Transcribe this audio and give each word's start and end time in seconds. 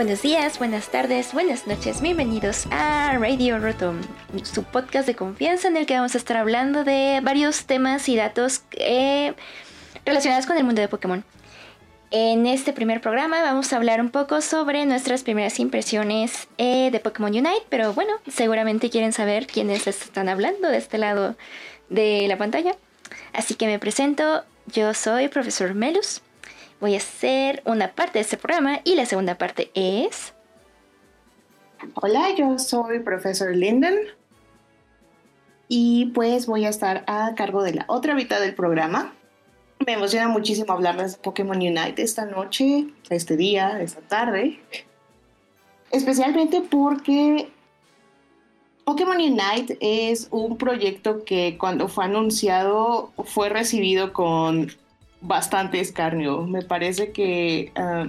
Buenos 0.00 0.22
días, 0.22 0.58
buenas 0.58 0.88
tardes, 0.88 1.34
buenas 1.34 1.66
noches, 1.66 2.00
bienvenidos 2.00 2.66
a 2.70 3.18
Radio 3.18 3.58
Rotom, 3.58 4.00
su 4.44 4.64
podcast 4.64 5.06
de 5.06 5.14
confianza 5.14 5.68
en 5.68 5.76
el 5.76 5.84
que 5.84 5.94
vamos 5.94 6.14
a 6.14 6.18
estar 6.18 6.38
hablando 6.38 6.84
de 6.84 7.20
varios 7.22 7.66
temas 7.66 8.08
y 8.08 8.16
datos 8.16 8.62
eh, 8.78 9.34
relacionados 10.06 10.46
con 10.46 10.56
el 10.56 10.64
mundo 10.64 10.80
de 10.80 10.88
Pokémon. 10.88 11.22
En 12.12 12.46
este 12.46 12.72
primer 12.72 13.00
programa 13.00 13.42
vamos 13.42 13.72
a 13.72 13.76
hablar 13.76 14.00
un 14.00 14.10
poco 14.10 14.40
sobre 14.40 14.84
nuestras 14.84 15.22
primeras 15.22 15.60
impresiones 15.60 16.48
eh, 16.58 16.90
de 16.90 17.00
Pokémon 17.00 17.30
Unite, 17.30 17.66
pero 17.68 17.92
bueno, 17.92 18.12
seguramente 18.28 18.90
quieren 18.90 19.12
saber 19.12 19.46
quiénes 19.46 19.86
están 19.86 20.28
hablando 20.28 20.68
de 20.68 20.76
este 20.76 20.98
lado 20.98 21.36
de 21.88 22.26
la 22.26 22.36
pantalla. 22.36 22.74
Así 23.32 23.54
que 23.54 23.66
me 23.66 23.78
presento, 23.78 24.44
yo 24.66 24.92
soy 24.92 25.28
profesor 25.28 25.74
Melus 25.74 26.22
voy 26.80 26.94
a 26.94 26.98
hacer 26.98 27.62
una 27.66 27.92
parte 27.92 28.18
de 28.18 28.22
este 28.22 28.36
programa 28.36 28.80
y 28.84 28.94
la 28.94 29.06
segunda 29.06 29.36
parte 29.36 29.70
es... 29.74 30.32
Hola, 31.94 32.34
yo 32.36 32.58
soy 32.58 33.00
profesor 33.00 33.54
Linden 33.54 33.96
y 35.68 36.06
pues 36.14 36.46
voy 36.46 36.66
a 36.66 36.68
estar 36.68 37.04
a 37.06 37.34
cargo 37.34 37.62
de 37.62 37.74
la 37.74 37.84
otra 37.88 38.14
mitad 38.14 38.40
del 38.40 38.54
programa. 38.54 39.14
Me 39.86 39.94
emociona 39.94 40.28
muchísimo 40.28 40.72
hablarles 40.72 41.12
de 41.16 41.22
Pokémon 41.22 41.56
Unite 41.56 42.02
esta 42.02 42.26
noche, 42.26 42.86
este 43.08 43.36
día, 43.36 43.80
esta 43.80 44.00
tarde. 44.02 44.60
Especialmente 45.90 46.60
porque 46.60 47.48
Pokémon 48.84 49.16
Unite 49.16 49.78
es 49.80 50.28
un 50.30 50.58
proyecto 50.58 51.24
que 51.24 51.56
cuando 51.58 51.88
fue 51.88 52.04
anunciado 52.04 53.12
fue 53.24 53.48
recibido 53.48 54.12
con 54.12 54.70
bastante 55.22 55.80
escarnio. 55.80 56.42
Me 56.42 56.62
parece 56.62 57.12
que, 57.12 57.72
ah, 57.76 58.08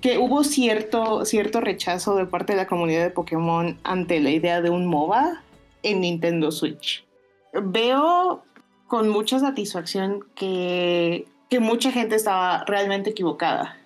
que 0.00 0.18
hubo 0.18 0.44
cierto, 0.44 1.24
cierto 1.24 1.60
rechazo 1.60 2.14
de 2.14 2.26
parte 2.26 2.52
de 2.52 2.58
la 2.58 2.66
comunidad 2.66 3.02
de 3.02 3.10
Pokémon 3.10 3.76
ante 3.82 4.20
la 4.20 4.30
idea 4.30 4.60
de 4.60 4.70
un 4.70 4.86
MOBA 4.86 5.42
en 5.82 6.00
Nintendo 6.00 6.52
Switch. 6.52 7.04
Veo 7.52 8.44
con 8.88 9.08
mucha 9.08 9.38
satisfacción 9.38 10.24
que, 10.34 11.26
que 11.48 11.60
mucha 11.60 11.92
gente 11.92 12.16
estaba 12.16 12.64
realmente 12.64 13.10
equivocada. 13.10 13.76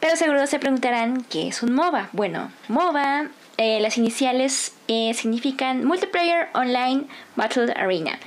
Pero 0.00 0.16
seguro 0.16 0.46
se 0.46 0.58
preguntarán 0.58 1.24
qué 1.24 1.48
es 1.48 1.62
un 1.62 1.74
MOBA. 1.74 2.08
Bueno, 2.12 2.50
MOBA, 2.68 3.28
eh, 3.58 3.78
las 3.80 3.98
iniciales 3.98 4.74
eh, 4.88 5.12
significan 5.14 5.84
Multiplayer 5.84 6.48
Online 6.54 7.04
Battle 7.36 7.72
Arena. 7.76 8.18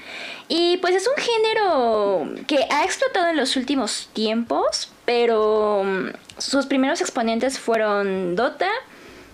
Y 0.48 0.78
pues 0.78 0.96
es 0.96 1.08
un 1.08 1.22
género 1.22 2.46
que 2.46 2.60
ha 2.70 2.84
explotado 2.84 3.30
en 3.30 3.38
los 3.38 3.56
últimos 3.56 4.10
tiempos, 4.14 4.92
pero 5.06 5.84
mm, 5.84 6.10
sus 6.38 6.68
primeros 6.68 7.02
exponentes 7.02 7.58
fueron 7.58 8.36
Dota, 8.36 8.70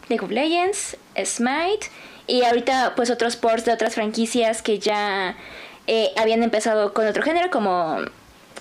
League 0.07 0.23
of 0.23 0.31
Legends, 0.31 0.97
Smite 1.23 1.91
y 2.29 2.43
ahorita 2.43 2.93
pues 2.95 3.09
otros 3.09 3.35
ports 3.35 3.65
de 3.65 3.73
otras 3.73 3.95
franquicias 3.95 4.61
que 4.61 4.79
ya 4.79 5.35
eh, 5.87 6.11
habían 6.15 6.43
empezado 6.43 6.93
con 6.93 7.07
otro 7.07 7.23
género 7.23 7.49
como 7.49 7.97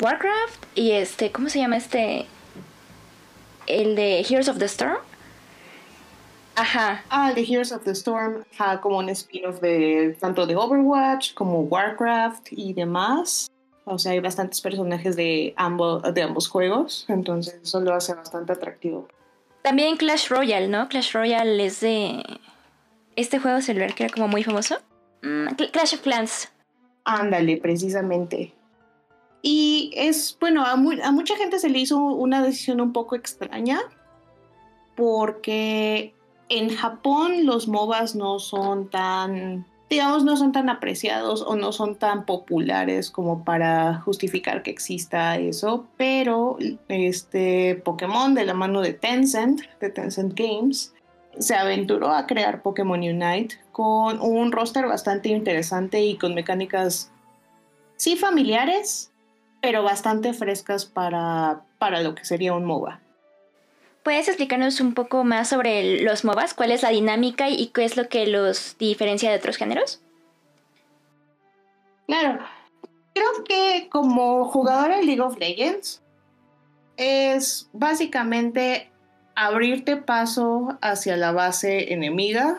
Warcraft 0.01 0.65
y 0.75 0.93
este, 0.93 1.31
¿cómo 1.31 1.49
se 1.51 1.59
llama 1.59 1.77
este? 1.77 2.27
El 3.67 3.95
de 3.95 4.21
Heroes 4.21 4.49
of 4.49 4.59
the 4.59 4.65
Storm. 4.65 4.97
Ajá. 6.57 7.05
Ah, 7.11 7.31
The 7.35 7.43
Heroes 7.43 7.71
of 7.71 7.85
the 7.85 7.93
Storm, 7.93 8.45
como 8.81 8.99
un 8.99 9.11
spin-off 9.11 9.61
de 9.61 10.17
tanto 10.19 10.47
de 10.47 10.57
Overwatch 10.57 11.35
como 11.35 11.61
Warcraft 11.61 12.49
y 12.51 12.73
demás. 12.73 13.51
O 13.85 13.99
sea, 13.99 14.13
hay 14.13 14.21
bastantes 14.21 14.61
personajes 14.61 15.15
de 15.15 15.55
ambos, 15.57 16.03
de 16.15 16.23
ambos 16.23 16.49
juegos, 16.49 17.05
entonces 17.09 17.61
eso 17.63 17.81
lo 17.81 17.95
hace 17.95 18.15
bastante 18.15 18.53
atractivo. 18.53 19.09
También 19.63 19.97
Clash 19.97 20.29
Royale, 20.29 20.69
¿no? 20.69 20.89
Clash 20.89 21.13
Royale 21.13 21.65
es 21.65 21.81
de 21.81 22.23
este 23.21 23.39
juego 23.39 23.61
celular 23.61 23.95
que 23.95 24.05
era 24.05 24.15
como 24.15 24.29
muy 24.29 24.45
famoso. 24.45 24.77
Mm, 25.23 25.49
Clash 25.73 25.95
of 25.95 26.01
Clans. 26.01 26.53
Ándale, 27.05 27.57
precisamente. 27.57 28.55
Y 29.43 29.93
es, 29.97 30.37
bueno, 30.41 30.65
a, 30.65 30.73
a 30.73 31.13
mucha 31.13 31.37
gente 31.37 31.59
se 31.59 31.69
le 31.69 31.79
hizo 31.79 31.99
una 31.99 32.43
decisión 32.43 32.81
un 32.81 32.93
poco 32.93 33.17
extraña 33.17 33.81
porque 34.97 36.15
en 36.49 36.71
Japón 36.71 37.47
los 37.47 37.69
MOBAs 37.69 38.15
no 38.17 38.39
son 38.39 38.89
tan, 38.89 39.67
digamos, 39.91 40.25
no 40.25 40.37
son 40.37 40.53
tan 40.53 40.69
apreciados 40.69 41.43
o 41.43 41.57
no 41.57 41.73
son 41.73 41.97
tan 41.97 42.25
populares 42.25 43.11
como 43.11 43.45
para 43.45 44.01
justificar 44.01 44.63
que 44.63 44.71
exista 44.71 45.39
eso, 45.39 45.87
pero 45.97 46.59
este 46.89 47.77
Pokémon 47.85 48.35
de 48.35 48.45
la 48.45 48.55
mano 48.55 48.81
de 48.81 48.93
Tencent, 48.93 49.63
de 49.81 49.91
Tencent 49.91 50.35
Games, 50.35 50.95
se 51.39 51.55
aventuró 51.55 52.11
a 52.11 52.27
crear 52.27 52.63
Pokémon 52.63 53.01
Unite 53.01 53.59
con 53.73 54.21
un 54.21 54.53
roster 54.53 54.87
bastante 54.87 55.29
interesante 55.29 56.01
y 56.01 56.17
con 56.17 56.35
mecánicas 56.35 57.11
sí 57.97 58.17
familiares, 58.17 59.13
pero 59.61 59.83
bastante 59.83 60.33
frescas 60.33 60.85
para, 60.85 61.63
para 61.79 62.03
lo 62.03 62.15
que 62.15 62.25
sería 62.25 62.55
un 62.55 62.65
MOBA. 62.65 63.01
¿Puedes 64.03 64.29
explicarnos 64.29 64.81
un 64.81 64.95
poco 64.95 65.25
más 65.25 65.49
sobre 65.49 66.03
los 66.03 66.25
MOBAs? 66.25 66.55
¿Cuál 66.55 66.71
es 66.71 66.83
la 66.83 66.91
dinámica 66.91 67.49
y 67.51 67.67
qué 67.69 67.85
es 67.85 67.97
lo 67.97 68.09
que 68.09 68.27
los 68.27 68.77
diferencia 68.79 69.31
de 69.31 69.37
otros 69.37 69.57
géneros? 69.57 70.01
Claro. 72.07 72.39
Creo 73.15 73.45
que 73.45 73.89
como 73.91 74.45
jugador 74.47 74.97
de 74.97 75.03
League 75.03 75.21
of 75.21 75.37
Legends 75.39 76.03
es 76.97 77.69
básicamente 77.73 78.91
abrirte 79.39 79.97
paso 79.97 80.77
hacia 80.83 81.17
la 81.17 81.31
base 81.31 81.93
enemiga, 81.93 82.59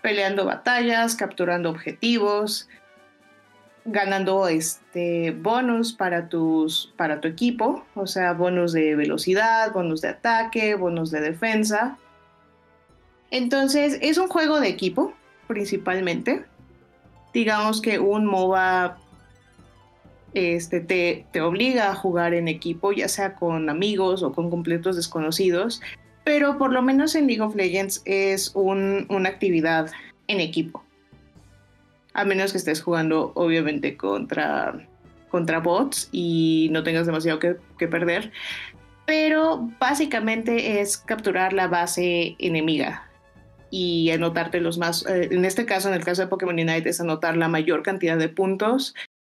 peleando 0.00 0.44
batallas, 0.44 1.16
capturando 1.16 1.70
objetivos, 1.70 2.68
ganando 3.84 4.46
este 4.46 5.32
bonus 5.32 5.92
para 5.92 6.28
tus 6.28 6.94
para 6.96 7.20
tu 7.20 7.26
equipo, 7.26 7.84
o 7.96 8.06
sea, 8.06 8.32
bonus 8.32 8.72
de 8.72 8.94
velocidad, 8.94 9.72
bonus 9.72 10.00
de 10.00 10.10
ataque, 10.10 10.76
bonus 10.76 11.10
de 11.10 11.20
defensa. 11.20 11.98
Entonces, 13.32 13.98
es 14.00 14.18
un 14.18 14.28
juego 14.28 14.60
de 14.60 14.68
equipo 14.68 15.14
principalmente. 15.48 16.44
Digamos 17.34 17.82
que 17.82 17.98
un 17.98 18.24
MOBA 18.24 18.98
este, 20.38 20.80
te, 20.80 21.26
te 21.32 21.40
obliga 21.40 21.90
a 21.90 21.94
jugar 21.94 22.34
en 22.34 22.48
equipo, 22.48 22.92
ya 22.92 23.08
sea 23.08 23.34
con 23.34 23.68
amigos 23.70 24.22
o 24.22 24.32
con 24.32 24.50
completos 24.50 24.96
desconocidos, 24.96 25.80
pero 26.24 26.58
por 26.58 26.72
lo 26.72 26.82
menos 26.82 27.14
en 27.14 27.26
League 27.26 27.42
of 27.42 27.56
Legends 27.56 28.02
es 28.04 28.52
una 28.54 29.28
actividad 29.28 29.90
en 30.26 30.40
equipo 30.40 30.82
a 32.18 32.24
menos 32.24 32.50
que 32.50 32.58
estés 32.58 32.82
jugando 32.82 33.30
obviamente 33.36 33.96
contra, 33.96 34.74
contra 35.28 35.60
bots 35.60 36.08
y 36.10 36.68
no 36.72 36.82
tengas 36.82 37.06
demasiado 37.06 37.38
que, 37.38 37.86
perder. 37.86 38.32
Pero 39.06 39.70
básicamente 39.78 40.80
es 40.80 40.98
capturar 40.98 41.52
la 41.52 41.68
base 41.68 42.34
enemiga 42.40 43.08
y 43.70 44.10
anotarte 44.10 44.60
los 44.60 44.78
más, 44.78 45.06
eh, 45.06 45.28
en 45.30 45.44
este 45.44 45.64
caso, 45.64 45.88
en 45.88 45.94
el 45.94 46.04
caso 46.04 46.22
de 46.22 46.28
Pokémon 46.28 46.58
Unite, 46.58 46.88
es 46.88 47.00
anotar 47.00 47.36
la 47.36 47.48
mayor 47.48 47.84
cantidad 47.84 48.18
de 48.18 48.28
puntos. 48.28 48.94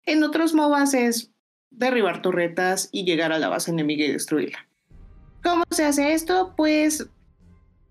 En 0.09 0.25
otros 0.25 0.55
MOBAs 0.55 0.95
es 0.95 1.33
derribar 1.71 2.23
torretas 2.23 2.89
y 2.93 3.05
llegar 3.05 3.31
a 3.31 3.39
la 3.39 3.51
base 3.51 3.71
enemiga 3.71 4.07
y 4.07 4.13
destruirla. 4.13 4.67
¿Cómo 5.43 5.65
se 5.71 5.85
hace 5.85 6.15
esto? 6.15 6.55
Pues 6.57 7.07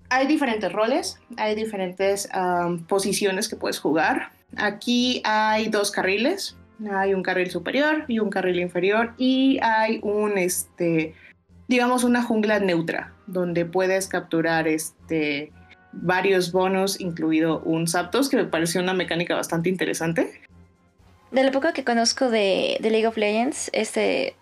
hay 0.10 0.26
diferentes 0.26 0.74
roles, 0.74 1.20
hay 1.38 1.54
diferentes 1.54 2.28
posiciones 2.88 3.48
que 3.48 3.56
puedes 3.56 3.78
jugar. 3.78 4.32
Aquí 4.56 5.22
hay 5.26 5.70
dos 5.70 5.92
carriles, 5.92 6.58
hay 6.92 7.14
un 7.14 7.22
carril 7.22 7.52
superior 7.52 8.06
y 8.08 8.18
un 8.18 8.32
carril 8.32 8.62
inferior 8.62 9.14
y 9.20 9.60
hay 9.62 10.00
un, 10.02 10.40
este, 10.40 11.14
digamos, 11.68 12.04
una 12.04 12.24
jungla 12.24 12.58
neutra 12.60 13.14
donde 13.28 13.64
puedes 13.66 14.08
capturar, 14.08 14.68
este, 14.68 15.52
varios 15.92 16.52
bonos, 16.52 17.00
incluido 17.00 17.60
un 17.60 17.88
Zapdos, 17.88 18.28
que 18.28 18.38
me 18.38 18.46
pareció 18.46 18.82
una 18.82 18.96
mecánica 18.96 19.36
bastante 19.36 19.70
interesante. 19.70 20.42
De 21.32 21.44
lo 21.44 21.52
poco 21.52 21.74
que 21.74 21.84
conozco 21.84 22.30
de, 22.30 22.78
League 22.82 23.08
of 23.08 23.18
Legends, 23.18 23.70
este, 23.74 24.36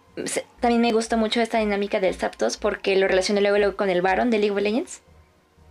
también 0.60 0.82
me 0.82 0.92
gusta 0.92 1.18
mucho 1.18 1.42
esta 1.42 1.60
dinámica 1.60 2.00
del 2.00 2.16
Zapdos 2.16 2.58
porque 2.58 2.96
lo 2.96 3.08
relacioné 3.08 3.42
luego, 3.42 3.76
con 3.76 3.90
el 3.90 4.02
Baron 4.02 4.30
de 4.30 4.40
League 4.40 4.52
of 4.52 4.62
Legends. 4.62 5.02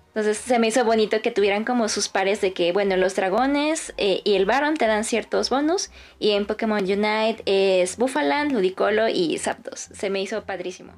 Entonces 0.09 0.39
se 0.39 0.61
me 0.61 0.69
hizo 0.69 0.85
bonito 0.85 1.21
que 1.23 1.33
tuvieran 1.33 1.65
como 1.65 1.89
sus 1.89 2.09
pares 2.09 2.41
de 2.41 2.53
que, 2.53 2.73
bueno, 2.73 2.97
los 2.97 3.17
dragones 3.17 3.93
eh, 3.97 4.21
y 4.23 4.35
el 4.35 4.47
Baron 4.47 4.77
te 4.77 4.87
dan 4.87 5.03
ciertos 5.03 5.51
bonus. 5.51 5.91
Y 6.21 6.31
en 6.33 6.47
Pokémon 6.47 6.85
Unite 6.85 7.43
es 7.47 7.97
Buffaland, 7.97 8.53
Ludicolo 8.53 9.09
y 9.09 9.39
Zapdos. 9.39 9.89
Se 9.93 10.11
me 10.11 10.23
hizo 10.23 10.45
padrísimo. 10.45 10.93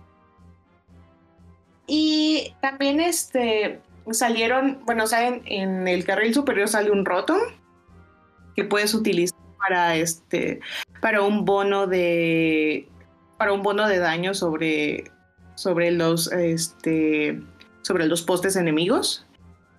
Y 1.87 2.55
también 2.61 3.01
este 3.01 3.81
salieron, 4.11 4.81
bueno, 4.85 5.07
sea, 5.07 5.27
en, 5.29 5.89
el 5.89 6.05
carril 6.05 6.35
superior 6.35 6.69
sale 6.69 6.91
un 6.91 7.05
Rotom 7.05 7.39
que 8.55 8.65
puedes 8.65 8.95
utilizar 8.95 9.36
para 9.67 9.97
este 9.97 10.61
para 11.01 11.23
un 11.23 11.45
bono 11.45 11.87
de 11.87 12.89
para 13.39 13.53
un 13.53 13.63
bono 13.63 13.89
de 13.89 13.99
daño 13.99 14.35
sobre 14.35 15.11
sobre 15.55 15.91
los 15.91 16.31
este 16.33 17.43
sobre 17.83 18.07
los 18.07 18.23
postes 18.23 18.57
enemigos 18.57 19.27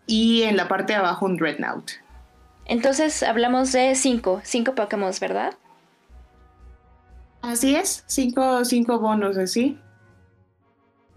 y 0.05 0.43
en 0.43 0.57
la 0.57 0.67
parte 0.67 0.93
de 0.93 0.99
abajo 0.99 1.25
un 1.25 1.37
Dreadnought. 1.37 1.91
Entonces 2.65 3.23
hablamos 3.23 3.71
de 3.71 3.95
cinco, 3.95 4.41
cinco 4.43 4.75
Pokémon, 4.75 5.11
¿verdad? 5.21 5.53
Así 7.41 7.75
es, 7.75 8.03
cinco, 8.07 8.65
cinco 8.65 8.99
bonos 8.99 9.37
así. 9.37 9.79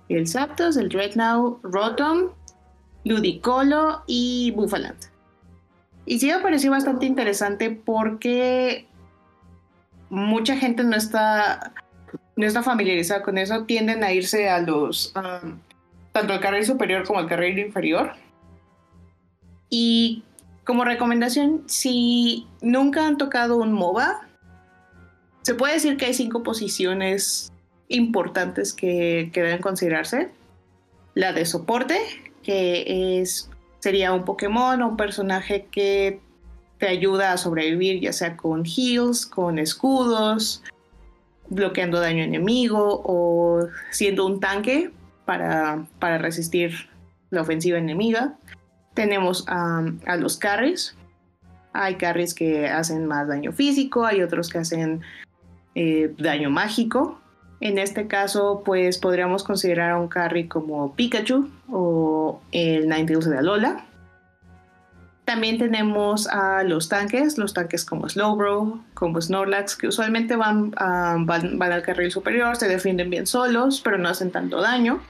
El 0.08 0.26
Zapdos, 0.28 0.76
el 0.76 0.88
Dreadnought, 0.88 1.60
Rotom, 1.62 2.30
Ludicolo 3.04 4.02
y 4.06 4.52
Buffaland. 4.52 5.09
Y 6.10 6.18
sí 6.18 6.26
me 6.26 6.40
pareció 6.40 6.72
bastante 6.72 7.06
interesante 7.06 7.70
porque 7.70 8.84
mucha 10.08 10.56
gente 10.56 10.82
no 10.82 10.96
está, 10.96 11.72
no 12.34 12.44
está 12.44 12.64
familiarizada 12.64 13.22
con 13.22 13.38
eso, 13.38 13.62
tienden 13.62 14.02
a 14.02 14.12
irse 14.12 14.50
a 14.50 14.58
los, 14.60 15.12
tanto 16.10 16.32
al 16.32 16.40
carril 16.40 16.64
superior 16.64 17.06
como 17.06 17.20
al 17.20 17.28
carril 17.28 17.60
inferior. 17.60 18.14
Y 19.68 20.24
como 20.64 20.84
recomendación, 20.84 21.62
si 21.66 22.48
nunca 22.60 23.06
han 23.06 23.16
tocado 23.16 23.58
un 23.58 23.72
MOBA, 23.72 24.26
se 25.42 25.54
puede 25.54 25.74
decir 25.74 25.96
que 25.96 26.06
hay 26.06 26.14
cinco 26.14 26.42
posiciones 26.42 27.52
importantes 27.86 28.72
que, 28.72 29.30
que 29.32 29.42
deben 29.42 29.62
considerarse. 29.62 30.32
La 31.14 31.32
de 31.32 31.46
soporte, 31.46 32.00
que 32.42 33.20
es, 33.20 33.49
sería 33.80 34.12
un 34.12 34.24
Pokémon 34.24 34.80
o 34.82 34.88
un 34.88 34.96
personaje 34.96 35.66
que 35.70 36.20
te 36.78 36.88
ayuda 36.88 37.32
a 37.32 37.36
sobrevivir, 37.36 38.00
ya 38.00 38.12
sea 38.12 38.36
con 38.36 38.64
heals, 38.64 39.26
con 39.26 39.58
escudos, 39.58 40.62
bloqueando 41.48 42.00
daño 42.00 42.22
enemigo 42.24 43.02
o 43.04 43.68
siendo 43.90 44.24
un 44.26 44.40
tanque 44.40 44.90
para, 45.26 45.84
para 45.98 46.18
resistir 46.18 46.88
la 47.30 47.42
ofensiva 47.42 47.78
enemiga. 47.78 48.36
Tenemos 48.94 49.44
a 49.46 50.16
los 50.18 50.36
carries. 50.36 50.96
Hay 51.72 51.96
carries 51.96 52.34
que 52.34 52.68
hacen 52.68 53.06
más 53.06 53.28
daño 53.28 53.52
físico, 53.52 54.04
hay 54.04 54.22
otros 54.22 54.48
que 54.48 54.58
hacen 54.58 55.02
eh, 55.74 56.12
daño 56.18 56.50
mágico. 56.50 57.20
En 57.60 57.78
este 57.78 58.06
caso, 58.06 58.62
pues 58.64 58.98
podríamos 58.98 59.44
considerar 59.44 59.90
a 59.90 59.98
un 59.98 60.08
carry 60.08 60.48
como 60.48 60.94
Pikachu 60.94 61.50
o 61.70 62.40
el 62.52 62.88
Ninetales 62.88 63.28
de 63.28 63.36
Alola. 63.36 63.84
También 65.26 65.58
tenemos 65.58 66.26
a 66.26 66.64
los 66.64 66.88
tanques, 66.88 67.36
los 67.36 67.52
tanques 67.52 67.84
como 67.84 68.08
Slowbro, 68.08 68.80
como 68.94 69.20
Snorlax, 69.20 69.76
que 69.76 69.86
usualmente 69.88 70.34
van, 70.36 70.70
van, 70.70 71.62
al 71.62 71.82
carril 71.82 72.10
superior, 72.10 72.56
se 72.56 72.66
defienden 72.66 73.10
bien 73.10 73.26
solos, 73.26 73.80
pero 73.84 73.98
no 73.98 74.08
hacen 74.08 74.32
tanto 74.32 74.60
daño. 74.60 75.00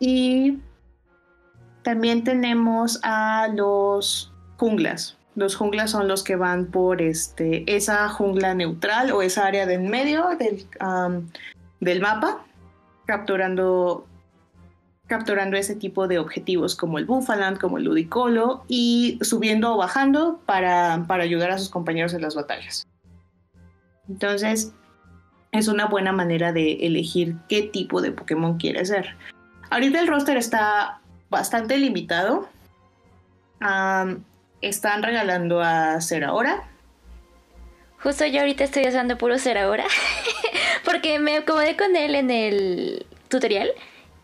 Y 0.00 0.58
también 1.82 2.24
tenemos 2.24 3.00
a 3.02 3.48
los 3.54 4.32
junglas. 4.58 5.16
Los 5.34 5.56
junglas 5.56 5.90
son 5.90 6.08
los 6.08 6.22
que 6.22 6.36
van 6.36 6.66
por 6.66 7.00
este, 7.00 7.64
esa 7.74 8.08
jungla 8.08 8.54
neutral 8.54 9.12
o 9.12 9.22
esa 9.22 9.46
área 9.46 9.66
de 9.66 9.74
en 9.74 9.88
medio 9.88 10.28
del, 10.38 10.66
del 11.80 12.00
mapa, 12.00 12.44
capturando, 13.06 14.06
capturando 15.06 15.56
ese 15.56 15.74
tipo 15.74 16.06
de 16.06 16.18
objetivos 16.18 16.76
como 16.76 16.98
el 16.98 17.06
Buffaland, 17.06 17.58
como 17.58 17.78
el 17.78 17.84
Ludicolo 17.84 18.64
y 18.68 19.18
subiendo 19.22 19.74
o 19.74 19.78
bajando 19.78 20.40
para, 20.44 21.04
para 21.08 21.24
ayudar 21.24 21.50
a 21.50 21.58
sus 21.58 21.70
compañeros 21.70 22.12
en 22.12 22.20
las 22.20 22.34
batallas. 22.34 22.86
Entonces, 24.08 24.72
es 25.52 25.68
una 25.68 25.86
buena 25.86 26.12
manera 26.12 26.52
de 26.52 26.72
elegir 26.86 27.36
qué 27.48 27.62
tipo 27.62 28.02
de 28.02 28.12
Pokémon 28.12 28.58
quiere 28.58 28.84
ser. 28.84 29.16
Ahorita 29.70 30.00
el 30.00 30.08
roster 30.08 30.36
está 30.36 31.00
bastante 31.30 31.78
limitado 31.78 32.48
están 34.62 35.02
regalando 35.02 35.60
a 35.60 36.00
ser 36.00 36.24
ahora. 36.24 36.62
Justo 38.02 38.26
yo 38.26 38.40
ahorita 38.40 38.64
estoy 38.64 38.86
usando 38.88 39.18
puro 39.18 39.38
ser 39.38 39.58
ahora. 39.58 39.84
porque 40.84 41.18
me 41.18 41.36
acomodé 41.36 41.76
con 41.76 41.94
él 41.96 42.14
en 42.14 42.30
el 42.30 43.06
tutorial. 43.28 43.70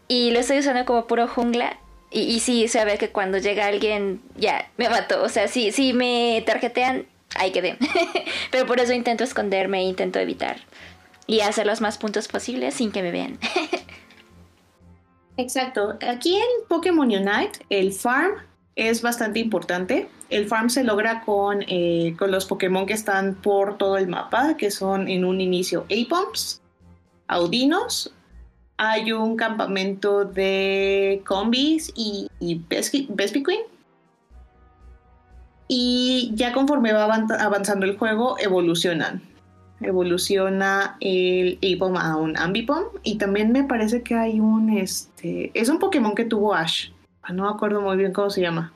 Y 0.08 0.30
lo 0.30 0.40
estoy 0.40 0.58
usando 0.58 0.84
como 0.84 1.06
puro 1.06 1.28
jungla. 1.28 1.78
Y, 2.10 2.20
y 2.20 2.40
sí, 2.40 2.66
ve 2.72 2.96
que 2.96 3.10
cuando 3.10 3.38
llega 3.38 3.66
alguien, 3.66 4.22
ya, 4.36 4.70
me 4.78 4.88
mató. 4.88 5.22
O 5.22 5.28
sea, 5.28 5.48
si, 5.48 5.72
si 5.72 5.92
me 5.92 6.42
tarjetean, 6.46 7.06
ahí 7.34 7.52
quedé. 7.52 7.76
Pero 8.50 8.66
por 8.66 8.80
eso 8.80 8.92
intento 8.92 9.24
esconderme, 9.24 9.82
intento 9.82 10.18
evitar. 10.18 10.56
Y 11.26 11.40
hacer 11.40 11.66
los 11.66 11.80
más 11.80 11.98
puntos 11.98 12.26
posibles 12.26 12.74
sin 12.74 12.90
que 12.90 13.02
me 13.02 13.10
vean. 13.10 13.38
Exacto. 15.36 15.98
Aquí 16.08 16.36
en 16.36 16.66
Pokémon 16.68 17.06
Unite, 17.06 17.60
el 17.70 17.92
farm 17.92 18.47
es 18.78 19.02
bastante 19.02 19.40
importante. 19.40 20.08
El 20.30 20.46
farm 20.46 20.70
se 20.70 20.84
logra 20.84 21.22
con, 21.22 21.64
eh, 21.66 22.14
con 22.16 22.30
los 22.30 22.46
Pokémon 22.46 22.86
que 22.86 22.92
están 22.92 23.34
por 23.34 23.76
todo 23.76 23.98
el 23.98 24.06
mapa, 24.06 24.56
que 24.56 24.70
son 24.70 25.08
en 25.08 25.24
un 25.24 25.40
inicio 25.40 25.84
A-Pumps, 25.90 26.62
Audinos. 27.26 28.14
Hay 28.76 29.10
un 29.10 29.34
campamento 29.36 30.24
de 30.24 31.22
Combis 31.26 31.92
y, 31.96 32.28
y 32.38 32.62
Vespiquen. 32.68 33.58
Y 35.66 36.30
ya 36.34 36.52
conforme 36.52 36.92
va 36.92 37.04
avanzando 37.04 37.84
el 37.84 37.98
juego, 37.98 38.36
evolucionan. 38.38 39.20
Evoluciona 39.80 40.96
el 41.00 41.58
A-Pump 41.64 41.96
a 41.96 42.14
un 42.14 42.38
Ambipom. 42.38 42.84
Y 43.02 43.18
también 43.18 43.50
me 43.50 43.64
parece 43.64 44.04
que 44.04 44.14
hay 44.14 44.38
un. 44.38 44.70
Este, 44.70 45.50
es 45.54 45.68
un 45.68 45.80
Pokémon 45.80 46.14
que 46.14 46.24
tuvo 46.24 46.54
Ash 46.54 46.90
no 47.30 47.44
me 47.44 47.50
acuerdo 47.50 47.80
muy 47.80 47.96
bien 47.96 48.12
cómo 48.12 48.30
se 48.30 48.40
llama. 48.40 48.72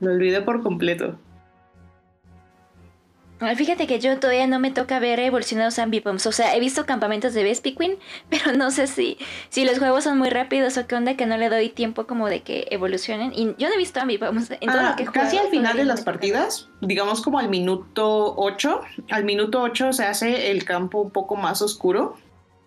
Lo 0.00 0.10
olvidé 0.10 0.42
por 0.42 0.62
completo. 0.62 1.16
Fíjate 3.56 3.88
que 3.88 3.98
yo 3.98 4.18
todavía 4.20 4.46
no 4.46 4.60
me 4.60 4.70
toca 4.70 5.00
ver 5.00 5.18
evolucionados 5.18 5.78
Ambipoms. 5.78 6.26
O 6.26 6.32
sea, 6.32 6.54
he 6.54 6.60
visto 6.60 6.86
campamentos 6.86 7.34
de 7.34 7.42
Vespiquen, 7.42 7.98
pero 8.30 8.52
no 8.52 8.70
sé 8.70 8.86
si, 8.86 9.18
si 9.48 9.64
los 9.64 9.78
juegos 9.78 10.04
son 10.04 10.18
muy 10.18 10.30
rápidos 10.30 10.78
o 10.78 10.86
qué 10.86 10.94
onda 10.94 11.16
que 11.16 11.26
no 11.26 11.36
le 11.36 11.48
doy 11.48 11.68
tiempo 11.68 12.06
como 12.06 12.28
de 12.28 12.42
que 12.42 12.68
evolucionen. 12.70 13.32
Y 13.34 13.54
yo 13.58 13.68
no 13.68 13.74
he 13.74 13.78
visto 13.78 14.00
Ambipoms 14.00 14.50
en 14.52 14.70
todo 14.70 14.82
lo 14.82 14.96
que 14.96 15.04
Casi 15.06 15.38
al 15.38 15.48
final 15.48 15.76
de 15.76 15.84
las 15.84 16.02
partidas, 16.02 16.68
digamos 16.80 17.20
como 17.20 17.38
al 17.38 17.48
minuto 17.48 18.34
8, 18.36 18.80
al 19.10 19.24
minuto 19.24 19.60
8 19.60 19.92
se 19.92 20.04
hace 20.04 20.50
el 20.50 20.64
campo 20.64 21.00
un 21.00 21.10
poco 21.10 21.36
más 21.36 21.60
oscuro 21.62 22.16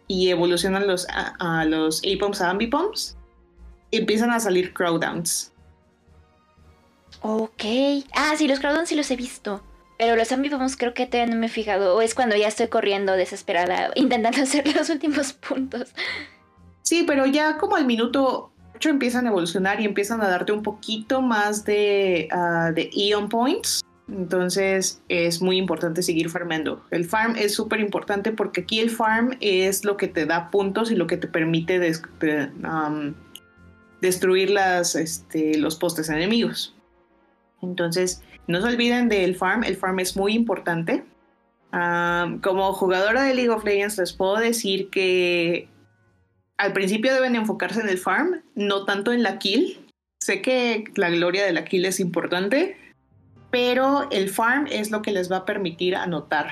y 0.07 0.29
evolucionan 0.29 0.85
los, 0.87 1.07
a, 1.09 1.65
los 1.65 2.01
A-Pumps 2.03 2.41
a 2.41 2.51
Ambipumps 2.51 3.17
empiezan 3.91 4.31
a 4.31 4.39
salir 4.39 4.73
crowdowns. 4.73 5.51
Ok. 7.21 7.63
Ah, 8.15 8.33
sí, 8.37 8.47
los 8.47 8.59
crowdowns 8.59 8.89
sí 8.89 8.95
los 8.95 9.09
he 9.11 9.15
visto. 9.15 9.63
Pero 9.97 10.15
los 10.15 10.31
ambivamos 10.31 10.75
creo 10.75 10.93
que 10.93 11.05
todavía 11.05 11.33
no 11.33 11.39
me 11.39 11.47
he 11.47 11.49
fijado. 11.49 11.95
O 11.95 12.01
es 12.01 12.13
cuando 12.13 12.35
ya 12.35 12.47
estoy 12.47 12.67
corriendo 12.67 13.13
desesperada, 13.13 13.91
intentando 13.95 14.41
hacer 14.43 14.75
los 14.75 14.89
últimos 14.89 15.33
puntos. 15.33 15.93
Sí, 16.83 17.03
pero 17.07 17.25
ya 17.25 17.57
como 17.57 17.75
al 17.75 17.85
minuto 17.85 18.51
8 18.75 18.89
empiezan 18.89 19.25
a 19.25 19.29
evolucionar 19.29 19.79
y 19.81 19.85
empiezan 19.85 20.21
a 20.21 20.27
darte 20.27 20.51
un 20.51 20.61
poquito 20.61 21.21
más 21.21 21.65
de, 21.65 22.27
uh, 22.31 22.73
de 22.73 22.89
Eon 22.93 23.29
Points. 23.29 23.81
Entonces 24.07 25.01
es 25.09 25.41
muy 25.41 25.57
importante 25.57 26.03
seguir 26.03 26.29
farmando. 26.29 26.83
El 26.91 27.05
farm 27.05 27.35
es 27.37 27.55
súper 27.55 27.79
importante 27.79 28.31
porque 28.31 28.61
aquí 28.61 28.79
el 28.79 28.91
farm 28.91 29.35
es 29.39 29.83
lo 29.83 29.97
que 29.97 30.07
te 30.07 30.27
da 30.27 30.51
puntos 30.51 30.91
y 30.91 30.95
lo 30.95 31.07
que 31.07 31.17
te 31.17 31.27
permite 31.27 31.79
um, 31.79 33.13
destruir 34.05 34.51
las, 34.51 34.95
este, 34.95 35.57
los 35.57 35.75
postes 35.75 36.09
enemigos. 36.09 36.75
Entonces, 37.61 38.21
no 38.47 38.61
se 38.61 38.67
olviden 38.67 39.09
del 39.09 39.35
farm, 39.35 39.63
el 39.63 39.75
farm 39.75 39.99
es 39.99 40.15
muy 40.15 40.33
importante. 40.33 41.03
como 42.41 42.71
jugadora 42.73 43.23
de 43.23 43.33
League 43.33 43.49
of 43.49 43.65
Legends 43.65 43.97
les 43.97 44.13
puedo 44.13 44.37
decir 44.37 44.89
que 44.89 45.67
al 46.57 46.71
principio 46.71 47.13
deben 47.13 47.35
enfocarse 47.35 47.81
en 47.81 47.89
el 47.89 47.97
farm, 47.97 48.43
no 48.55 48.85
tanto 48.85 49.11
en 49.11 49.23
la 49.23 49.39
kill. 49.39 49.85
Sé 50.21 50.41
que 50.41 50.85
la 50.95 51.09
gloria 51.09 51.45
de 51.45 51.51
la 51.51 51.65
kill 51.65 51.85
es 51.85 51.99
importante, 51.99 52.77
pero 53.51 54.07
el 54.11 54.29
farm 54.29 54.67
es 54.71 54.91
lo 54.91 55.01
que 55.01 55.11
les 55.11 55.29
va 55.29 55.37
a 55.37 55.45
permitir 55.45 55.95
anotar. 55.95 56.47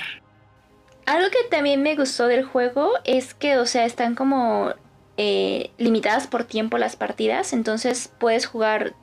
Algo 1.05 1.29
que 1.29 1.49
también 1.49 1.81
me 1.83 1.95
gustó 1.95 2.27
del 2.27 2.43
juego 2.43 2.91
es 3.03 3.33
que, 3.33 3.57
o 3.57 3.65
sea, 3.65 3.85
están 3.85 4.15
como 4.15 4.73
eh, 5.17 5.71
limitadas 5.77 6.27
por 6.27 6.43
tiempo 6.43 6.77
las 6.77 6.95
partidas, 6.95 7.53
entonces 7.53 8.11
puedes 8.19 8.45
jugar 8.45 8.95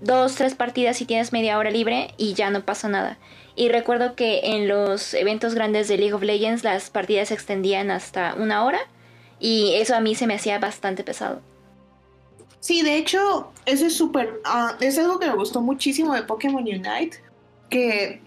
dos, 0.00 0.34
tres 0.34 0.54
partidas 0.54 1.00
y 1.00 1.04
tienes 1.04 1.32
media 1.32 1.58
hora 1.58 1.70
libre 1.70 2.14
y 2.16 2.34
ya 2.34 2.50
no 2.50 2.64
pasa 2.64 2.88
nada. 2.88 3.18
Y 3.56 3.68
recuerdo 3.68 4.14
que 4.14 4.40
en 4.54 4.68
los 4.68 5.12
eventos 5.14 5.54
grandes 5.54 5.88
de 5.88 5.98
League 5.98 6.14
of 6.14 6.22
Legends 6.22 6.64
las 6.64 6.90
partidas 6.90 7.28
se 7.28 7.34
extendían 7.34 7.90
hasta 7.90 8.34
una 8.34 8.64
hora 8.64 8.80
y 9.38 9.74
eso 9.74 9.94
a 9.94 10.00
mí 10.00 10.14
se 10.14 10.26
me 10.26 10.34
hacía 10.34 10.58
bastante 10.58 11.04
pesado. 11.04 11.40
Sí, 12.60 12.82
de 12.82 12.96
hecho, 12.96 13.52
eso 13.64 13.86
es 13.86 13.96
súper... 13.96 14.40
Ah, 14.44 14.76
es 14.80 14.98
algo 14.98 15.18
que 15.18 15.26
me 15.26 15.34
gustó 15.34 15.62
muchísimo 15.62 16.14
de 16.14 16.22
Pokémon 16.22 16.62
Unite, 16.62 17.18
que 17.70 18.20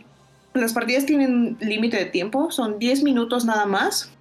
las 0.53 0.73
partidas 0.73 1.05
tienen 1.05 1.57
límite 1.59 1.97
de 1.97 2.05
tiempo, 2.05 2.51
son 2.51 2.79
10 2.79 3.03
minutos 3.03 3.45
nada 3.45 3.67
más. 3.67 4.11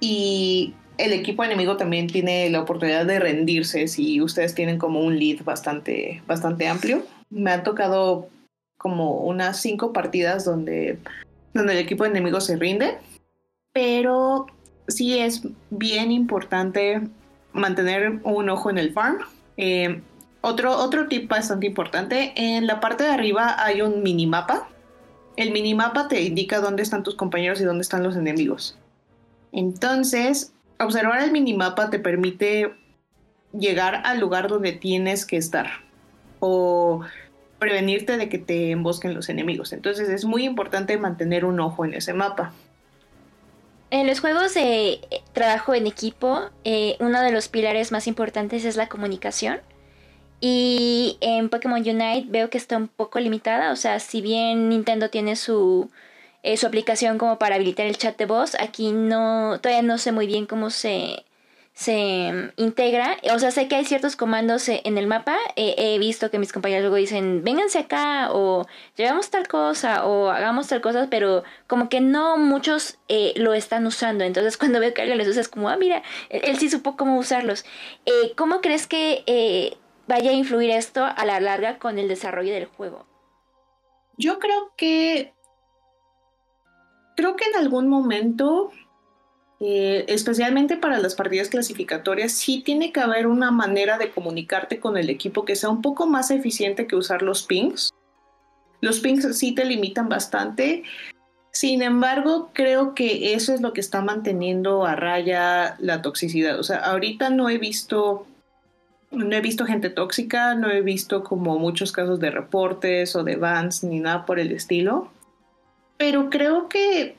Y 0.00 0.74
el 1.04 1.12
equipo 1.12 1.44
enemigo 1.44 1.76
también 1.76 2.06
tiene 2.06 2.48
la 2.50 2.60
oportunidad 2.60 3.06
de 3.06 3.18
rendirse 3.18 3.88
si 3.88 4.20
ustedes 4.20 4.54
tienen 4.54 4.78
como 4.78 5.00
un 5.00 5.18
lead 5.18 5.42
bastante, 5.44 6.22
bastante 6.26 6.68
amplio. 6.68 7.02
Me 7.30 7.50
han 7.52 7.62
tocado 7.62 8.28
como 8.76 9.18
unas 9.20 9.60
5 9.60 9.92
partidas 9.92 10.44
donde, 10.44 10.98
donde 11.54 11.72
el 11.74 11.78
equipo 11.78 12.04
enemigo 12.04 12.40
se 12.40 12.56
rinde, 12.56 12.98
pero 13.72 14.46
sí 14.88 15.18
es 15.18 15.42
bien 15.70 16.12
importante 16.12 17.00
mantener 17.52 18.20
un 18.22 18.48
ojo 18.48 18.70
en 18.70 18.78
el 18.78 18.92
farm. 18.92 19.18
Eh, 19.56 20.00
otro, 20.40 20.76
otro 20.76 21.08
tip 21.08 21.28
bastante 21.28 21.66
importante, 21.66 22.32
en 22.36 22.66
la 22.66 22.80
parte 22.80 23.04
de 23.04 23.10
arriba 23.10 23.62
hay 23.62 23.82
un 23.82 24.02
minimapa. 24.02 24.68
El 25.36 25.52
minimapa 25.52 26.08
te 26.08 26.22
indica 26.22 26.60
dónde 26.60 26.82
están 26.82 27.02
tus 27.02 27.14
compañeros 27.14 27.60
y 27.60 27.64
dónde 27.64 27.82
están 27.82 28.02
los 28.02 28.16
enemigos. 28.16 28.78
Entonces, 29.52 30.52
observar 30.84 31.22
el 31.22 31.32
minimapa 31.32 31.90
te 31.90 31.98
permite 31.98 32.74
llegar 33.52 34.02
al 34.04 34.20
lugar 34.20 34.48
donde 34.48 34.72
tienes 34.72 35.26
que 35.26 35.36
estar 35.36 35.68
o 36.38 37.02
prevenirte 37.58 38.16
de 38.16 38.28
que 38.28 38.38
te 38.38 38.70
embosquen 38.70 39.14
los 39.14 39.28
enemigos. 39.28 39.72
Entonces 39.72 40.08
es 40.08 40.24
muy 40.24 40.44
importante 40.44 40.96
mantener 40.98 41.44
un 41.44 41.60
ojo 41.60 41.84
en 41.84 41.94
ese 41.94 42.14
mapa. 42.14 42.52
En 43.90 44.06
los 44.06 44.20
juegos 44.20 44.54
de 44.54 44.92
eh, 44.92 45.22
trabajo 45.32 45.74
en 45.74 45.86
equipo, 45.86 46.42
eh, 46.64 46.96
uno 47.00 47.20
de 47.20 47.32
los 47.32 47.48
pilares 47.48 47.92
más 47.92 48.06
importantes 48.06 48.64
es 48.64 48.76
la 48.76 48.88
comunicación. 48.88 49.60
Y 50.40 51.18
en 51.20 51.50
Pokémon 51.50 51.80
Unite 51.80 52.24
veo 52.28 52.48
que 52.48 52.56
está 52.56 52.76
un 52.76 52.88
poco 52.88 53.20
limitada. 53.20 53.72
O 53.72 53.76
sea, 53.76 54.00
si 54.00 54.22
bien 54.22 54.70
Nintendo 54.70 55.10
tiene 55.10 55.36
su, 55.36 55.90
eh, 56.42 56.56
su 56.56 56.66
aplicación 56.66 57.18
como 57.18 57.38
para 57.38 57.56
habilitar 57.56 57.86
el 57.86 57.98
chat 57.98 58.16
de 58.16 58.26
voz, 58.26 58.54
aquí 58.60 58.92
no, 58.92 59.58
todavía 59.60 59.82
no 59.82 59.98
sé 59.98 60.12
muy 60.12 60.26
bien 60.26 60.46
cómo 60.46 60.70
se, 60.70 61.24
se 61.80 62.30
mm, 62.32 62.60
integra. 62.60 63.16
O 63.34 63.38
sea, 63.38 63.50
sé 63.50 63.66
que 63.68 63.76
hay 63.76 63.84
ciertos 63.84 64.14
comandos 64.14 64.68
e, 64.68 64.82
en 64.84 64.98
el 64.98 65.06
mapa. 65.06 65.36
he 65.56 65.98
visto 65.98 66.30
que 66.30 66.38
mis 66.38 66.52
compañeros 66.52 66.82
luego 66.82 66.96
dicen, 66.96 67.42
vénganse 67.42 67.78
acá 67.78 68.28
o 68.32 68.66
llevamos 68.96 69.30
tal 69.30 69.48
cosa 69.48 70.06
o 70.06 70.30
hagamos 70.30 70.68
tal 70.68 70.82
cosa, 70.82 71.08
pero 71.10 71.42
como 71.66 71.88
que 71.88 72.00
no 72.02 72.36
muchos 72.36 72.98
eh, 73.08 73.32
lo 73.36 73.54
están 73.54 73.86
usando. 73.86 74.24
Entonces 74.24 74.56
cuando 74.58 74.80
veo 74.80 74.92
que 74.92 75.02
alguien 75.02 75.18
les 75.18 75.28
usa 75.28 75.40
es 75.40 75.48
como, 75.48 75.68
ah, 75.70 75.76
mira, 75.76 76.02
él, 76.28 76.58
sí 76.58 76.68
supo 76.68 76.96
cómo 76.96 77.18
usarlos. 77.18 77.64
Eh, 78.04 78.32
¿Cómo 78.36 78.60
crees 78.60 78.86
que 78.86 79.24
eh, 79.26 79.76
vaya 80.06 80.30
a 80.30 80.34
influir 80.34 80.70
esto 80.70 81.04
a 81.04 81.24
la 81.24 81.40
larga 81.40 81.78
con 81.78 81.98
el 81.98 82.08
desarrollo 82.08 82.52
del 82.52 82.66
juego? 82.66 83.06
Yo 84.18 84.38
creo 84.38 84.72
que... 84.76 85.32
Creo 87.20 87.36
que 87.36 87.44
en 87.44 87.56
algún 87.56 87.86
momento 87.86 88.70
eh, 89.60 90.06
especialmente 90.08 90.78
para 90.78 90.98
las 90.98 91.14
partidas 91.14 91.50
clasificatorias, 91.50 92.32
sí 92.32 92.62
tiene 92.64 92.92
que 92.92 93.00
haber 93.00 93.26
una 93.26 93.50
manera 93.50 93.98
de 93.98 94.10
comunicarte 94.10 94.80
con 94.80 94.96
el 94.96 95.10
equipo 95.10 95.44
que 95.44 95.54
sea 95.54 95.68
un 95.68 95.82
poco 95.82 96.06
más 96.06 96.30
eficiente 96.30 96.86
que 96.86 96.96
usar 96.96 97.20
los 97.20 97.42
pings. 97.42 97.92
Los 98.80 99.00
pings 99.00 99.36
sí 99.36 99.54
te 99.54 99.66
limitan 99.66 100.08
bastante. 100.08 100.84
Sin 101.50 101.82
embargo, 101.82 102.52
creo 102.54 102.94
que 102.94 103.34
eso 103.34 103.52
es 103.52 103.60
lo 103.60 103.74
que 103.74 103.82
está 103.82 104.00
manteniendo 104.00 104.86
a 104.86 104.96
raya 104.96 105.76
la 105.78 106.00
toxicidad. 106.00 106.58
O 106.58 106.62
sea, 106.62 106.78
ahorita 106.78 107.28
no 107.28 107.50
he 107.50 107.58
visto 107.58 108.26
no 109.10 109.36
he 109.36 109.42
visto 109.42 109.66
gente 109.66 109.90
tóxica, 109.90 110.54
no 110.54 110.70
he 110.70 110.80
visto 110.80 111.22
como 111.22 111.58
muchos 111.58 111.92
casos 111.92 112.18
de 112.18 112.30
reportes 112.30 113.14
o 113.14 113.24
de 113.24 113.36
bans 113.36 113.84
ni 113.84 114.00
nada 114.00 114.24
por 114.24 114.40
el 114.40 114.52
estilo. 114.52 115.10
Pero 116.00 116.30
creo 116.30 116.66
que 116.70 117.14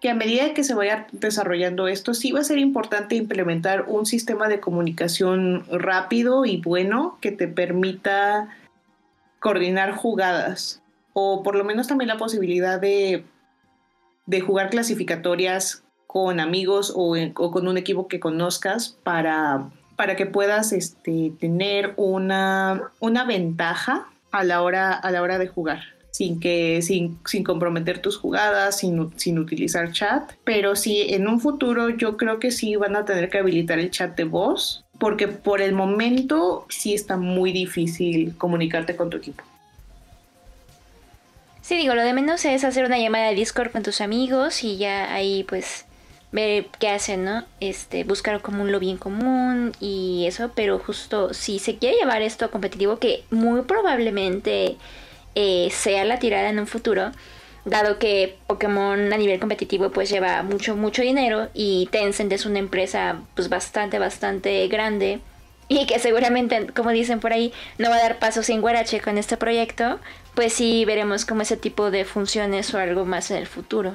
que 0.00 0.10
a 0.10 0.14
medida 0.14 0.52
que 0.52 0.64
se 0.64 0.74
vaya 0.74 1.06
desarrollando 1.12 1.88
esto, 1.88 2.12
sí 2.12 2.30
va 2.30 2.40
a 2.40 2.44
ser 2.44 2.58
importante 2.58 3.14
implementar 3.16 3.86
un 3.88 4.04
sistema 4.04 4.48
de 4.48 4.60
comunicación 4.60 5.64
rápido 5.70 6.44
y 6.44 6.58
bueno 6.58 7.16
que 7.22 7.32
te 7.32 7.48
permita 7.48 8.54
coordinar 9.40 9.92
jugadas 9.92 10.82
o 11.14 11.42
por 11.42 11.56
lo 11.56 11.64
menos 11.64 11.88
también 11.88 12.08
la 12.08 12.18
posibilidad 12.18 12.78
de, 12.78 13.24
de 14.26 14.40
jugar 14.42 14.68
clasificatorias 14.68 15.82
con 16.06 16.40
amigos 16.40 16.92
o, 16.94 17.16
con 17.34 17.66
un 17.66 17.78
equipo 17.78 18.08
que 18.08 18.20
conozcas 18.20 18.90
para, 19.02 19.70
para 19.96 20.16
que 20.16 20.26
puedas 20.26 20.72
este, 20.72 21.32
tener 21.40 21.94
una, 21.96 22.92
una 23.00 23.24
ventaja 23.24 24.06
a 24.32 24.44
la 24.44 24.62
hora, 24.62 24.92
a 24.92 25.10
la 25.10 25.22
hora 25.22 25.38
de 25.38 25.48
jugar 25.48 25.97
sin 26.18 26.40
que 26.40 26.82
sin, 26.82 27.20
sin 27.24 27.44
comprometer 27.44 28.02
tus 28.02 28.16
jugadas, 28.16 28.78
sin, 28.78 29.16
sin, 29.16 29.38
utilizar 29.38 29.92
chat, 29.92 30.32
pero 30.42 30.74
sí 30.74 31.06
en 31.10 31.28
un 31.28 31.38
futuro 31.38 31.90
yo 31.90 32.16
creo 32.16 32.40
que 32.40 32.50
sí 32.50 32.74
van 32.74 32.96
a 32.96 33.04
tener 33.04 33.30
que 33.30 33.38
habilitar 33.38 33.78
el 33.78 33.92
chat 33.92 34.16
de 34.16 34.24
voz, 34.24 34.84
porque 34.98 35.28
por 35.28 35.60
el 35.60 35.74
momento 35.74 36.66
sí 36.70 36.92
está 36.92 37.16
muy 37.16 37.52
difícil 37.52 38.36
comunicarte 38.36 38.96
con 38.96 39.10
tu 39.10 39.18
equipo. 39.18 39.44
Sí, 41.62 41.76
digo, 41.76 41.94
lo 41.94 42.02
de 42.02 42.12
menos 42.12 42.44
es 42.44 42.64
hacer 42.64 42.84
una 42.84 42.98
llamada 42.98 43.28
de 43.28 43.36
Discord 43.36 43.70
con 43.70 43.84
tus 43.84 44.00
amigos 44.00 44.64
y 44.64 44.76
ya 44.76 45.14
ahí 45.14 45.44
pues 45.44 45.84
ver 46.32 46.66
qué 46.80 46.88
hacen, 46.88 47.24
¿no? 47.24 47.44
Este, 47.60 48.02
buscar 48.02 48.40
como 48.40 48.62
un 48.62 48.72
lobby 48.72 48.90
en 48.90 48.96
común 48.96 49.70
y 49.78 50.24
eso, 50.26 50.50
pero 50.56 50.80
justo 50.80 51.32
si 51.32 51.60
se 51.60 51.76
quiere 51.76 51.96
llevar 51.96 52.22
esto 52.22 52.44
a 52.44 52.48
competitivo, 52.48 52.98
que 52.98 53.22
muy 53.30 53.62
probablemente 53.62 54.78
eh, 55.40 55.70
sea 55.70 56.04
la 56.04 56.18
tirada 56.18 56.50
en 56.50 56.58
un 56.58 56.66
futuro, 56.66 57.12
dado 57.64 58.00
que 58.00 58.36
Pokémon 58.48 59.12
a 59.12 59.16
nivel 59.16 59.38
competitivo 59.38 59.90
pues 59.90 60.10
lleva 60.10 60.42
mucho, 60.42 60.74
mucho 60.74 61.02
dinero 61.02 61.48
y 61.54 61.88
Tencent 61.92 62.32
es 62.32 62.44
una 62.44 62.58
empresa 62.58 63.20
pues 63.36 63.48
bastante, 63.48 64.00
bastante 64.00 64.66
grande 64.66 65.20
y 65.68 65.86
que 65.86 66.00
seguramente, 66.00 66.66
como 66.74 66.90
dicen 66.90 67.20
por 67.20 67.32
ahí, 67.32 67.52
no 67.78 67.88
va 67.88 67.96
a 67.96 68.02
dar 68.02 68.18
paso 68.18 68.42
sin 68.42 68.60
guarache 68.60 69.00
con 69.00 69.16
este 69.16 69.36
proyecto, 69.36 70.00
pues 70.34 70.54
sí 70.54 70.84
veremos 70.84 71.24
como 71.24 71.42
ese 71.42 71.56
tipo 71.56 71.92
de 71.92 72.04
funciones 72.04 72.74
o 72.74 72.78
algo 72.78 73.04
más 73.04 73.30
en 73.30 73.36
el 73.36 73.46
futuro. 73.46 73.94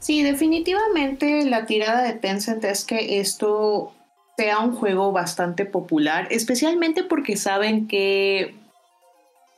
Sí, 0.00 0.24
definitivamente 0.24 1.44
la 1.44 1.66
tirada 1.66 2.02
de 2.02 2.14
Tencent 2.14 2.64
es 2.64 2.84
que 2.84 3.20
esto 3.20 3.92
sea 4.36 4.58
un 4.58 4.74
juego 4.74 5.12
bastante 5.12 5.66
popular, 5.66 6.26
especialmente 6.32 7.04
porque 7.04 7.36
saben 7.36 7.86
que 7.86 8.56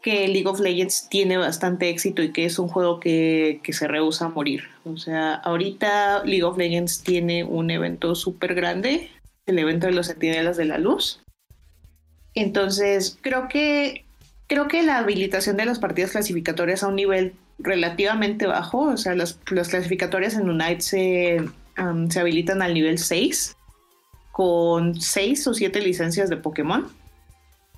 que 0.07 0.29
League 0.29 0.47
of 0.47 0.61
Legends 0.61 1.09
tiene 1.11 1.37
bastante 1.37 1.89
éxito 1.89 2.23
y 2.23 2.31
que 2.31 2.45
es 2.45 2.61
un 2.61 2.69
juego 2.69 3.01
que, 3.01 3.61
se 3.71 3.89
rehúsa 3.89 4.27
a 4.27 4.29
morir. 4.29 4.63
O 4.85 4.97
sea, 4.97 5.35
ahorita 5.35 6.23
League 6.25 6.45
of 6.45 6.57
Legends 6.57 7.03
tiene 7.03 7.43
un 7.43 7.73
evento 7.73 8.15
súper 8.15 8.55
grande, 8.55 9.11
el 9.47 9.59
evento 9.59 9.89
de 9.89 9.95
los 9.95 10.07
Sentinelas 10.07 10.57
de 10.57 10.67
la 10.67 10.79
Luz. 10.79 11.25
Entonces, 12.37 13.19
creo 13.21 13.49
que, 13.49 14.05
creo 14.47 14.69
que 14.69 14.85
la 14.85 14.99
habilitación 14.99 15.57
de 15.57 15.65
las 15.65 15.81
partidas 15.81 16.13
clasificatorias 16.13 16.85
a 16.85 16.87
un 16.87 16.95
nivel 16.95 17.35
relativamente 17.59 18.47
bajo, 18.47 18.83
o 18.83 18.97
sea, 18.97 19.17
las, 19.17 19.41
clasificatorias 19.43 20.35
en 20.35 20.49
Unite 20.49 20.83
se, 20.83 21.45
se 22.11 22.21
habilitan 22.21 22.63
al 22.63 22.75
nivel 22.75 22.99
6, 22.99 23.57
con 24.31 25.01
6 25.01 25.49
o 25.49 25.55
7 25.55 25.81
licencias 25.81 26.31
de 26.31 26.37
Pokémon 26.37 26.96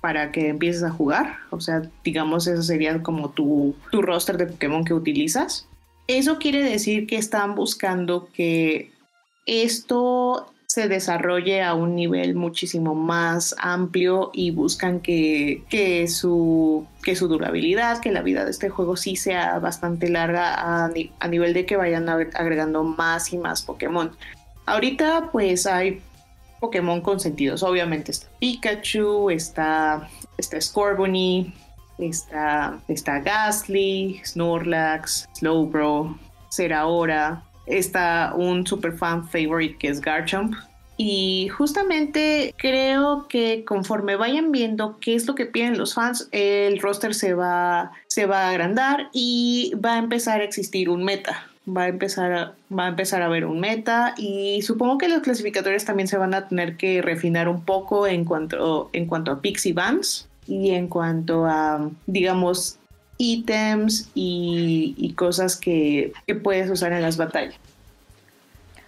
para 0.01 0.31
que 0.31 0.49
empieces 0.49 0.83
a 0.83 0.91
jugar. 0.91 1.37
O 1.49 1.59
sea, 1.59 1.81
digamos, 2.03 2.47
eso 2.47 2.63
sería 2.63 3.01
como 3.03 3.29
tu, 3.29 3.75
tu 3.91 4.01
roster 4.01 4.37
de 4.37 4.47
Pokémon 4.47 4.83
que 4.83 4.93
utilizas. 4.93 5.67
Eso 6.07 6.37
quiere 6.39 6.63
decir 6.63 7.05
que 7.05 7.17
están 7.17 7.55
buscando 7.55 8.29
que 8.33 8.91
esto 9.45 10.51
se 10.69 10.87
desarrolle 10.87 11.63
a 11.63 11.73
un 11.73 11.95
nivel 11.95 12.35
muchísimo 12.35 12.93
más 12.93 13.55
amplio 13.57 14.29
y 14.33 14.51
buscan 14.51 14.99
que, 14.99 15.63
que, 15.67 16.07
su, 16.07 16.85
que 17.01 17.15
su 17.15 17.27
durabilidad, 17.27 18.01
que 18.01 18.11
la 18.11 18.21
vida 18.21 18.45
de 18.45 18.51
este 18.51 18.69
juego 18.69 18.95
sí 18.95 19.15
sea 19.15 19.57
bastante 19.57 20.09
larga 20.09 20.53
a, 20.53 20.91
a 21.19 21.27
nivel 21.27 21.53
de 21.55 21.65
que 21.65 21.75
vayan 21.75 22.07
agregando 22.07 22.83
más 22.83 23.33
y 23.33 23.39
más 23.39 23.63
Pokémon. 23.63 24.11
Ahorita 24.67 25.29
pues 25.31 25.65
hay 25.65 26.01
Pokémon 26.59 27.01
consentidos. 27.01 27.63
Obviamente 27.63 28.11
está 28.11 28.27
Pikachu, 28.39 29.29
está, 29.29 30.09
está 30.37 30.59
Scorbunny, 30.59 31.53
está, 31.97 32.79
está 32.87 33.19
Gastly, 33.19 34.21
Snorlax, 34.25 35.27
Slowbro, 35.33 36.17
Zeraora. 36.51 37.43
Está 37.65 38.33
un 38.35 38.65
super 38.65 38.93
fan 38.93 39.27
favorite 39.27 39.77
que 39.77 39.89
es 39.89 40.01
Garchomp. 40.01 40.55
Y 41.01 41.47
justamente 41.47 42.53
creo 42.57 43.27
que 43.29 43.63
conforme 43.63 44.17
vayan 44.17 44.51
viendo 44.51 44.97
qué 44.99 45.15
es 45.15 45.25
lo 45.27 45.33
que 45.35 45.45
piden 45.45 45.77
los 45.77 45.93
fans, 45.93 46.27
el 46.33 46.77
roster 46.81 47.15
se 47.15 47.33
va, 47.33 47.93
se 48.07 48.25
va 48.25 48.47
a 48.47 48.49
agrandar 48.49 49.09
y 49.13 49.71
va 49.75 49.93
a 49.93 49.97
empezar 49.99 50.41
a 50.41 50.43
existir 50.43 50.89
un 50.89 51.05
meta. 51.05 51.47
Va 51.75 51.83
a, 51.83 51.87
empezar 51.87 52.31
a, 52.31 52.53
va 52.75 52.85
a 52.85 52.87
empezar 52.89 53.21
a 53.21 53.25
haber 53.25 53.45
un 53.45 53.59
meta 53.59 54.15
y 54.17 54.61
supongo 54.61 54.97
que 54.97 55.09
los 55.09 55.21
clasificatorios 55.21 55.85
también 55.85 56.07
se 56.07 56.17
van 56.17 56.33
a 56.33 56.47
tener 56.47 56.77
que 56.77 57.01
refinar 57.01 57.47
un 57.47 57.63
poco 57.63 58.07
en 58.07 58.25
cuanto, 58.25 58.89
en 58.93 59.05
cuanto 59.05 59.31
a 59.31 59.41
picks 59.41 59.65
y 59.65 59.75
y 60.47 60.71
en 60.71 60.87
cuanto 60.87 61.45
a, 61.45 61.89
digamos, 62.07 62.79
ítems 63.17 64.09
y, 64.15 65.13
cosas 65.15 65.57
que, 65.57 66.13
que 66.25 66.35
puedes 66.35 66.69
usar 66.71 66.93
en 66.93 67.01
las 67.01 67.17
batallas. 67.17 67.55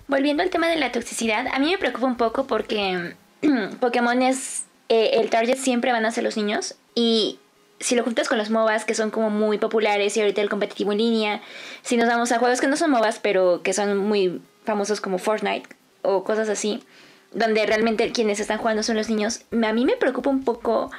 Volviendo 0.08 0.44
al 0.44 0.50
tema 0.50 0.68
de 0.68 0.78
la 0.78 0.92
toxicidad, 0.92 1.48
a 1.54 1.60
mí 1.60 1.70
me 1.70 1.78
preocupa 1.78 2.08
un 2.08 2.18
poco 2.18 2.48
porque 2.48 3.14
Pokémon 3.80 4.22
es 4.22 4.66
eh, 4.90 5.22
el 5.22 5.30
target 5.30 5.58
siempre 5.58 5.94
van 5.94 6.06
a 6.06 6.12
ser 6.12 6.26
los 6.26 6.36
niños 6.36 6.76
y 6.96 7.40
si 7.82 7.96
lo 7.96 8.04
juntas 8.04 8.30
con 8.30 8.38
los 8.38 8.50
MOBAs 8.50 8.86
que 8.86 8.96
son 8.96 9.12
como 9.12 9.30
muy 9.30 9.58
populares 9.58 10.16
y 10.16 10.22
ahorita 10.22 10.42
el 10.42 10.50
competitivo 10.50 10.92
en 10.94 11.00
línea, 11.00 11.42
si 11.82 11.98
nos 11.98 12.08
vamos 12.08 12.32
a 12.32 12.40
juegos 12.40 12.62
que 12.62 12.68
no 12.68 12.78
son 12.78 12.92
MOBAs 12.92 13.20
pero 13.20 13.62
que 13.64 13.74
son 13.74 13.98
muy 13.98 14.42
famosos 14.64 15.02
como 15.02 15.18
Fortnite 15.18 15.68
o 16.02 16.24
cosas 16.24 16.50
así, 16.50 16.84
donde 17.34 17.66
realmente 17.66 18.12
quienes 18.12 18.40
están 18.40 18.58
jugando 18.58 18.84
son 18.84 18.96
los 18.96 19.10
niños, 19.10 19.42
a 19.52 19.74
mí 19.74 19.86
me 19.86 19.98
preocupa 19.98 20.30
un 20.30 20.44
poco 20.44 20.92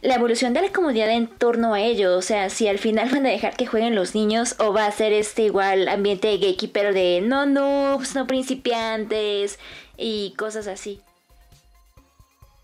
la 0.00 0.14
evolución 0.14 0.54
de 0.54 0.62
la 0.62 0.72
comunidad 0.72 1.10
en 1.10 1.26
torno 1.26 1.74
a 1.74 1.80
ello. 1.80 2.16
O 2.16 2.22
sea, 2.22 2.50
si 2.50 2.68
al 2.68 2.78
final 2.78 3.08
van 3.10 3.26
a 3.26 3.30
dejar 3.30 3.56
que 3.56 3.66
jueguen 3.66 3.94
los 3.94 4.14
niños 4.14 4.54
o 4.58 4.72
va 4.72 4.86
a 4.86 4.92
ser 4.92 5.12
este 5.12 5.42
igual 5.42 5.88
ambiente 5.88 6.36
gatekeeper 6.36 6.94
de 6.94 7.20
no 7.22 7.46
noobs, 7.46 8.14
no 8.14 8.26
principiantes 8.26 9.58
y 9.96 10.34
cosas 10.36 10.66
así. 10.66 11.00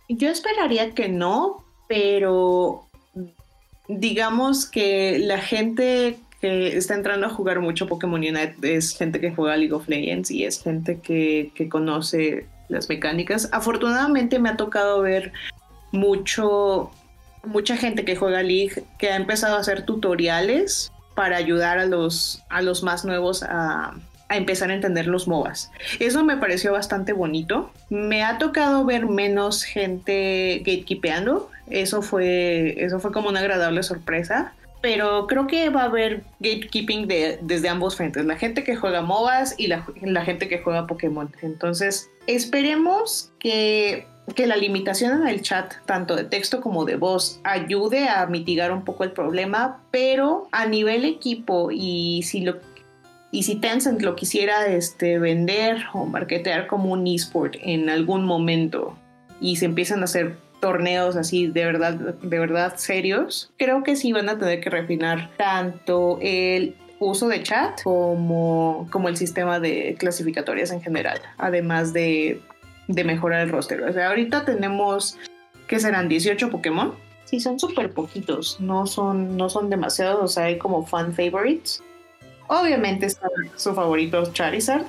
Yo 0.08 0.28
esperaría 0.28 0.92
que 0.92 1.08
no, 1.08 1.64
pero 1.88 2.86
digamos 3.88 4.66
que 4.66 5.18
la 5.18 5.38
gente 5.38 6.18
que 6.40 6.76
está 6.76 6.94
entrando 6.94 7.26
a 7.26 7.30
jugar 7.30 7.60
mucho 7.60 7.86
Pokémon 7.86 8.20
Unite 8.20 8.54
es 8.62 8.96
gente 8.96 9.20
que 9.20 9.30
juega 9.30 9.56
League 9.56 9.72
of 9.72 9.88
Legends 9.88 10.30
y 10.30 10.44
es 10.44 10.62
gente 10.62 11.00
que, 11.00 11.50
conoce 11.70 12.46
las 12.68 12.88
mecánicas. 12.88 13.48
Afortunadamente 13.52 14.38
me 14.38 14.50
ha 14.50 14.56
tocado 14.56 15.00
ver 15.00 15.32
mucho 15.92 16.90
mucha 17.44 17.76
gente 17.76 18.04
que 18.04 18.16
juega 18.16 18.42
League 18.42 18.84
que 18.98 19.10
ha 19.10 19.16
empezado 19.16 19.56
a 19.56 19.60
hacer 19.60 19.84
tutoriales 19.84 20.90
para 21.14 21.36
ayudar 21.36 21.78
a 21.78 21.86
los, 21.86 22.42
a 22.48 22.62
los 22.62 22.82
más 22.82 23.04
nuevos 23.04 23.42
a, 23.42 23.94
empezar 24.30 24.70
a 24.70 24.74
entender 24.74 25.06
los 25.06 25.28
MOBAs. 25.28 25.70
Eso 26.00 26.24
me 26.24 26.36
pareció 26.36 26.72
bastante 26.72 27.12
bonito. 27.12 27.70
Me 27.88 28.24
ha 28.24 28.38
tocado 28.38 28.84
ver 28.84 29.06
menos 29.06 29.62
gente 29.62 30.58
gatekeepeando. 30.58 31.50
Eso 31.70 32.02
fue, 32.02 32.74
eso 32.82 33.00
fue 33.00 33.12
como 33.12 33.28
una 33.28 33.40
agradable 33.40 33.82
sorpresa. 33.82 34.54
Pero 34.80 35.26
creo 35.26 35.46
que 35.46 35.70
va 35.70 35.82
a 35.82 35.86
haber 35.86 36.24
gatekeeping 36.40 37.08
de, 37.08 37.38
desde 37.40 37.70
ambos 37.70 37.96
frentes. 37.96 38.24
La 38.26 38.36
gente 38.36 38.64
que 38.64 38.76
juega 38.76 39.00
MOBAs 39.00 39.54
y 39.56 39.68
la, 39.68 39.86
la 40.02 40.24
gente 40.24 40.46
que 40.46 40.58
juega 40.58 40.86
Pokémon. 40.86 41.32
Entonces, 41.42 42.10
esperemos 42.26 43.32
que 43.38 44.06
que 44.34 44.46
la 44.46 44.56
limitación 44.56 45.20
en 45.20 45.28
el 45.28 45.42
chat, 45.42 45.74
tanto 45.84 46.16
de 46.16 46.24
texto 46.24 46.60
como 46.60 46.84
de 46.84 46.96
voz, 46.96 47.40
ayude 47.44 48.08
a 48.08 48.24
mitigar 48.26 48.72
un 48.72 48.84
poco 48.84 49.04
el 49.04 49.12
problema, 49.12 49.82
pero 49.90 50.48
a 50.50 50.66
nivel 50.66 51.04
equipo 51.04 51.70
y 51.70 52.22
si 52.22 52.40
lo 52.40 52.56
y 53.30 53.42
si 53.42 53.56
Tencent 53.56 54.00
lo 54.00 54.14
quisiera 54.14 54.68
este, 54.68 55.18
vender 55.18 55.86
o 55.92 56.06
marketear 56.06 56.68
como 56.68 56.92
un 56.92 57.04
esport 57.08 57.56
en 57.62 57.90
algún 57.90 58.24
momento 58.24 58.96
y 59.40 59.56
se 59.56 59.64
empiezan 59.64 60.02
a 60.02 60.04
hacer 60.04 60.36
torneos 60.64 61.14
así 61.14 61.48
de 61.48 61.62
verdad, 61.66 61.92
de 61.92 62.38
verdad 62.38 62.74
serios, 62.76 63.52
creo 63.58 63.82
que 63.82 63.96
sí 63.96 64.14
van 64.14 64.30
a 64.30 64.38
tener 64.38 64.62
que 64.62 64.70
refinar 64.70 65.30
tanto 65.36 66.18
el 66.22 66.74
uso 67.00 67.28
de 67.28 67.42
chat 67.42 67.82
como, 67.82 68.88
como 68.90 69.10
el 69.10 69.18
sistema 69.18 69.60
de 69.60 69.94
clasificatorias 69.98 70.70
en 70.70 70.80
general, 70.80 71.20
además 71.36 71.92
de 71.92 72.40
de 72.88 73.04
mejorar 73.04 73.42
el 73.42 73.50
roster. 73.50 73.82
O 73.82 73.92
sea, 73.92 74.08
ahorita 74.08 74.44
tenemos, 74.44 75.18
¿qué 75.66 75.78
serán? 75.80 76.08
18 76.08 76.50
Pokémon. 76.50 76.94
Sí, 77.24 77.40
son 77.40 77.58
súper 77.58 77.90
poquitos, 77.92 78.60
no 78.60 78.86
son, 78.86 79.36
no 79.36 79.48
son 79.48 79.70
demasiados, 79.70 80.22
o 80.22 80.28
sea, 80.28 80.44
hay 80.44 80.58
como 80.58 80.86
fan 80.86 81.14
favorites. 81.14 81.82
Obviamente 82.48 83.08
su 83.56 83.74
favorito 83.74 84.30
Charizard. 84.32 84.84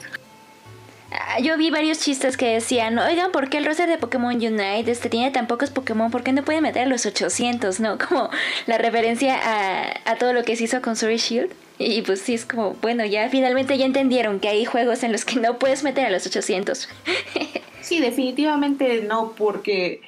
Ah, 1.17 1.39
yo 1.39 1.57
vi 1.57 1.69
varios 1.71 1.99
chistes 1.99 2.35
que 2.37 2.47
decían, 2.47 2.97
oigan, 2.99 3.31
¿por 3.31 3.49
qué 3.49 3.57
el 3.57 3.65
roster 3.65 3.87
de 3.87 3.97
Pokémon 3.97 4.35
Unite 4.35 4.91
este, 4.91 5.09
tiene 5.09 5.31
tan 5.31 5.47
pocos 5.47 5.69
Pokémon? 5.69 6.11
¿Por 6.11 6.23
qué 6.23 6.33
no 6.33 6.43
puede 6.43 6.61
meter 6.61 6.83
a 6.83 6.85
los 6.87 7.05
800? 7.05 7.79
¿No? 7.79 7.97
Como 8.09 8.29
la 8.67 8.77
referencia 8.77 9.39
a, 9.41 10.11
a 10.11 10.15
todo 10.17 10.33
lo 10.33 10.43
que 10.43 10.55
se 10.55 10.65
hizo 10.65 10.81
con 10.81 10.95
Sword 10.95 11.17
Shield. 11.17 11.53
Y 11.77 12.01
pues 12.03 12.21
sí, 12.21 12.33
es 12.33 12.45
como, 12.45 12.71
bueno, 12.75 13.03
ya 13.05 13.27
finalmente 13.29 13.77
ya 13.77 13.85
entendieron 13.85 14.39
que 14.39 14.47
hay 14.47 14.63
juegos 14.63 15.03
en 15.03 15.11
los 15.11 15.25
que 15.25 15.41
no 15.41 15.59
puedes 15.59 15.83
meter 15.83 16.05
a 16.05 16.09
los 16.09 16.25
800. 16.25 16.87
Sí, 17.85 17.99
definitivamente 17.99 19.03
no, 19.03 19.33
porque 19.37 20.01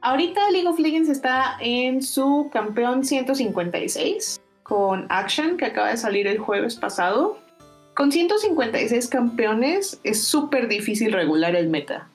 ahorita 0.00 0.50
League 0.50 0.66
of 0.66 0.78
Legends 0.78 1.10
está 1.10 1.58
en 1.60 2.00
su 2.00 2.48
campeón 2.50 3.04
156 3.04 4.40
con 4.62 5.04
Action, 5.10 5.58
que 5.58 5.66
acaba 5.66 5.90
de 5.90 5.98
salir 5.98 6.26
el 6.26 6.38
jueves 6.38 6.76
pasado. 6.76 7.36
Con 7.98 8.12
156 8.12 9.08
campeones 9.08 9.98
es 10.04 10.22
súper 10.22 10.68
difícil 10.68 11.12
regular 11.12 11.56
el 11.56 11.68
meta. 11.68 12.06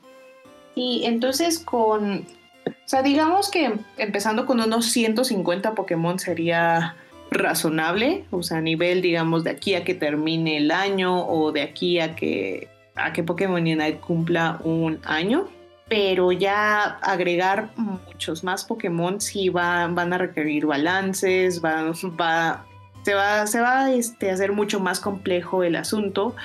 Y 0.75 1.03
entonces 1.03 1.59
con... 1.59 2.25
O 2.65 2.71
sea, 2.85 3.03
digamos 3.03 3.51
que 3.51 3.73
empezando 3.97 4.45
con 4.45 4.61
unos 4.61 4.85
150 4.85 5.75
Pokémon 5.75 6.19
sería 6.19 6.95
razonable, 7.31 8.23
o 8.31 8.43
sea, 8.43 8.59
a 8.59 8.61
nivel, 8.61 9.01
digamos, 9.01 9.43
de 9.43 9.49
aquí 9.49 9.75
a 9.75 9.83
que 9.83 9.93
termine 9.93 10.55
el 10.55 10.71
año 10.71 11.27
o 11.27 11.51
de 11.51 11.63
aquí 11.63 11.99
a 11.99 12.15
que 12.15 12.69
a 12.95 13.11
que 13.11 13.23
Pokémon 13.23 13.61
Unite 13.61 13.97
cumpla 13.97 14.61
un 14.63 15.01
año, 15.03 15.49
pero 15.89 16.31
ya 16.31 16.97
agregar 17.01 17.71
muchos 17.75 18.45
más 18.45 18.63
Pokémon 18.63 19.19
sí 19.19 19.49
va, 19.49 19.85
van 19.87 20.13
a 20.13 20.17
requerir 20.17 20.65
balances, 20.65 21.61
va, 21.61 21.91
va, 22.17 22.65
se 23.03 23.13
va, 23.13 23.45
se 23.47 23.59
va 23.59 23.91
este, 23.91 24.29
a 24.29 24.33
hacer 24.33 24.51
mucho 24.51 24.79
más 24.79 24.99
complejo 24.99 25.63
el 25.63 25.75
asunto, 25.75 26.35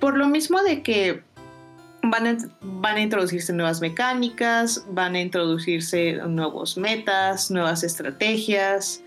por 0.00 0.16
lo 0.16 0.28
mismo 0.28 0.62
de 0.62 0.82
que 0.82 1.22
van 2.02 2.26
a, 2.26 2.36
van 2.60 2.96
a 2.96 3.00
introducirse 3.00 3.52
nuevas 3.52 3.80
mecánicas, 3.80 4.84
van 4.90 5.14
a 5.14 5.20
introducirse 5.20 6.14
nuevos 6.26 6.76
metas, 6.76 7.50
nuevas 7.50 7.82
estrategias, 7.82 9.02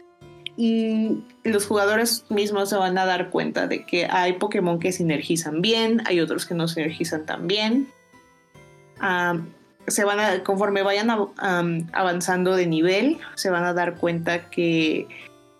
y 0.62 1.24
los 1.46 1.66
jugadores 1.66 2.26
mismos 2.28 2.68
se 2.68 2.76
van 2.76 2.98
a 2.98 3.06
dar 3.06 3.30
cuenta 3.30 3.66
de 3.66 3.86
que 3.86 4.08
hay 4.08 4.34
Pokémon 4.34 4.78
que 4.78 4.92
sinergizan 4.92 5.62
bien, 5.62 6.02
hay 6.06 6.20
otros 6.20 6.46
que 6.46 6.54
no 6.54 6.68
sinergizan 6.68 7.26
tan 7.26 7.48
bien. 7.48 7.88
se 9.88 10.04
van 10.04 10.20
a, 10.20 10.44
conforme 10.44 10.84
vayan 10.84 11.10
avanzando 11.94 12.58
de 12.58 12.68
nivel, 12.68 13.20
se 13.36 13.50
van 13.50 13.64
a 13.64 13.74
dar 13.74 13.96
cuenta 13.96 14.50
que, 14.50 15.08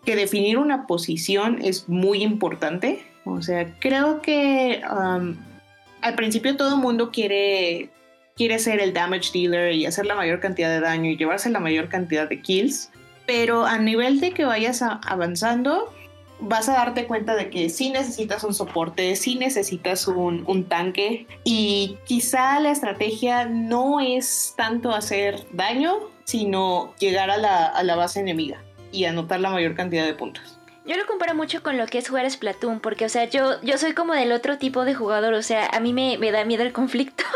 que, 0.04 0.16
definir 0.16 0.58
una 0.58 0.88
posición 0.88 1.60
es 1.62 1.88
muy 1.88 2.24
importante. 2.24 3.04
O 3.26 3.42
sea, 3.42 3.76
creo 3.80 4.22
que 4.22 4.82
al 4.84 6.16
principio 6.16 6.56
todo 6.58 6.76
el 6.76 6.82
mundo 6.82 7.12
quiere, 7.12 7.90
quiere 8.36 8.60
ser 8.60 8.80
el 8.80 8.94
damage 8.94 9.32
dealer 9.34 9.74
y 9.74 9.86
hacer 9.86 10.06
la 10.06 10.16
mayor 10.16 10.40
cantidad 10.40 10.70
de 10.70 10.80
daño 10.80 11.10
y 11.12 11.18
llevarse 11.18 11.50
la 11.50 11.60
mayor 11.60 11.90
cantidad 11.90 12.28
de 12.28 12.42
kills 12.42 12.90
pero 13.30 13.68
a 13.68 13.78
nivel 13.78 14.20
de 14.22 14.32
que 14.32 14.44
vayas 14.44 14.82
avanzando, 14.82 15.94
vas 16.40 16.68
a 16.68 16.74
darte 16.74 17.06
cuenta 17.06 17.36
de 17.36 17.52
que 17.52 17.70
sí 17.70 17.92
necesitas 17.92 18.44
un 18.44 18.56
soporte, 18.56 19.16
sí 19.16 19.36
necesitas 19.36 20.08
un, 20.08 20.66
tanque 20.68 21.28
y 21.44 22.00
quizá 22.06 22.60
la 22.60 22.72
estrategia 22.72 23.46
no 23.46 24.00
es 24.00 24.56
tanto 24.58 24.90
hacer 24.92 25.46
daño, 25.52 26.00
sino 26.24 26.96
llegar 26.98 27.30
a 27.30 27.38
la, 27.38 27.68
a 27.68 27.84
la 27.84 27.96
base 27.96 28.20
enemiga 28.20 28.64
y 28.92 29.06
anotar 29.06 29.40
la 29.40 29.50
mayor 29.50 29.76
cantidad 29.76 30.06
de 30.06 30.14
puntos. 30.14 30.60
Yo 30.86 30.98
lo 30.98 31.06
comparo 31.06 31.36
mucho 31.36 31.62
con 31.62 31.78
lo 31.78 31.86
que 31.86 32.00
es 32.00 32.10
jugar 32.10 32.30
Splatoon, 32.30 32.80
porque, 32.80 33.06
o 33.06 33.10
sea, 33.10 33.26
yo, 33.26 33.62
yo 33.62 33.78
soy 33.78 33.94
como 33.94 34.14
del 34.14 34.32
otro 34.32 34.58
tipo 34.58 34.86
de 34.86 34.96
jugador, 34.96 35.36
o 35.36 35.44
sea, 35.44 35.68
a 35.68 35.80
mí 35.80 35.94
me, 35.94 36.18
me 36.18 36.32
da 36.32 36.46
miedo 36.46 36.64
el 36.64 36.74
conflicto. 36.74 37.24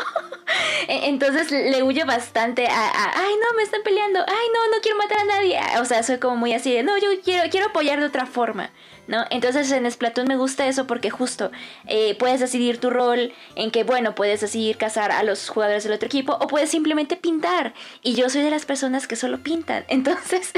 E, 0.87 1.07
entonces 1.07 1.49
le 1.49 1.81
huyo 1.81 2.05
bastante 2.05 2.67
a, 2.67 3.11
ay, 3.15 3.33
no, 3.41 3.55
me 3.55 3.63
están 3.63 3.81
peleando, 3.83 4.19
ay, 4.19 4.47
no, 4.53 4.75
no 4.75 4.81
quiero 4.81 4.97
matar 4.97 5.19
a 5.19 5.23
nadie. 5.23 5.59
O 5.79 5.85
sea, 5.85 6.03
soy 6.03 6.19
como 6.19 6.35
muy 6.35 6.53
así 6.53 6.73
de, 6.73 6.83
no, 6.83 6.97
yo 6.97 7.07
quiero, 7.23 7.49
quiero 7.49 7.67
apoyar 7.67 7.99
de 8.01 8.05
otra 8.05 8.25
forma. 8.25 8.69
¿No? 9.07 9.25
Entonces 9.29 9.71
en 9.71 9.89
Splatoon 9.89 10.27
me 10.27 10.37
gusta 10.37 10.67
eso 10.67 10.87
porque 10.87 11.09
justo 11.09 11.51
eh, 11.87 12.15
puedes 12.15 12.39
decidir 12.39 12.79
tu 12.79 12.89
rol 12.89 13.33
en 13.55 13.71
que, 13.71 13.83
bueno, 13.83 14.15
puedes 14.15 14.41
decidir 14.41 14.77
cazar 14.77 15.11
a 15.11 15.23
los 15.23 15.49
jugadores 15.49 15.83
del 15.83 15.93
otro 15.93 16.07
equipo 16.07 16.33
o 16.33 16.47
puedes 16.47 16.69
simplemente 16.69 17.17
pintar. 17.17 17.73
Y 18.01 18.15
yo 18.15 18.29
soy 18.29 18.41
de 18.41 18.49
las 18.49 18.65
personas 18.65 19.07
que 19.07 19.15
solo 19.15 19.39
pintan. 19.39 19.85
Entonces, 19.87 20.51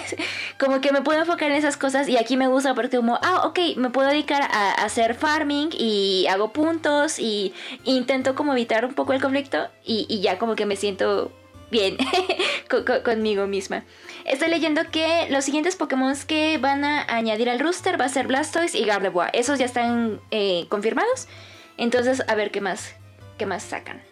como 0.58 0.80
que 0.80 0.92
me 0.92 1.02
puedo 1.02 1.20
enfocar 1.20 1.50
en 1.50 1.56
esas 1.56 1.76
cosas 1.76 2.08
y 2.08 2.16
aquí 2.16 2.36
me 2.36 2.48
gusta 2.48 2.74
porque 2.74 2.96
como, 2.96 3.18
ah, 3.22 3.42
ok, 3.46 3.58
me 3.76 3.90
puedo 3.90 4.08
dedicar 4.08 4.42
a, 4.42 4.70
hacer 4.72 5.14
farming 5.14 5.70
y 5.72 6.26
hago 6.28 6.52
puntos 6.52 7.18
y 7.18 7.52
intento 7.84 8.34
como 8.34 8.52
evitar 8.52 8.84
un 8.84 8.94
poco 8.94 9.12
el 9.12 9.20
conflicto 9.20 9.68
y, 9.84 10.20
ya 10.20 10.38
como 10.38 10.54
que 10.54 10.66
me 10.66 10.76
siento 10.76 11.32
bien 11.70 11.96
conmigo 13.04 13.46
misma. 13.46 13.84
Estoy 14.24 14.48
leyendo 14.48 14.82
que 14.90 15.28
los 15.30 15.44
siguientes 15.44 15.76
Pokémon 15.76 16.14
que 16.26 16.58
van 16.58 16.84
a 16.84 17.02
añadir 17.08 17.48
al 17.48 17.60
rooster 17.60 18.00
va 18.00 18.06
a 18.06 18.08
ser 18.08 18.26
Blastoise 18.26 18.74
y 18.74 18.84
Gardevoir. 18.84 19.30
Esos 19.32 19.58
ya 19.58 19.66
están 19.66 20.20
eh, 20.30 20.66
confirmados. 20.68 21.28
Entonces, 21.76 22.22
a 22.28 22.34
ver 22.34 22.50
qué 22.50 22.60
más, 22.60 22.94
qué 23.38 23.46
más 23.46 23.62
sacan. 23.62 24.02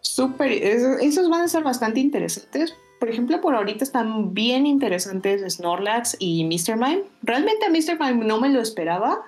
Súper, 0.00 0.52
esos 0.52 1.30
van 1.30 1.42
a 1.42 1.48
ser 1.48 1.62
bastante 1.62 2.00
interesantes. 2.00 2.74
Por 3.00 3.10
ejemplo, 3.10 3.40
por 3.40 3.54
ahorita 3.54 3.84
están 3.84 4.34
bien 4.34 4.66
interesantes 4.66 5.42
Snorlax 5.54 6.16
y 6.18 6.44
Mr. 6.44 6.76
Mime. 6.76 7.04
Realmente 7.22 7.66
a 7.66 7.70
Mr. 7.70 7.98
Mime 7.98 8.24
no 8.24 8.40
me 8.40 8.50
lo 8.50 8.60
esperaba, 8.60 9.22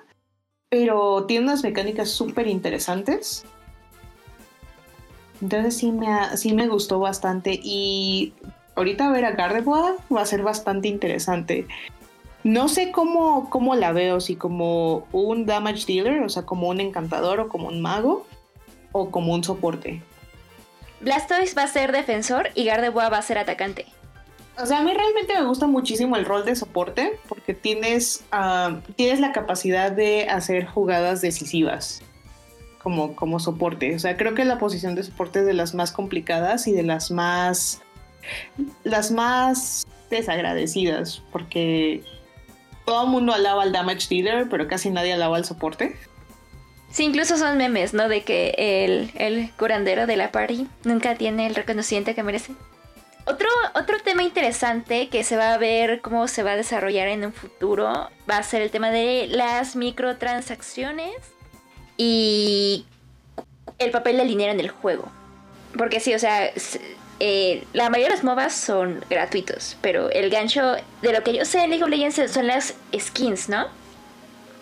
pero 0.69 1.25
tiene 1.25 1.45
unas 1.45 1.63
mecánicas 1.63 2.09
súper 2.09 2.47
interesantes. 2.47 3.45
Entonces 5.41 5.77
sí 5.77 5.91
me, 5.91 6.37
sí 6.37 6.53
me 6.53 6.67
gustó 6.67 6.99
bastante 6.99 7.59
y 7.61 8.33
ahorita 8.75 9.11
ver 9.11 9.25
a 9.25 9.31
Gardevoir 9.31 9.95
va 10.13 10.21
a 10.21 10.25
ser 10.25 10.43
bastante 10.43 10.87
interesante. 10.87 11.67
No 12.43 12.69
sé 12.69 12.91
cómo, 12.91 13.49
cómo 13.49 13.75
la 13.75 13.91
veo, 13.91 14.21
si 14.21 14.35
como 14.35 15.07
un 15.11 15.45
damage 15.45 15.85
dealer, 15.85 16.21
o 16.21 16.29
sea, 16.29 16.43
como 16.43 16.69
un 16.69 16.79
encantador 16.79 17.39
o 17.39 17.49
como 17.49 17.67
un 17.67 17.81
mago, 17.81 18.25
o 18.91 19.11
como 19.11 19.33
un 19.33 19.43
soporte. 19.43 20.01
Blastoise 21.01 21.55
va 21.55 21.63
a 21.63 21.67
ser 21.67 21.91
defensor 21.91 22.49
y 22.55 22.65
Gardevoir 22.65 23.11
va 23.11 23.17
a 23.17 23.21
ser 23.21 23.37
atacante. 23.37 23.85
O 24.59 24.65
sea, 24.65 24.79
a 24.79 24.81
mí 24.81 24.91
realmente 24.91 25.35
me 25.35 25.45
gusta 25.45 25.67
muchísimo 25.67 26.15
el 26.15 26.25
rol 26.25 26.43
de 26.45 26.55
soporte 26.55 27.19
porque 27.27 27.53
tienes, 27.53 28.23
ah, 28.31 28.77
tienes 28.95 29.19
la 29.19 29.31
capacidad 29.31 29.91
de 29.91 30.27
hacer 30.29 30.65
jugadas 30.65 31.21
decisivas 31.21 32.01
como, 32.87 33.17
como 33.17 33.37
soporte. 33.41 33.93
O 33.93 33.99
sea, 33.99 34.15
creo 34.15 34.33
que 34.33 34.45
la 34.45 34.59
posición 34.59 34.95
de 34.95 35.03
soporte 35.03 35.39
es 35.39 35.45
de 35.45 35.53
las 35.53 35.75
más 35.75 35.91
complicadas 35.91 36.67
y 36.67 36.71
de 36.71 36.83
las 36.83 37.11
más, 37.11 37.81
las 38.85 39.11
más 39.11 39.85
desagradecidas 40.09 41.21
porque 41.33 42.01
todo 42.85 43.03
el 43.03 43.09
mundo 43.09 43.33
alaba 43.33 43.63
al 43.63 43.73
damage 43.73 44.07
dealer, 44.09 44.47
pero 44.49 44.69
casi 44.69 44.89
nadie 44.89 45.11
alaba 45.11 45.35
al 45.35 45.43
soporte. 45.43 45.97
Sí, 46.89 47.03
incluso 47.03 47.35
son 47.35 47.57
memes, 47.57 47.93
¿no? 47.93 48.07
De 48.07 48.21
que 48.21 48.55
el, 48.57 49.11
el 49.15 49.51
curandero 49.59 50.07
de 50.07 50.15
la 50.15 50.31
party 50.31 50.65
nunca 50.85 51.15
tiene 51.15 51.45
el 51.45 51.55
reconocimiento 51.55 52.15
que 52.15 52.23
merece. 52.23 52.53
Otro, 53.25 53.49
otro 53.75 53.97
tema 53.99 54.23
interesante 54.23 55.09
que 55.09 55.25
se 55.25 55.35
va 55.35 55.53
a 55.53 55.57
ver 55.57 55.99
cómo 55.99 56.29
se 56.29 56.41
va 56.43 56.51
a 56.51 56.55
desarrollar 56.55 57.09
en 57.09 57.25
un 57.25 57.33
futuro 57.33 58.09
va 58.29 58.37
a 58.37 58.43
ser 58.43 58.61
el 58.61 58.71
tema 58.71 58.91
de 58.91 59.27
las 59.27 59.75
microtransacciones 59.75 61.36
y 61.97 62.85
el 63.79 63.91
papel 63.91 64.17
del 64.17 64.27
dinero 64.27 64.51
en 64.51 64.59
el 64.59 64.69
juego. 64.69 65.11
Porque 65.77 65.99
sí, 65.99 66.13
o 66.13 66.19
sea, 66.19 66.51
eh, 67.19 67.63
la 67.73 67.89
mayoría 67.89 68.09
de 68.09 68.15
los 68.15 68.23
MOBAs 68.23 68.53
son 68.53 69.03
gratuitos, 69.09 69.77
pero 69.81 70.09
el 70.11 70.29
gancho 70.29 70.75
de 71.01 71.13
lo 71.13 71.23
que 71.23 71.35
yo 71.35 71.45
sé 71.45 71.63
en 71.63 71.71
League 71.71 71.83
of 71.83 71.89
Legends 71.89 72.31
son 72.31 72.47
las 72.47 72.75
skins, 72.97 73.49
¿no? 73.49 73.67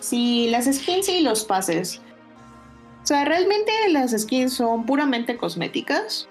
Sí, 0.00 0.48
las 0.50 0.64
skins 0.64 1.08
y 1.08 1.20
los 1.20 1.44
pases. 1.44 2.00
O 3.02 3.06
sea, 3.06 3.24
realmente 3.24 3.72
las 3.90 4.12
skins 4.12 4.54
son 4.54 4.86
puramente 4.86 5.36
cosméticas. 5.36 6.28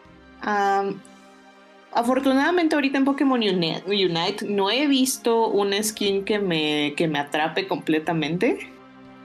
afortunadamente 1.93 2.75
ahorita 2.75 2.97
en 2.97 3.05
Pokémon 3.05 3.39
Unite 3.41 4.45
no 4.45 4.69
he 4.69 4.85
visto 4.85 5.47
una 5.47 5.81
skin 5.81 6.25
que 6.25 6.39
me, 6.39 6.93
que 6.97 7.07
me 7.07 7.19
atrape 7.19 7.67
completamente. 7.67 8.69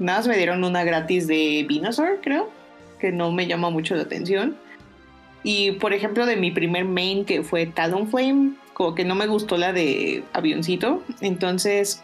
Nada 0.00 0.18
más 0.18 0.28
me 0.28 0.36
dieron 0.36 0.64
una 0.64 0.82
gratis 0.82 1.26
de 1.26 1.66
Venusaur, 1.68 2.20
creo, 2.22 2.50
que 2.98 3.12
no 3.12 3.30
me 3.30 3.46
llama 3.46 3.70
mucho 3.70 3.94
la 3.94 4.02
atención. 4.02 4.56
Y 5.42 5.72
por 5.72 5.92
ejemplo 5.92 6.26
de 6.26 6.36
mi 6.36 6.50
primer 6.50 6.86
main 6.86 7.24
que 7.24 7.42
fue 7.42 7.66
Talonflame, 7.66 8.54
como 8.72 8.94
que 8.94 9.04
no 9.04 9.14
me 9.14 9.26
gustó 9.26 9.58
la 9.58 9.72
de 9.72 10.24
avioncito. 10.32 11.02
Entonces, 11.20 12.02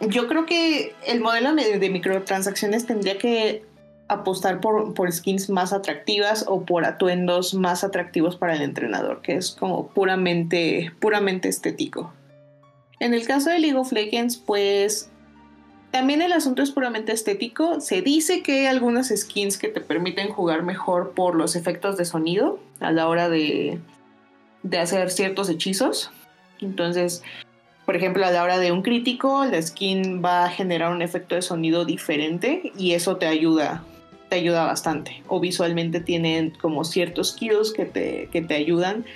yo 0.00 0.26
creo 0.26 0.46
que 0.46 0.94
el 1.06 1.20
modelo 1.20 1.54
de 1.54 1.90
microtransacciones 1.90 2.86
tendría 2.86 3.18
que 3.18 3.62
apostar 4.08 4.60
por, 4.60 4.94
por, 4.94 5.12
skins 5.12 5.50
más 5.50 5.72
atractivas 5.72 6.44
o 6.48 6.64
por 6.64 6.84
atuendos 6.84 7.54
más 7.54 7.84
atractivos 7.84 8.36
para 8.36 8.54
el 8.54 8.62
entrenador, 8.62 9.20
que 9.20 9.34
es 9.34 9.50
como 9.50 9.88
puramente, 9.88 10.92
puramente 11.00 11.48
estético. 11.48 12.12
En 13.00 13.14
el 13.14 13.26
caso 13.26 13.50
de 13.50 13.58
League 13.58 13.76
of 13.76 13.92
pues 14.46 15.10
también 15.96 16.20
el 16.20 16.34
asunto 16.34 16.62
es 16.62 16.72
puramente 16.72 17.12
estético. 17.12 17.80
Se 17.80 18.02
dice 18.02 18.42
que 18.42 18.60
hay 18.60 18.66
algunas 18.66 19.08
skins 19.08 19.56
que 19.56 19.68
te 19.68 19.80
permiten 19.80 20.28
jugar 20.28 20.62
mejor 20.62 21.12
por 21.12 21.34
los 21.34 21.56
efectos 21.56 21.96
de 21.96 22.04
sonido 22.04 22.58
a 22.80 22.92
la 22.92 23.08
hora 23.08 23.30
de, 23.30 23.78
de 24.62 24.78
hacer 24.78 25.10
ciertos 25.10 25.48
hechizos. 25.48 26.10
Entonces, 26.60 27.22
por 27.86 27.96
ejemplo, 27.96 28.26
a 28.26 28.30
la 28.30 28.42
hora 28.42 28.58
de 28.58 28.72
un 28.72 28.82
crítico, 28.82 29.46
la 29.46 29.62
skin 29.62 30.22
va 30.22 30.44
a 30.44 30.50
generar 30.50 30.92
un 30.92 31.00
efecto 31.00 31.34
de 31.34 31.40
sonido 31.40 31.86
diferente 31.86 32.72
y 32.76 32.92
eso 32.92 33.16
te 33.16 33.26
ayuda 33.26 33.82
te 34.28 34.36
ayuda 34.36 34.66
bastante. 34.66 35.22
O 35.28 35.40
visualmente 35.40 36.00
tienen 36.00 36.50
como 36.60 36.84
ciertos 36.84 37.30
skills 37.30 37.72
que 37.72 37.86
te, 37.86 38.28
que 38.30 38.42
te 38.42 38.54
ayudan. 38.54 39.06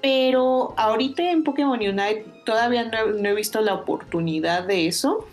Pero 0.00 0.72
ahorita 0.78 1.30
en 1.30 1.44
Pokémon 1.44 1.78
Unite 1.78 2.24
todavía 2.46 2.84
no 2.84 3.28
he, 3.28 3.34
visto 3.34 3.60
la 3.60 3.74
oportunidad 3.74 4.66
de 4.66 4.86
eso. 4.86 5.26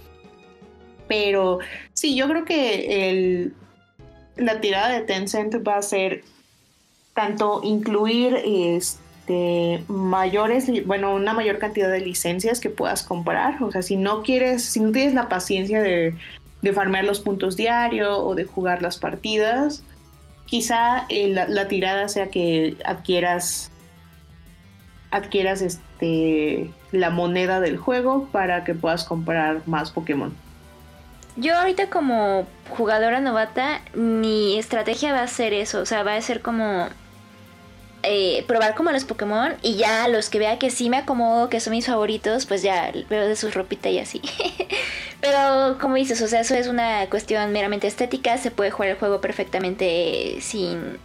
Pero 1.13 1.60
sí, 1.93 2.15
yo 2.15 2.28
creo 2.28 2.43
que 2.43 3.10
el, 3.10 3.54
la 4.36 4.60
tirada 4.62 4.89
de 4.89 5.02
Tencent 5.02 5.56
va 5.67 5.78
a 5.78 5.82
ser 5.82 6.23
tanto 7.13 7.62
incluir 7.63 8.39
este, 8.43 9.84
mayores, 9.88 10.86
bueno, 10.88 11.13
una 11.13 11.34
mayor 11.34 11.60
cantidad 11.60 11.91
de 11.91 11.99
licencias 11.99 12.60
que 12.60 12.71
puedas 12.71 13.04
comprar. 13.04 13.62
O 13.62 13.71
sea, 13.71 13.84
si 13.84 13.95
no 13.95 14.23
quieres, 14.23 14.63
si 14.63 14.80
no 14.80 14.91
tienes 14.91 15.13
la 15.13 15.30
paciencia 15.30 15.82
de 15.82 16.15
de 16.63 16.71
farmear 16.71 17.04
los 17.04 17.19
puntos 17.19 17.56
diario 17.58 18.17
o 18.17 18.34
de 18.34 18.45
jugar 18.45 18.82
las 18.82 18.97
partidas. 18.97 19.84
Quizá 20.45 21.06
eh, 21.10 21.28
la, 21.28 21.67
tirada 21.67 22.08
sea 22.08 22.30
que 22.30 22.78
adquieras 22.86 23.69
adquieras 25.12 25.62
este 25.62 26.71
la 26.91 27.12
moneda 27.12 27.60
del 27.60 27.78
juego 27.78 28.28
para 28.32 28.63
que 28.63 28.73
puedas 28.73 29.04
comprar 29.04 29.62
más 29.67 29.91
Pokémon. 29.91 30.34
Yo 31.36 31.58
ahorita 31.58 31.89
como 31.89 32.46
jugadora 32.69 33.19
novata, 33.19 33.82
mi 33.93 34.58
estrategia 34.60 35.13
va 35.13 35.24
a 35.24 35.28
ser 35.28 35.54
eso, 35.54 35.80
o 35.80 35.86
sea, 35.86 36.04
va 36.04 36.15
a 36.15 36.22
ser 36.22 36.41
como 36.41 36.89
eh, 38.04 38.43
probar 38.48 38.76
como 38.76 38.91
los 38.91 39.06
Pokémon 39.06 39.54
y 39.62 39.78
ya 39.78 40.08
los 40.10 40.30
que 40.30 40.38
vea 40.38 40.60
que 40.60 40.69
sí 40.69 40.89
me 40.89 40.98
acomodo, 40.98 41.50
que 41.50 41.60
son 41.60 41.72
mis 41.72 41.86
favoritos, 41.86 42.46
pues 42.46 42.62
ya 42.62 42.91
veo 43.10 43.28
de 43.28 43.36
su 43.36 43.50
ropita 43.50 43.89
y 43.89 43.98
así. 43.98 44.22
Pero 45.22 45.78
como 45.80 45.96
dices, 45.96 46.22
o 46.22 46.28
sea, 46.28 46.41
eso 46.41 46.54
es 46.54 46.67
una 46.67 47.10
cuestión 47.10 47.52
meramente 47.54 47.88
estética, 47.88 48.38
se 48.38 48.52
puede 48.52 48.72
jugar 48.72 48.89
el 48.89 48.98
juego 48.98 49.22
perfectamente 49.22 50.38
sin, 50.41 50.98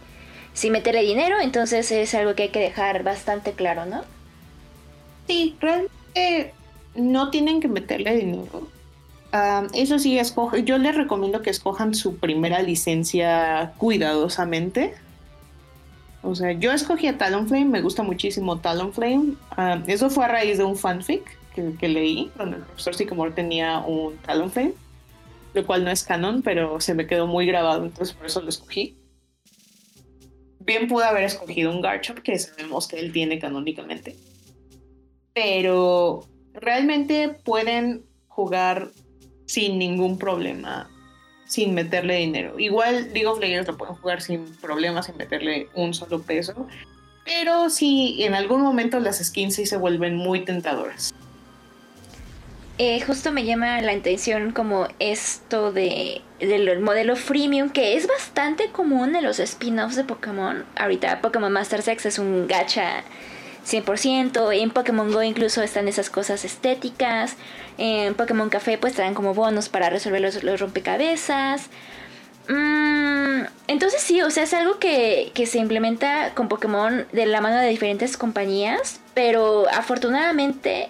sin 0.53 0.73
meterle 0.73 1.01
dinero, 1.01 1.37
entonces 1.41 1.89
es 1.91 2.13
algo 2.13 2.35
que 2.35 2.43
hay 2.43 2.49
que 2.49 2.59
dejar 2.59 3.01
bastante 3.03 3.53
claro, 3.53 3.85
¿no? 3.85 4.03
Sí, 5.25 5.55
realmente 5.61 6.53
no 6.95 7.29
tienen 7.29 7.61
que 7.61 7.69
meterle 7.69 8.13
dinero. 8.15 8.67
Ah, 9.31 9.67
eso 9.73 9.99
sí, 9.99 10.17
escoge, 10.17 10.63
yo 10.63 10.77
les 10.77 10.95
recomiendo 10.95 11.41
que 11.41 11.49
escojan 11.49 11.93
su 11.93 12.17
primera 12.17 12.61
licencia 12.61 13.73
cuidadosamente 13.77 14.95
o 16.21 16.35
sea, 16.35 16.51
yo 16.51 16.71
escogí 16.71 17.07
a 17.07 17.17
Talonflame, 17.17 17.65
me 17.65 17.81
gusta 17.81 18.03
muchísimo 18.03 18.59
Talonflame. 18.59 19.35
Ah, 19.51 19.81
eso 19.87 20.09
fue 20.09 20.25
a 20.25 20.27
raíz 20.27 20.57
de 20.57 20.63
un 20.63 20.75
fanfic 20.75 21.37
que, 21.53 21.89
leí, 21.89 22.31
donde 22.37 22.57
el 22.57 22.63
profesor 22.63 22.95
Sycamore 22.95 23.31
tenía 23.31 23.79
un 23.79 24.15
Talonflame, 24.17 24.73
lo 25.53 25.65
cual 25.65 25.83
no 25.83 25.91
es 25.91 26.03
canon, 26.03 26.41
pero 26.41 26.79
se 26.79 26.93
me 26.93 27.05
quedó 27.05 27.27
muy 27.27 27.45
grabado, 27.45 27.85
entonces 27.85 28.15
por 28.15 28.25
eso 28.25 28.41
lo 28.41 28.49
escogí. 28.49 28.97
Bien 30.59 30.87
pude 30.87 31.05
haber 31.05 31.23
escogido 31.23 31.71
un 31.71 31.81
Garchomp, 31.81 32.19
que 32.19 32.37
sabemos 32.37 32.87
que 32.87 32.99
él 32.99 33.11
tiene 33.11 33.39
canónicamente. 33.39 34.15
Pero 35.33 36.25
realmente 36.53 37.29
pueden 37.43 38.03
jugar 38.27 38.89
sin 39.49 39.79
ningún 39.79 40.19
problema 40.19 40.87
sin 41.45 41.73
meterle 41.73 42.17
dinero. 42.17 42.59
Igual 42.59 43.11
League 43.11 43.25
of 43.25 43.39
Legends 43.39 43.67
lo 43.67 43.75
pueden 43.75 43.95
jugar 43.95 44.21
sin 44.21 44.45
problemas, 44.57 45.07
sin 45.07 45.17
meterle 45.17 45.67
un 45.73 45.95
solo 45.95 46.21
peso. 46.21 46.67
Pero 47.25 47.71
sí, 47.71 48.17
en 48.19 48.35
algún 48.35 48.61
momento 48.61 48.99
las 48.99 49.17
skins 49.17 49.55
sí 49.55 49.65
se 49.65 49.75
vuelven 49.75 50.15
muy 50.15 50.45
tentadoras. 50.45 51.11
Eh, 52.77 53.01
justo 53.01 53.31
me 53.31 53.43
llama 53.43 53.81
la 53.81 53.93
atención 53.93 54.51
como 54.51 54.87
esto 54.99 55.71
de 55.71 56.21
del 56.39 56.79
modelo 56.79 57.17
freemium 57.17 57.71
que 57.71 57.97
es 57.97 58.07
bastante 58.07 58.71
común 58.71 59.15
en 59.15 59.23
los 59.23 59.39
spin-offs 59.39 59.95
de 59.95 60.03
Pokémon. 60.03 60.63
Ahorita 60.77 61.19
Pokémon 61.19 61.51
Master 61.51 61.81
Sex 61.81 62.05
es 62.05 62.19
un 62.19 62.47
gacha 62.47 63.03
100%, 63.69 64.53
en 64.53 64.71
Pokémon 64.71 65.11
Go 65.11 65.23
incluso 65.23 65.61
están 65.61 65.87
esas 65.87 66.09
cosas 66.09 66.45
estéticas, 66.45 67.35
en 67.77 68.15
Pokémon 68.15 68.49
Café 68.49 68.77
pues 68.77 68.93
te 68.95 69.13
como 69.13 69.33
bonos 69.33 69.69
para 69.69 69.89
resolver 69.89 70.21
los, 70.21 70.59
rompecabezas. 70.59 71.69
Mm, 72.47 73.43
entonces 73.67 74.01
sí, 74.01 74.21
o 74.21 74.31
sea, 74.31 74.43
es 74.43 74.53
algo 74.53 74.79
que, 74.79 75.31
que, 75.35 75.45
se 75.45 75.59
implementa 75.59 76.33
con 76.33 76.47
Pokémon 76.47 77.05
de 77.11 77.25
la 77.27 77.41
mano 77.41 77.57
de 77.57 77.69
diferentes 77.69 78.17
compañías, 78.17 78.99
pero 79.13 79.67
afortunadamente 79.69 80.89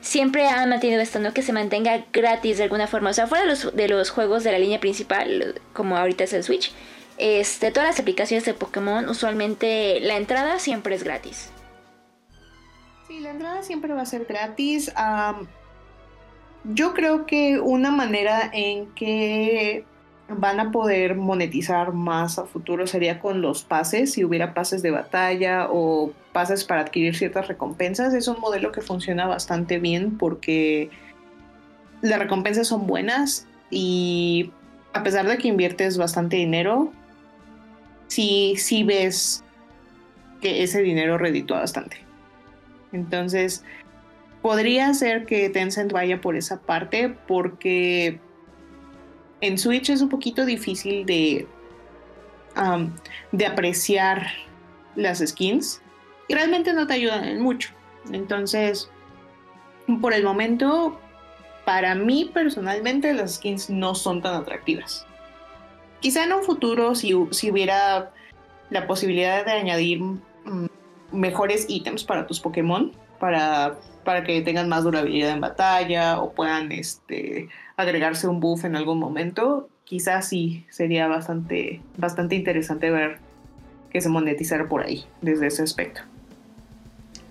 siempre 0.00 0.46
han 0.46 0.70
mantenido 0.70 1.00
esto, 1.00 1.18
¿no? 1.18 1.34
Que 1.34 1.42
se 1.42 1.52
mantenga 1.52 2.04
gratis 2.12 2.58
de 2.58 2.64
alguna 2.64 2.86
forma. 2.86 3.10
O 3.10 3.12
sea, 3.12 3.26
fuera 3.26 3.44
de 3.44 3.50
los, 3.50 3.74
de 3.74 3.88
los 3.88 4.10
juegos 4.10 4.44
de 4.44 4.52
la 4.52 4.58
línea 4.58 4.80
principal, 4.80 5.60
como 5.72 5.96
ahorita 5.96 6.24
es 6.24 6.32
el 6.32 6.44
Switch, 6.44 6.72
este, 7.18 7.70
todas 7.70 7.90
las 7.90 8.00
aplicaciones 8.00 8.44
de 8.44 8.54
Pokémon, 8.54 9.08
usualmente 9.08 10.00
la 10.00 10.16
entrada 10.16 10.58
siempre 10.58 10.94
es 10.94 11.04
gratis. 11.04 11.50
Sí, 13.10 13.18
la 13.18 13.32
entrada 13.32 13.64
siempre 13.64 13.92
va 13.92 14.02
a 14.02 14.06
ser 14.06 14.24
gratis. 14.24 14.92
yo 16.62 16.94
creo 16.94 17.26
que 17.26 17.58
una 17.58 17.90
manera 17.90 18.48
en 18.52 18.86
que 18.94 19.84
van 20.28 20.60
a 20.60 20.70
poder 20.70 21.16
monetizar 21.16 21.92
más 21.92 22.38
a 22.38 22.44
futuro 22.44 22.86
sería 22.86 23.18
con 23.18 23.42
los 23.42 23.64
pases, 23.64 24.12
si 24.12 24.24
hubiera 24.24 24.54
pases 24.54 24.80
de 24.82 24.92
batalla 24.92 25.66
o 25.72 26.12
pases 26.32 26.62
para 26.62 26.82
adquirir 26.82 27.16
ciertas 27.16 27.48
recompensas. 27.48 28.14
Es 28.14 28.28
un 28.28 28.38
modelo 28.38 28.70
que 28.70 28.80
funciona 28.80 29.26
bastante 29.26 29.80
bien 29.80 30.16
porque 30.16 30.88
las 32.02 32.20
recompensas 32.20 32.68
son 32.68 32.86
buenas 32.86 33.48
y 33.70 34.52
a 34.92 35.02
pesar 35.02 35.26
de 35.26 35.36
que 35.36 35.48
inviertes 35.48 35.98
bastante 35.98 36.36
dinero, 36.36 36.92
sí, 38.06 38.54
sí 38.56 38.84
ves 38.84 39.42
que 40.40 40.62
ese 40.62 40.80
dinero 40.80 41.18
reditúa 41.18 41.58
bastante. 41.58 42.09
Entonces, 42.92 43.64
podría 44.42 44.92
ser 44.94 45.26
que 45.26 45.48
Tencent 45.50 45.92
vaya 45.92 46.20
por 46.20 46.36
esa 46.36 46.60
parte 46.60 47.16
porque 47.26 48.20
en 49.40 49.58
Switch 49.58 49.90
es 49.90 50.02
un 50.02 50.08
poquito 50.08 50.44
difícil 50.44 51.06
de, 51.06 51.46
de 53.32 53.46
apreciar 53.46 54.26
las 54.96 55.18
skins 55.18 55.80
y 56.28 56.34
realmente 56.34 56.72
no 56.72 56.86
te 56.86 56.94
ayudan 56.94 57.24
en 57.24 57.40
mucho. 57.40 57.70
Entonces, 58.12 58.90
por 60.00 60.12
el 60.12 60.24
momento, 60.24 61.00
para 61.64 61.94
mí 61.94 62.30
personalmente 62.32 63.12
las 63.14 63.36
skins 63.36 63.70
no 63.70 63.94
son 63.94 64.22
tan 64.22 64.34
atractivas. 64.34 65.06
Quizá 66.00 66.24
en 66.24 66.32
un 66.32 66.42
futuro, 66.42 66.94
si, 66.94 67.14
hubiera 67.14 68.12
la 68.70 68.86
posibilidad 68.86 69.44
de 69.44 69.52
añadir 69.52 70.00
mm, 70.00 70.66
mejores 71.12 71.66
ítems 71.68 72.04
para 72.04 72.26
tus 72.26 72.40
Pokémon, 72.40 72.92
para, 73.18 73.76
para 74.04 74.24
que 74.24 74.40
tengan 74.42 74.68
más 74.68 74.84
durabilidad 74.84 75.30
en 75.30 75.40
batalla 75.40 76.20
o 76.20 76.32
puedan 76.32 76.72
este, 76.72 77.48
agregarse 77.76 78.28
un 78.28 78.40
buff 78.40 78.64
en 78.64 78.76
algún 78.76 78.98
momento, 78.98 79.68
quizás 79.84 80.28
sí 80.28 80.66
sería 80.70 81.08
bastante, 81.08 81.80
bastante 81.96 82.36
interesante 82.36 82.90
ver 82.90 83.18
que 83.90 84.00
se 84.00 84.08
monetizara 84.08 84.68
por 84.68 84.82
ahí, 84.82 85.04
desde 85.20 85.48
ese 85.48 85.62
aspecto. 85.62 86.02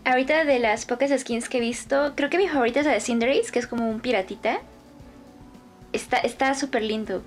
Ahorita 0.03 0.43
de 0.43 0.59
las 0.59 0.85
pocas 0.85 1.11
skins 1.17 1.49
que 1.49 1.57
he 1.57 1.61
visto, 1.61 2.13
creo 2.15 2.29
que 2.29 2.37
mi 2.37 2.47
favorita 2.47 2.79
es 2.79 2.85
la 2.85 2.93
de 2.93 2.99
Cinderace, 2.99 3.51
que 3.51 3.59
es 3.59 3.67
como 3.67 3.89
un 3.89 3.99
piratita. 3.99 4.59
Está 5.93 6.53
súper 6.53 6.83
lindo. 6.83 7.21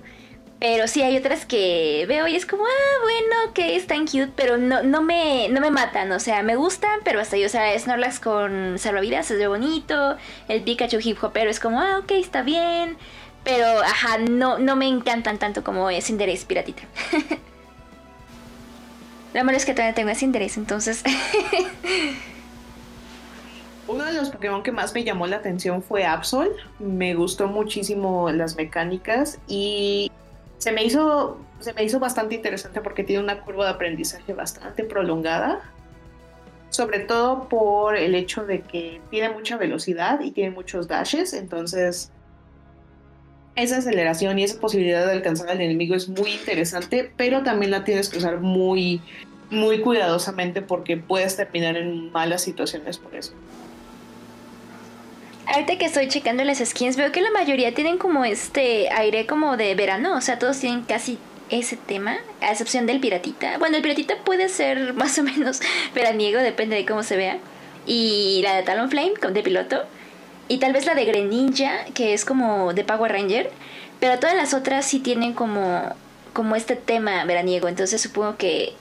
Pero 0.63 0.87
sí 0.87 1.01
hay 1.01 1.17
otras 1.17 1.45
que 1.45 2.05
veo 2.07 2.25
y 2.25 2.37
es 2.37 2.45
como, 2.45 2.63
ah, 2.63 2.99
bueno, 3.01 3.53
que 3.53 3.75
es 3.75 3.85
tan 3.85 4.07
cute, 4.07 4.31
pero 4.33 4.57
no, 4.57 4.81
no, 4.81 5.01
me, 5.01 5.49
no 5.49 5.59
me 5.59 5.71
matan. 5.71 6.09
O 6.13 6.21
sea, 6.21 6.41
me 6.41 6.55
gustan, 6.55 7.01
pero 7.03 7.19
hasta 7.19 7.35
yo, 7.35 7.47
o 7.47 7.49
sea, 7.49 7.77
Snorlax 7.77 8.21
con 8.21 8.79
salvavidas 8.79 9.29
es 9.29 9.39
de 9.39 9.47
bonito. 9.47 10.15
El 10.47 10.61
Pikachu 10.61 10.99
hip 11.03 11.17
pero 11.33 11.49
es 11.49 11.59
como, 11.59 11.81
ah, 11.81 11.99
ok, 11.99 12.11
está 12.11 12.43
bien. 12.43 12.95
Pero, 13.43 13.81
ajá, 13.81 14.19
no, 14.19 14.57
no 14.57 14.77
me 14.77 14.87
encantan 14.87 15.37
tanto 15.37 15.65
como 15.65 15.89
Cinderace 15.99 16.45
Piratita. 16.45 16.83
Lo 19.33 19.43
malo 19.43 19.57
es 19.57 19.65
que 19.65 19.73
todavía 19.73 19.93
tengo 19.93 20.11
a 20.11 20.15
Cinderace, 20.15 20.61
entonces... 20.61 21.03
Uno 23.89 24.05
de 24.05 24.13
los 24.13 24.29
Pokémon 24.29 24.63
que 24.63 24.71
más 24.71 24.93
me 24.93 25.03
llamó 25.03 25.27
la 25.27 25.35
atención 25.35 25.83
fue 25.83 26.05
Absol. 26.05 26.55
Me 26.79 27.15
gustó 27.15 27.49
muchísimo 27.49 28.31
las 28.31 28.55
mecánicas 28.55 29.39
y 29.45 30.09
se 30.63 30.71
me 30.71 30.81
hizo, 30.81 31.37
se 31.59 31.73
me 31.73 31.83
hizo 31.83 31.99
bastante 31.99 32.35
interesante 32.35 32.79
porque 32.79 33.03
tiene 33.03 33.21
una 33.21 33.41
curva 33.41 33.65
de 33.65 33.71
aprendizaje 33.71 34.31
bastante 34.31 34.85
prolongada, 34.85 35.59
sobre 36.69 36.99
todo 36.99 37.49
por 37.49 37.97
el 37.97 38.15
hecho 38.15 38.45
de 38.45 38.61
que 38.61 39.01
tiene 39.11 39.29
mucha 39.29 39.57
velocidad 39.57 40.21
y 40.21 40.31
tiene 40.31 40.51
muchos 40.51 40.87
dashes, 40.87 41.33
entonces 41.33 42.13
esa 43.57 43.79
aceleración 43.79 44.39
y 44.39 44.45
esa 44.45 44.57
posibilidad 44.61 45.05
de 45.05 45.11
alcanzar 45.11 45.49
al 45.49 45.59
enemigo 45.59 45.95
es 45.95 46.07
muy 46.07 46.31
interesante, 46.31 47.11
pero 47.17 47.43
también 47.43 47.69
la 47.69 47.83
tienes 47.83 48.07
que 48.07 48.19
usar 48.19 48.39
muy, 48.39 49.01
muy 49.49 49.81
cuidadosamente 49.81 50.61
porque 50.61 50.95
puedes 50.95 51.35
terminar 51.35 51.75
en 51.75 52.09
malas 52.13 52.41
situaciones 52.41 52.99
por 52.99 53.13
eso. 53.15 53.33
Ahorita 55.45 55.77
que 55.77 55.85
estoy 55.85 56.07
checando 56.07 56.43
las 56.43 56.59
skins, 56.59 56.95
veo 56.95 57.11
que 57.11 57.21
la 57.21 57.31
mayoría 57.31 57.73
tienen 57.73 57.97
como 57.97 58.23
este 58.23 58.89
aire 58.89 59.25
como 59.25 59.57
de 59.57 59.75
verano. 59.75 60.15
O 60.15 60.21
sea, 60.21 60.39
todos 60.39 60.59
tienen 60.59 60.83
casi 60.83 61.17
ese 61.49 61.75
tema, 61.77 62.17
a 62.41 62.51
excepción 62.51 62.85
del 62.85 62.99
piratita. 62.99 63.57
Bueno, 63.57 63.77
el 63.77 63.83
piratita 63.83 64.15
puede 64.23 64.49
ser 64.49 64.93
más 64.95 65.17
o 65.19 65.23
menos 65.23 65.61
veraniego, 65.93 66.39
depende 66.39 66.75
de 66.75 66.85
cómo 66.85 67.03
se 67.03 67.17
vea. 67.17 67.37
Y 67.85 68.41
la 68.43 68.55
de 68.55 68.63
Talonflame, 68.63 69.13
de 69.31 69.43
piloto. 69.43 69.83
Y 70.47 70.57
tal 70.57 70.73
vez 70.73 70.85
la 70.85 70.95
de 70.95 71.05
Greninja, 71.05 71.85
que 71.93 72.13
es 72.13 72.25
como 72.25 72.73
de 72.73 72.83
Power 72.83 73.11
Ranger. 73.11 73.51
Pero 73.99 74.19
todas 74.19 74.35
las 74.35 74.53
otras 74.53 74.85
sí 74.85 74.99
tienen 74.99 75.33
como, 75.33 75.93
como 76.31 76.55
este 76.55 76.75
tema 76.75 77.25
veraniego. 77.25 77.67
Entonces 77.67 78.01
supongo 78.01 78.37
que 78.37 78.73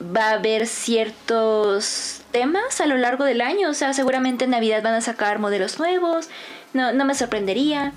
va 0.00 0.30
a 0.30 0.32
haber 0.34 0.66
ciertos 0.66 2.22
temas 2.30 2.80
a 2.80 2.86
lo 2.86 2.96
largo 2.96 3.24
del 3.24 3.40
año. 3.40 3.70
O 3.70 3.74
sea, 3.74 3.92
seguramente 3.92 4.44
en 4.44 4.50
Navidad 4.50 4.82
van 4.82 4.94
a 4.94 5.00
sacar 5.00 5.38
modelos 5.38 5.78
nuevos. 5.78 6.28
No, 6.72 6.92
no 6.92 7.04
me 7.04 7.14
sorprendería. 7.14 7.92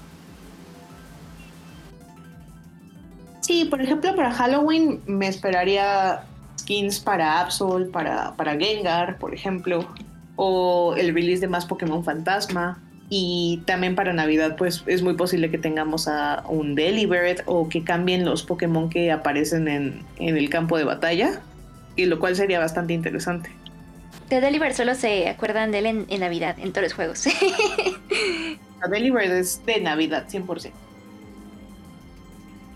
Sí, 3.41 3.65
por 3.65 3.81
ejemplo, 3.81 4.15
para 4.15 4.31
Halloween 4.31 5.01
me 5.05 5.27
esperaría 5.27 6.23
skins 6.59 6.99
para 6.99 7.41
Absol, 7.41 7.89
para, 7.91 8.33
para 8.35 8.57
Gengar, 8.57 9.17
por 9.17 9.33
ejemplo. 9.33 9.85
O 10.35 10.95
el 10.97 11.13
release 11.13 11.41
de 11.41 11.47
más 11.47 11.65
Pokémon 11.65 12.03
Fantasma. 12.03 12.81
Y 13.09 13.61
también 13.65 13.95
para 13.95 14.11
Navidad, 14.13 14.55
pues 14.57 14.83
es 14.87 15.03
muy 15.03 15.13
posible 15.13 15.51
que 15.51 15.57
tengamos 15.57 16.07
a 16.07 16.43
un 16.47 16.73
Delibird 16.73 17.43
o 17.45 17.69
que 17.69 17.83
cambien 17.83 18.25
los 18.25 18.43
Pokémon 18.43 18.89
que 18.89 19.11
aparecen 19.11 19.67
en, 19.67 20.01
en 20.17 20.37
el 20.37 20.49
campo 20.49 20.77
de 20.77 20.85
batalla 20.85 21.41
y 21.95 22.05
lo 22.05 22.19
cual 22.19 22.35
sería 22.35 22.59
bastante 22.59 22.93
interesante. 22.93 23.51
De 24.29 24.41
Deliver 24.41 24.73
solo 24.73 24.95
se 24.95 25.29
acuerdan 25.29 25.71
de 25.71 25.79
él 25.79 25.85
en, 26.09 26.19
Navidad, 26.19 26.57
en 26.59 26.71
todos 26.71 26.83
los 26.83 26.93
juegos. 26.93 27.25
A 28.81 28.87
Deliver 28.87 29.31
es 29.31 29.65
de 29.65 29.79
Navidad, 29.79 30.25
100%. 30.29 30.71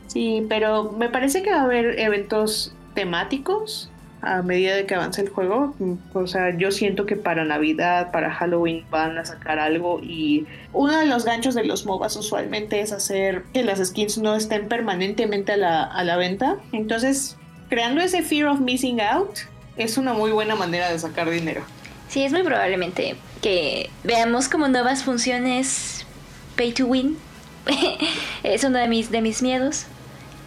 Sí, 0.07 0.45
pero 0.47 0.91
me 0.93 1.09
parece 1.09 1.43
que 1.43 1.51
va 1.51 1.61
a 1.61 1.63
haber 1.63 1.99
eventos 1.99 2.73
temáticos 2.93 3.91
a 4.21 4.41
medida 4.41 4.75
de 4.75 4.85
que 4.85 4.95
avance 4.95 5.21
el 5.21 5.29
juego. 5.29 5.75
O 6.13 6.27
sea, 6.27 6.57
yo 6.57 6.71
siento 6.71 7.05
que 7.05 7.15
para 7.15 7.45
Navidad, 7.45 8.11
para 8.11 8.31
Halloween 8.31 8.85
van 8.89 9.17
a 9.17 9.25
sacar 9.25 9.59
algo 9.59 9.99
y 10.01 10.45
uno 10.73 10.97
de 10.97 11.05
los 11.05 11.25
ganchos 11.25 11.55
de 11.55 11.65
los 11.65 11.85
MOBAs 11.85 12.15
usualmente 12.15 12.81
es 12.81 12.91
hacer 12.91 13.43
que 13.53 13.63
las 13.63 13.85
skins 13.85 14.17
no 14.17 14.35
estén 14.35 14.67
permanentemente 14.67 15.53
a 15.53 15.57
la, 15.57 15.83
a 15.83 16.03
la 16.03 16.17
venta. 16.17 16.57
Entonces, 16.71 17.37
creando 17.69 18.01
ese 18.01 18.23
fear 18.23 18.47
of 18.47 18.59
missing 18.59 19.01
out 19.01 19.39
es 19.77 19.97
una 19.97 20.13
muy 20.13 20.31
buena 20.31 20.55
manera 20.55 20.91
de 20.91 20.99
sacar 20.99 21.29
dinero. 21.29 21.61
Sí, 22.09 22.23
es 22.23 22.31
muy 22.31 22.43
probablemente 22.43 23.15
que 23.41 23.89
veamos 24.03 24.49
como 24.49 24.67
nuevas 24.67 25.03
funciones 25.03 26.05
pay 26.55 26.73
to 26.73 26.85
win. 26.85 27.17
es 28.43 28.63
uno 28.63 28.79
de 28.79 28.87
mis, 28.87 29.11
de 29.11 29.21
mis 29.21 29.41
miedos. 29.41 29.85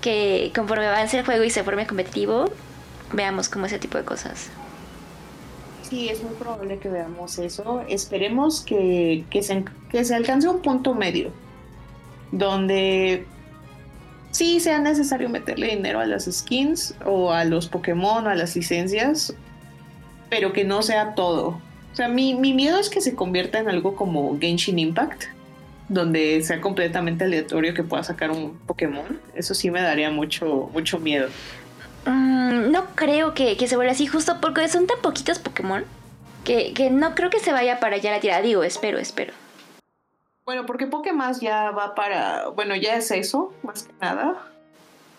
Que 0.01 0.51
conforme 0.55 0.87
avance 0.87 1.19
el 1.19 1.25
juego 1.25 1.45
y 1.45 1.51
se 1.51 1.63
forme 1.63 1.87
competitivo, 1.87 2.51
veamos 3.13 3.49
como 3.49 3.67
ese 3.67 3.79
tipo 3.79 3.99
de 3.99 4.05
cosas. 4.05 4.49
Sí, 5.83 6.09
es 6.09 6.23
muy 6.23 6.35
probable 6.35 6.79
que 6.79 6.89
veamos 6.89 7.39
eso. 7.39 7.83
Esperemos 7.89 8.63
que, 8.63 9.25
que, 9.29 9.43
se, 9.43 9.65
que 9.91 10.05
se 10.05 10.15
alcance 10.15 10.49
un 10.49 10.63
punto 10.63 10.95
medio. 10.95 11.31
Donde 12.33 13.27
sí 14.31 14.61
sea 14.61 14.79
necesario 14.79 15.29
meterle 15.29 15.69
dinero 15.69 16.01
a 16.01 16.07
las 16.07 16.25
skins 16.25 16.95
o 17.05 17.33
a 17.33 17.45
los 17.45 17.69
Pokémon 17.69 18.27
o 18.27 18.31
a 18.31 18.35
las 18.35 18.57
licencias, 18.57 19.35
pero 20.29 20.53
que 20.53 20.65
no 20.65 20.83
sea 20.83 21.15
todo. 21.15 21.61
O 21.93 21.97
sea, 21.97 22.09
mi, 22.09 22.35
miedo 22.35 22.79
es 22.79 22.89
que 22.89 23.01
se 23.01 23.15
convierta 23.15 23.59
en 23.59 23.69
algo 23.69 23.97
como 23.97 24.39
Genshin 24.39 24.79
Impact, 24.79 25.25
donde 25.89 26.41
sea 26.43 26.61
completamente 26.61 27.25
aleatorio 27.25 27.75
que 27.75 27.83
pueda 27.83 28.05
sacar 28.05 28.31
un 28.31 28.57
Pokémon. 28.67 29.21
Eso 29.35 29.55
sí 29.55 29.71
me 29.71 29.83
daría 29.83 30.11
mucho, 30.11 30.71
mucho 30.73 31.01
miedo. 31.01 31.29
Mm, 32.07 32.71
no 32.71 32.87
creo 32.95 33.35
que, 33.35 33.57
se 33.67 33.77
vuelva 33.77 33.93
así, 33.93 34.07
justo 34.07 34.39
porque 34.41 34.69
son 34.69 34.87
tan 34.87 35.01
poquitos 35.03 35.41
Pokémon 35.41 35.85
que, 36.45 36.73
que 36.75 36.91
no 36.91 37.15
creo 37.15 37.29
que 37.29 37.41
se 37.41 37.53
vaya 37.53 37.81
para 37.81 37.97
allá 37.97 38.13
la 38.13 38.21
tirada. 38.21 38.41
Digo, 38.41 38.63
espero, 38.63 38.99
espero. 38.99 39.33
Bueno, 40.51 40.67
porque 40.67 40.89
Pokémon 40.89 41.33
ya 41.41 41.71
va 41.71 41.95
para. 41.95 42.49
Bueno, 42.49 42.75
ya 42.75 42.97
es 42.97 43.13
eso, 43.13 43.55
más 43.63 43.85
que 43.85 43.93
nada. 44.01 44.37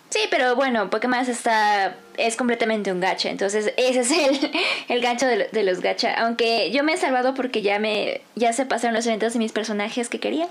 Sí, 0.09 0.19
pero 0.29 0.57
bueno, 0.57 0.89
Pokémon 0.89 1.21
está 1.21 1.95
es 2.17 2.35
completamente 2.35 2.91
un 2.91 2.99
gacha, 2.99 3.29
entonces 3.29 3.73
ese 3.77 4.01
es 4.01 4.11
el, 4.11 4.51
el 4.89 5.01
gancho 5.01 5.27
de, 5.27 5.47
de, 5.49 5.63
los 5.63 5.79
gacha. 5.79 6.15
Aunque 6.15 6.69
yo 6.71 6.83
me 6.83 6.91
he 6.91 6.97
salvado 6.97 7.33
porque 7.33 7.61
ya 7.61 7.79
me 7.79 8.19
ya 8.35 8.51
se 8.51 8.65
pasaron 8.65 8.93
los 8.93 9.07
eventos 9.07 9.31
de 9.31 9.39
mis 9.39 9.53
personajes 9.53 10.09
que 10.09 10.19
quería. 10.19 10.49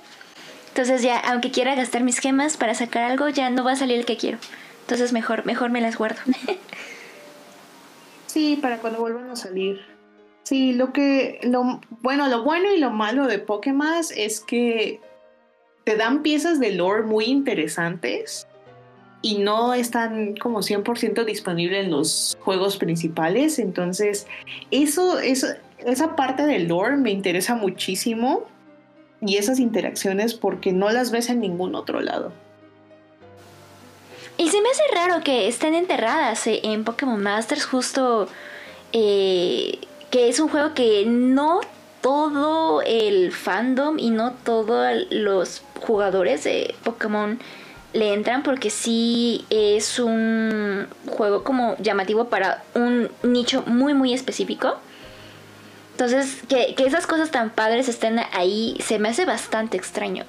Entonces 0.68 1.02
ya, 1.02 1.18
aunque 1.18 1.50
quiera 1.50 1.74
gastar 1.74 2.02
mis 2.02 2.18
gemas 2.18 2.56
para 2.56 2.74
sacar 2.74 3.02
algo, 3.02 3.28
ya 3.28 3.50
no 3.50 3.64
va 3.64 3.72
a 3.72 3.76
salir 3.76 3.98
el 3.98 4.06
que 4.06 4.16
quiero. 4.16 4.38
Entonces 4.80 5.12
mejor, 5.12 5.44
mejor 5.44 5.68
me 5.68 5.82
las 5.82 5.98
guardo. 5.98 6.20
sí, 8.28 8.58
para 8.62 8.78
cuando 8.78 9.00
vuelvan 9.00 9.28
a 9.28 9.36
salir. 9.36 9.89
Sí, 10.50 10.72
lo 10.72 10.92
que, 10.92 11.38
lo, 11.44 11.80
bueno, 12.02 12.26
lo 12.26 12.42
bueno 12.42 12.74
y 12.74 12.78
lo 12.78 12.90
malo 12.90 13.28
de 13.28 13.38
Pokémon 13.38 13.86
es 14.16 14.40
que 14.40 15.00
te 15.84 15.94
dan 15.94 16.22
piezas 16.22 16.58
de 16.58 16.72
lore 16.72 17.04
muy 17.04 17.26
interesantes 17.26 18.48
y 19.22 19.38
no 19.38 19.74
están 19.74 20.34
como 20.34 20.58
100% 20.58 21.24
disponibles 21.24 21.84
en 21.84 21.92
los 21.92 22.36
juegos 22.40 22.78
principales. 22.78 23.60
Entonces, 23.60 24.26
eso, 24.72 25.20
eso, 25.20 25.46
esa 25.78 26.16
parte 26.16 26.42
del 26.42 26.66
lore 26.66 26.96
me 26.96 27.12
interesa 27.12 27.54
muchísimo 27.54 28.48
y 29.20 29.36
esas 29.36 29.60
interacciones 29.60 30.34
porque 30.34 30.72
no 30.72 30.90
las 30.90 31.12
ves 31.12 31.30
en 31.30 31.38
ningún 31.38 31.76
otro 31.76 32.00
lado. 32.00 32.32
Y 34.36 34.48
se 34.48 34.60
me 34.60 34.68
hace 34.68 34.82
raro 34.96 35.22
que 35.22 35.46
estén 35.46 35.76
enterradas 35.76 36.44
eh, 36.48 36.58
en 36.64 36.82
Pokémon 36.82 37.22
Masters 37.22 37.64
justo 37.64 38.26
eh, 38.92 39.78
que 40.10 40.28
es 40.28 40.40
un 40.40 40.48
juego 40.48 40.74
que 40.74 41.04
no 41.06 41.60
todo 42.00 42.82
el 42.82 43.32
fandom 43.32 43.98
y 43.98 44.10
no 44.10 44.32
todos 44.32 45.06
los 45.10 45.62
jugadores 45.80 46.44
de 46.44 46.74
Pokémon 46.84 47.38
le 47.92 48.14
entran 48.14 48.42
porque 48.42 48.70
sí 48.70 49.44
es 49.50 49.98
un 49.98 50.86
juego 51.06 51.42
como 51.42 51.76
llamativo 51.78 52.26
para 52.26 52.62
un 52.74 53.10
nicho 53.22 53.62
muy 53.66 53.94
muy 53.94 54.12
específico. 54.12 54.76
Entonces, 55.92 56.42
que, 56.48 56.74
que 56.74 56.86
esas 56.86 57.06
cosas 57.06 57.30
tan 57.30 57.50
padres 57.50 57.88
estén 57.88 58.20
ahí 58.32 58.76
se 58.80 58.98
me 58.98 59.10
hace 59.10 59.26
bastante 59.26 59.76
extraño. 59.76 60.24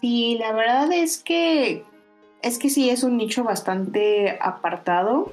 Sí, 0.00 0.36
la 0.38 0.52
verdad 0.52 0.92
es 0.92 1.18
que 1.18 1.84
es 2.42 2.58
que 2.58 2.70
sí 2.70 2.90
es 2.90 3.02
un 3.02 3.16
nicho 3.16 3.42
bastante 3.42 4.38
apartado. 4.40 5.32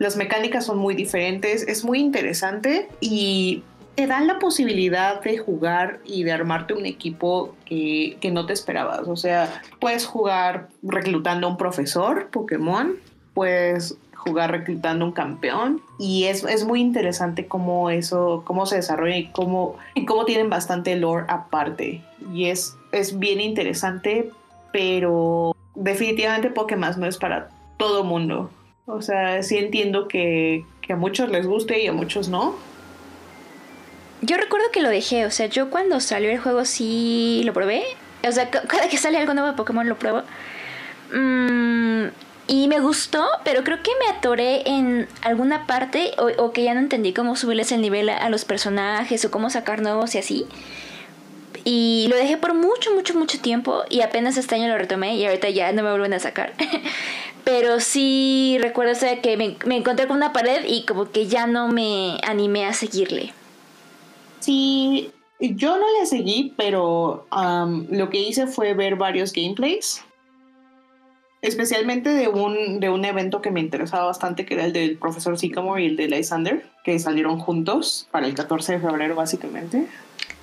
Las 0.00 0.16
mecánicas 0.16 0.64
son 0.64 0.78
muy 0.78 0.94
diferentes, 0.94 1.62
es 1.68 1.84
muy 1.84 2.00
interesante 2.00 2.88
y 3.00 3.62
te 3.96 4.06
dan 4.06 4.26
la 4.26 4.38
posibilidad 4.38 5.20
de 5.20 5.36
jugar 5.36 6.00
y 6.06 6.24
de 6.24 6.32
armarte 6.32 6.72
un 6.72 6.86
equipo 6.86 7.54
que, 7.66 8.16
no 8.32 8.46
te 8.46 8.54
esperabas. 8.54 9.06
O 9.08 9.16
sea, 9.16 9.60
puedes 9.78 10.06
jugar 10.06 10.68
reclutando 10.82 11.46
a 11.46 11.50
un 11.50 11.58
profesor 11.58 12.30
Pokémon, 12.30 12.96
puedes 13.34 13.98
jugar 14.14 14.52
reclutando 14.52 15.04
un 15.04 15.12
campeón 15.12 15.82
y 15.98 16.24
es, 16.24 16.44
es, 16.44 16.64
muy 16.64 16.80
interesante 16.80 17.46
cómo 17.46 17.90
eso, 17.90 18.42
cómo 18.46 18.64
se 18.64 18.76
desarrolla 18.76 19.18
y 19.18 19.26
cómo, 19.26 19.76
cómo 20.06 20.24
tienen 20.24 20.48
bastante 20.48 20.96
lore 20.96 21.26
aparte. 21.28 22.02
Y 22.32 22.46
es, 22.46 22.74
es 22.92 23.18
bien 23.18 23.38
interesante, 23.38 24.30
pero 24.72 25.54
definitivamente 25.74 26.48
Pokémon 26.48 26.98
no 26.98 27.04
es 27.04 27.18
para 27.18 27.50
todo 27.76 28.02
mundo. 28.02 28.50
O 28.92 29.02
sea, 29.02 29.42
sí 29.42 29.56
entiendo 29.56 30.08
que, 30.08 30.64
a 30.88 30.96
muchos 30.96 31.30
les 31.30 31.46
guste 31.46 31.80
y 31.80 31.86
a 31.86 31.92
muchos 31.92 32.28
no. 32.28 32.56
Yo 34.22 34.36
recuerdo 34.36 34.66
que 34.72 34.80
lo 34.80 34.88
dejé, 34.88 35.24
o 35.24 35.30
sea, 35.30 35.46
yo 35.46 35.70
cuando 35.70 36.00
salió 36.00 36.30
el 36.30 36.40
juego 36.40 36.64
sí 36.64 37.42
lo 37.44 37.52
probé. 37.52 37.84
O 38.26 38.32
sea, 38.32 38.50
cada 38.50 38.88
que 38.88 38.96
sale 38.96 39.18
algo 39.18 39.32
nuevo 39.32 39.48
de 39.48 39.56
Pokémon 39.56 39.88
lo 39.88 39.96
pruebo. 39.96 40.22
Mm, 41.12 42.08
y 42.48 42.66
me 42.66 42.80
gustó, 42.80 43.24
pero 43.44 43.62
creo 43.62 43.80
que 43.82 43.92
me 44.00 44.16
atoré 44.16 44.68
en 44.68 45.06
alguna 45.22 45.66
parte 45.68 46.10
o, 46.18 46.50
que 46.50 46.64
ya 46.64 46.74
no 46.74 46.80
entendí 46.80 47.12
cómo 47.12 47.36
subirles 47.36 47.70
el 47.70 47.80
nivel 47.80 48.08
a, 48.08 48.28
los 48.28 48.44
personajes 48.44 49.24
o 49.24 49.30
cómo 49.30 49.48
sacar 49.48 49.80
nuevos 49.80 50.16
y 50.16 50.18
así. 50.18 50.46
Y 51.64 52.06
lo 52.10 52.16
dejé 52.16 52.36
por 52.36 52.54
mucho, 52.54 52.92
mucho, 52.92 53.14
mucho 53.14 53.40
tiempo 53.40 53.84
y 53.88 54.00
apenas 54.00 54.36
este 54.36 54.56
año 54.56 54.66
lo 54.66 54.76
retomé 54.78 55.14
y 55.14 55.24
ahorita 55.24 55.48
ya 55.50 55.70
no 55.72 55.84
me 55.84 55.90
vuelven 55.90 56.14
a 56.14 56.18
sacar. 56.18 56.54
Pero 57.44 57.80
sí 57.80 58.58
recuerdo 58.60 58.94
que 59.22 59.36
me, 59.36 59.76
encontré 59.76 60.06
con 60.06 60.16
una 60.16 60.32
pared 60.32 60.64
y 60.66 60.84
como 60.84 61.10
que 61.10 61.26
ya 61.26 61.46
no 61.46 61.68
me 61.68 62.18
animé 62.26 62.66
a 62.66 62.72
seguirle. 62.72 63.32
Sí, 64.40 65.10
yo 65.38 65.78
no 65.78 65.86
le 65.98 66.06
seguí, 66.06 66.54
pero 66.56 67.26
lo 67.90 68.10
que 68.10 68.20
hice 68.20 68.46
fue 68.46 68.74
ver 68.74 68.96
varios 68.96 69.32
gameplays. 69.32 70.04
Especialmente 71.42 72.10
de 72.10 72.28
un, 72.28 72.80
de 72.80 72.90
un 72.90 73.02
evento 73.06 73.40
que 73.40 73.50
me 73.50 73.60
interesaba 73.60 74.04
bastante, 74.04 74.44
que 74.44 74.54
era 74.54 74.66
el 74.66 74.74
del 74.74 74.98
profesor 74.98 75.38
Sycamore 75.38 75.82
y 75.82 75.86
el 75.86 75.96
de 75.96 76.08
Lysander, 76.08 76.66
que 76.84 76.98
salieron 76.98 77.38
juntos 77.38 78.06
para 78.10 78.26
el 78.26 78.34
14 78.34 78.74
de 78.74 78.80
febrero, 78.80 79.14
básicamente. 79.14 79.86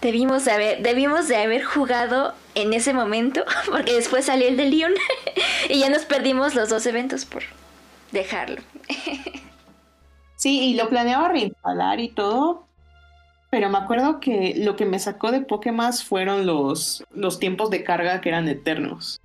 Debimos 0.02 0.46
de 0.46 0.52
haber, 0.52 0.84
debimos 0.84 1.28
de 1.28 1.38
haber 1.38 1.64
jugado 1.64 2.34
en 2.56 2.74
ese 2.74 2.94
momento, 2.94 3.44
porque 3.72 3.94
después 3.94 4.26
salió 4.26 4.48
el 4.48 4.58
de 4.58 4.70
Leon 4.70 4.94
y 5.70 5.80
ya 5.80 5.90
nos 5.90 6.06
perdimos 6.06 6.56
los 6.56 6.70
dos 6.70 6.86
eventos 6.86 7.26
por 7.26 7.44
dejarlo. 8.12 8.62
sí, 10.36 10.70
y 10.70 10.74
lo 10.76 10.90
planeaba 10.90 11.30
reinstalar 11.30 12.00
y 12.00 12.10
todo, 12.10 12.68
pero 13.50 13.70
me 13.70 13.78
acuerdo 13.78 14.20
que 14.20 14.54
lo 14.58 14.76
que 14.76 14.86
me 14.86 15.00
sacó 15.00 15.32
de 15.32 15.42
Pokémon 15.42 15.94
fueron 15.94 16.46
los, 16.46 17.04
los 17.12 17.40
tiempos 17.40 17.70
de 17.70 17.84
carga 17.84 18.22
que 18.22 18.30
eran 18.30 18.48
eternos. 18.48 19.20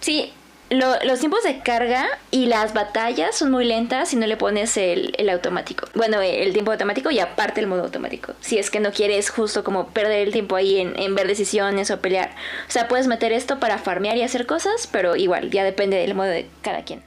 Sí, 0.00 0.32
los 0.72 1.20
tiempos 1.20 1.42
de 1.42 1.60
carga 1.60 2.06
y 2.30 2.46
las 2.46 2.74
batallas 2.74 3.36
son 3.36 3.50
muy 3.50 3.64
lentas 3.64 4.08
si 4.08 4.16
no 4.16 4.26
le 4.26 4.36
pones 4.36 4.76
el, 4.76 5.28
automático. 5.30 5.86
Bueno, 5.94 6.20
el 6.20 6.52
tiempo 6.52 6.72
automático 6.72 7.10
y 7.10 7.18
aparte 7.20 7.60
el 7.60 7.66
modo 7.66 7.84
automático. 7.84 8.32
Si 8.40 8.58
es 8.58 8.70
que 8.70 8.80
no 8.80 8.92
quieres 8.92 9.30
justo 9.30 9.64
como 9.64 9.88
perder 9.88 10.26
el 10.26 10.32
tiempo 10.32 10.56
ahí 10.56 10.78
en, 10.78 11.14
ver 11.14 11.26
decisiones 11.26 11.90
o 11.90 12.00
pelear. 12.00 12.30
O 12.68 12.70
sea, 12.70 12.88
puedes 12.88 13.06
meter 13.06 13.32
esto 13.32 13.60
para 13.60 13.78
farmear 13.78 14.16
y 14.16 14.22
hacer 14.22 14.46
cosas, 14.46 14.88
pero 14.90 15.16
igual, 15.16 15.50
ya 15.50 15.64
depende 15.64 15.96
del 15.96 16.14
modo 16.14 16.28
de 16.28 16.48
cada 16.62 16.84
quien. 16.84 17.02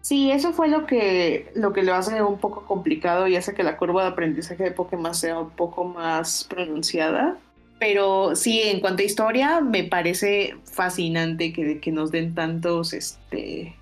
Sí, 0.00 0.30
eso 0.30 0.52
fue 0.52 0.68
lo 0.68 0.84
que, 0.84 1.50
lo 1.54 1.72
que 1.72 1.82
lo 1.82 1.94
hace 1.94 2.22
un 2.22 2.38
poco 2.38 2.66
complicado 2.66 3.26
y 3.26 3.36
hace 3.36 3.54
que 3.54 3.62
la 3.62 3.78
curva 3.78 4.02
de 4.02 4.08
aprendizaje 4.10 4.62
de 4.62 4.70
Pokémon 4.70 5.14
sea 5.14 5.38
un 5.38 5.50
poco 5.50 5.84
más 5.84 6.44
pronunciada. 6.44 7.38
Pero 7.84 8.34
sí, 8.34 8.62
en 8.62 8.80
cuanto 8.80 9.02
a 9.02 9.04
historia, 9.04 9.60
me 9.60 9.84
parece 9.84 10.56
fascinante 10.72 11.52
que, 11.52 11.80
que 11.80 11.92
nos 11.92 12.10
den 12.10 12.34
tantos, 12.34 12.94
este, 12.94 13.76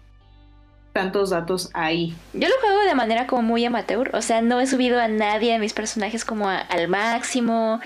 tantos 0.93 1.31
datos 1.31 1.71
ahí. 1.73 2.13
Yo 2.33 2.49
lo 2.49 2.55
juego 2.61 2.81
de 2.81 2.97
manera 2.97 3.29
como 3.29 3.43
muy 3.43 3.65
amateur, 3.65 4.11
o 4.13 4.21
sea, 4.21 4.43
no 4.43 4.61
he 4.61 4.67
subido 4.67 4.99
a 4.99 5.07
nadie 5.07 5.53
de 5.53 5.61
mis 5.61 5.73
personajes 5.73 6.25
como 6.25 6.49
al 6.49 6.89
máximo. 6.89 7.79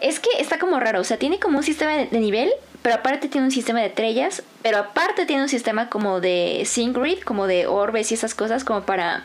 Es 0.00 0.20
que 0.20 0.28
está 0.38 0.60
como 0.60 0.78
raro, 0.78 1.00
o 1.00 1.04
sea, 1.04 1.16
tiene 1.16 1.40
como 1.40 1.58
un 1.58 1.64
sistema 1.64 1.96
de, 1.96 2.20
nivel, 2.20 2.52
pero 2.82 2.94
aparte 2.94 3.28
tiene 3.28 3.48
un 3.48 3.50
sistema 3.50 3.80
de 3.80 3.86
estrellas, 3.86 4.44
pero 4.62 4.78
aparte 4.78 5.26
tiene 5.26 5.42
un 5.42 5.48
sistema 5.48 5.90
como 5.90 6.20
de 6.20 6.62
Singrid, 6.66 7.18
como 7.24 7.48
de 7.48 7.66
orbes 7.66 8.12
y 8.12 8.14
esas 8.14 8.36
cosas, 8.36 8.62
como 8.62 8.82
para 8.82 9.24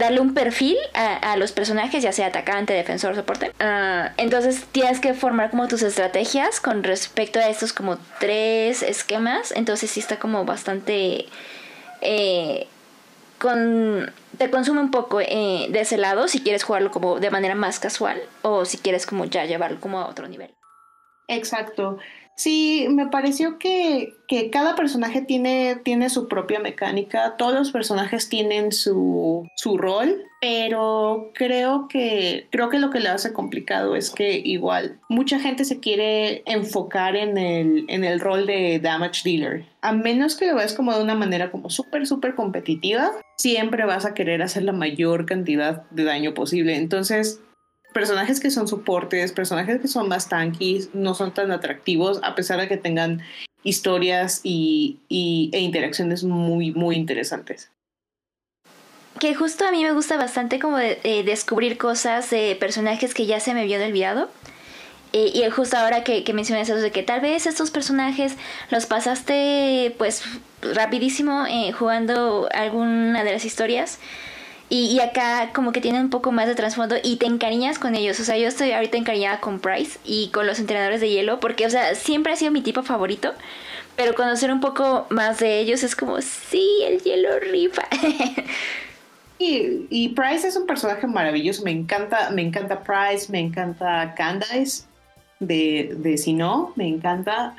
darle 0.00 0.20
un 0.20 0.34
perfil 0.34 0.76
a, 0.94 1.36
los 1.36 1.52
personajes, 1.52 2.02
ya 2.02 2.10
sea 2.10 2.26
atacante, 2.26 2.72
defensor, 2.72 3.14
soporte. 3.14 3.52
Ah, 3.60 4.12
entonces 4.16 4.64
tienes 4.72 4.98
que 4.98 5.14
formar 5.14 5.50
como 5.50 5.68
tus 5.68 5.82
estrategias 5.82 6.60
con 6.60 6.82
respecto 6.82 7.38
a 7.38 7.48
estos 7.48 7.72
como 7.72 7.98
tres 8.18 8.82
esquemas. 8.82 9.52
Entonces 9.52 9.90
sí 9.90 10.00
está 10.00 10.18
como 10.18 10.44
bastante... 10.44 11.26
Eh, 12.00 12.66
con, 13.38 14.12
te 14.36 14.50
consume 14.50 14.80
un 14.80 14.90
poco 14.90 15.20
eh, 15.20 15.66
de 15.70 15.80
ese 15.80 15.96
lado 15.96 16.28
si 16.28 16.42
quieres 16.42 16.62
jugarlo 16.62 16.90
como 16.90 17.20
de 17.20 17.30
manera 17.30 17.54
más 17.54 17.78
casual 17.78 18.20
o 18.42 18.64
si 18.64 18.78
quieres 18.78 19.06
como 19.06 19.24
ya 19.24 19.44
llevarlo 19.44 19.80
como 19.80 20.00
a 20.00 20.08
otro 20.08 20.28
nivel. 20.28 20.54
Exacto. 21.28 21.98
Sí, 22.36 22.86
me 22.88 23.06
pareció 23.06 23.58
que, 23.58 24.14
cada 24.50 24.74
personaje 24.74 25.20
tiene, 25.20 25.76
tiene 25.84 26.08
su 26.08 26.26
propia 26.26 26.58
mecánica, 26.58 27.36
todos 27.36 27.52
los 27.52 27.70
personajes 27.70 28.30
tienen 28.30 28.72
su, 28.72 29.46
su 29.56 29.76
rol, 29.76 30.24
pero 30.40 31.32
creo 31.34 31.86
que, 31.86 32.48
creo 32.50 32.70
que 32.70 32.78
lo 32.78 32.88
que 32.88 33.00
le 33.00 33.10
hace 33.10 33.34
complicado 33.34 33.94
es 33.94 34.08
que 34.10 34.38
igual 34.38 34.98
mucha 35.10 35.38
gente 35.38 35.66
se 35.66 35.80
quiere 35.80 36.42
enfocar 36.46 37.14
en 37.14 37.36
el, 37.36 37.84
en 37.88 38.04
el 38.04 38.20
rol 38.20 38.46
de 38.46 38.80
damage 38.82 39.20
dealer. 39.22 39.66
A 39.82 39.92
menos 39.92 40.36
que 40.36 40.46
lo 40.46 40.54
veas 40.54 40.72
como 40.72 40.94
de 40.94 41.02
una 41.02 41.14
manera 41.14 41.50
como 41.50 41.68
súper, 41.68 42.06
súper 42.06 42.34
competitiva, 42.34 43.10
siempre 43.36 43.84
vas 43.84 44.06
a 44.06 44.14
querer 44.14 44.40
hacer 44.42 44.62
la 44.62 44.72
mayor 44.72 45.26
cantidad 45.26 45.82
de 45.90 46.04
daño 46.04 46.32
posible. 46.32 46.76
Entonces, 46.76 47.40
personajes 47.92 48.40
que 48.40 48.50
son 48.50 48.68
soportes, 48.68 49.32
personajes 49.32 49.80
que 49.80 49.88
son 49.88 50.08
más 50.08 50.28
tanquis, 50.28 50.90
no 50.94 51.14
son 51.14 51.32
tan 51.32 51.50
atractivos, 51.50 52.20
a 52.22 52.34
pesar 52.34 52.60
de 52.60 52.68
que 52.68 52.76
tengan 52.76 53.22
historias 53.62 54.40
y, 54.42 54.98
e 55.08 55.58
interacciones 55.60 56.24
muy, 56.24 56.72
muy 56.72 56.96
interesantes. 56.96 57.70
Que 59.18 59.34
justo 59.34 59.66
a 59.66 59.70
mí 59.70 59.82
me 59.82 59.92
gusta 59.92 60.16
bastante 60.16 60.58
como 60.58 60.78
de, 60.78 61.22
descubrir 61.24 61.76
cosas 61.76 62.30
de 62.30 62.56
personajes 62.58 63.12
que 63.12 63.26
ya 63.26 63.40
se 63.40 63.52
me 63.52 63.62
habían 63.62 63.82
olvidado. 63.82 64.30
y 65.12 65.42
justo 65.50 65.76
ahora 65.76 66.04
que, 66.04 66.24
que, 66.24 66.32
mencionas 66.32 66.68
eso 66.68 66.80
de 66.80 66.92
que 66.92 67.02
tal 67.02 67.20
vez 67.20 67.46
estos 67.46 67.70
personajes 67.70 68.36
los 68.70 68.86
pasaste 68.86 69.94
pues 69.98 70.22
rapidísimo 70.62 71.46
eh, 71.46 71.72
jugando 71.72 72.48
alguna 72.52 73.24
de 73.24 73.32
las 73.32 73.44
historias. 73.44 73.98
Y, 74.72 75.00
acá 75.00 75.50
como 75.52 75.72
que 75.72 75.80
tienen 75.80 76.02
un 76.02 76.10
poco 76.10 76.30
más 76.30 76.46
de 76.46 76.54
trasfondo 76.54 76.94
y 77.02 77.16
te 77.16 77.26
encariñas 77.26 77.80
con 77.80 77.96
ellos. 77.96 78.20
O 78.20 78.24
sea, 78.24 78.38
yo 78.38 78.46
estoy 78.46 78.70
ahorita 78.70 78.96
encariñada 78.96 79.40
con 79.40 79.58
Price 79.58 79.98
y 80.04 80.28
con 80.28 80.46
los 80.46 80.60
entrenadores 80.60 81.00
de 81.00 81.10
hielo 81.10 81.40
porque, 81.40 81.66
o 81.66 81.70
sea, 81.70 81.96
siempre 81.96 82.32
ha 82.32 82.36
sido 82.36 82.52
mi 82.52 82.62
tipo 82.62 82.84
favorito. 82.84 83.32
Pero 83.96 84.14
conocer 84.14 84.52
un 84.52 84.60
poco 84.60 85.06
más 85.10 85.40
de 85.40 85.58
ellos 85.58 85.82
es 85.82 85.96
como, 85.96 86.20
sí, 86.20 86.84
el 86.86 87.00
hielo 87.02 87.40
rifa. 87.40 87.82
y, 89.40 90.08
Price 90.10 90.46
es 90.46 90.54
un 90.56 90.68
personaje 90.68 91.08
maravilloso. 91.08 91.64
Me 91.64 91.72
encanta, 91.72 92.30
me 92.30 92.42
encanta 92.42 92.80
Price, 92.84 93.30
me 93.30 93.40
encanta 93.40 94.14
Candice 94.16 94.84
de, 95.40 95.96
de 95.98 96.16
Sino, 96.16 96.72
me 96.76 96.86
encanta. 96.86 97.56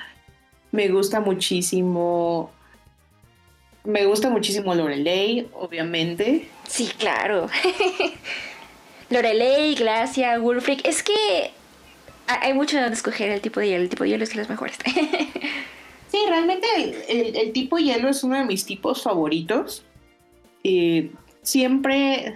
Me 0.72 0.88
gusta 0.88 1.20
muchísimo. 1.20 2.51
Me 3.84 4.06
gusta 4.06 4.30
muchísimo 4.30 4.76
Lorelei, 4.76 5.48
obviamente. 5.54 6.48
Sí, 6.68 6.92
claro. 6.98 7.48
Lorelei, 9.10 9.76
Glacia, 9.76 10.38
Wolfric. 10.38 10.88
Es 10.88 11.04
que 11.04 11.52
hay 12.28 12.54
mucho 12.54 12.80
donde 12.80 12.94
escoger 12.94 13.32
el 13.32 13.42
tipo 13.42 13.60
de 13.60 13.70
hielo. 13.70 13.84
El 13.84 13.90
tipo 13.90 14.04
de 14.04 14.12
hielo 14.12 14.24
es 14.24 14.30
de 14.30 14.36
los 14.36 14.50
mejores. 14.50 14.78
sí, 16.08 16.18
realmente 16.28 16.68
el, 17.10 17.36
el, 17.36 17.52
tipo 17.52 17.78
hielo 17.78 18.10
es 18.10 18.24
uno 18.24 18.38
de 18.38 18.46
mis 18.46 18.66
tipos 18.66 19.02
favoritos. 19.02 19.84
Eh, 20.64 21.12
siempre 21.42 22.36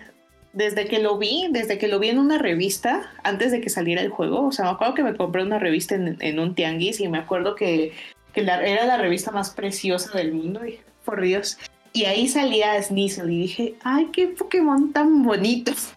desde 0.56 0.88
que 0.88 1.00
lo 1.00 1.18
vi, 1.18 1.48
desde 1.52 1.78
que 1.78 1.89
lo 1.89 2.00
vi 2.00 2.10
en 2.10 2.18
una 2.18 2.38
revista, 2.38 3.12
antes 3.24 3.52
de 3.52 3.60
que 3.60 3.70
saliera 3.70 4.02
el 4.02 4.10
juego, 4.10 4.48
o 4.48 4.52
sea, 4.54 4.66
me 4.66 4.72
acuerdo 4.72 4.93
que 4.93 5.04
me 5.04 5.16
compré 5.16 5.43
una 5.43 5.60
revista 5.60 5.96
en, 5.96 6.39
un 6.39 6.56
tianguis 6.56 7.02
y 7.02 7.10
me 7.10 7.18
acuerdo 7.18 7.56
que, 7.56 7.91
era 8.34 8.86
la 8.86 8.98
revista 8.98 9.32
más 9.32 9.52
preciosa 9.52 10.18
del 10.18 10.34
mundo, 10.34 10.66
y, 10.66 10.80
por 11.06 11.22
Dios. 11.22 11.58
Y 11.93 12.06
ahí 12.06 12.28
salía 12.28 12.82
Sneasel 12.82 13.32
y 13.32 13.41
dije, 13.43 13.76
ay, 13.84 14.10
qué 14.12 14.28
Pokémon 14.28 14.91
tan 14.91 15.24
bonitos. 15.24 15.93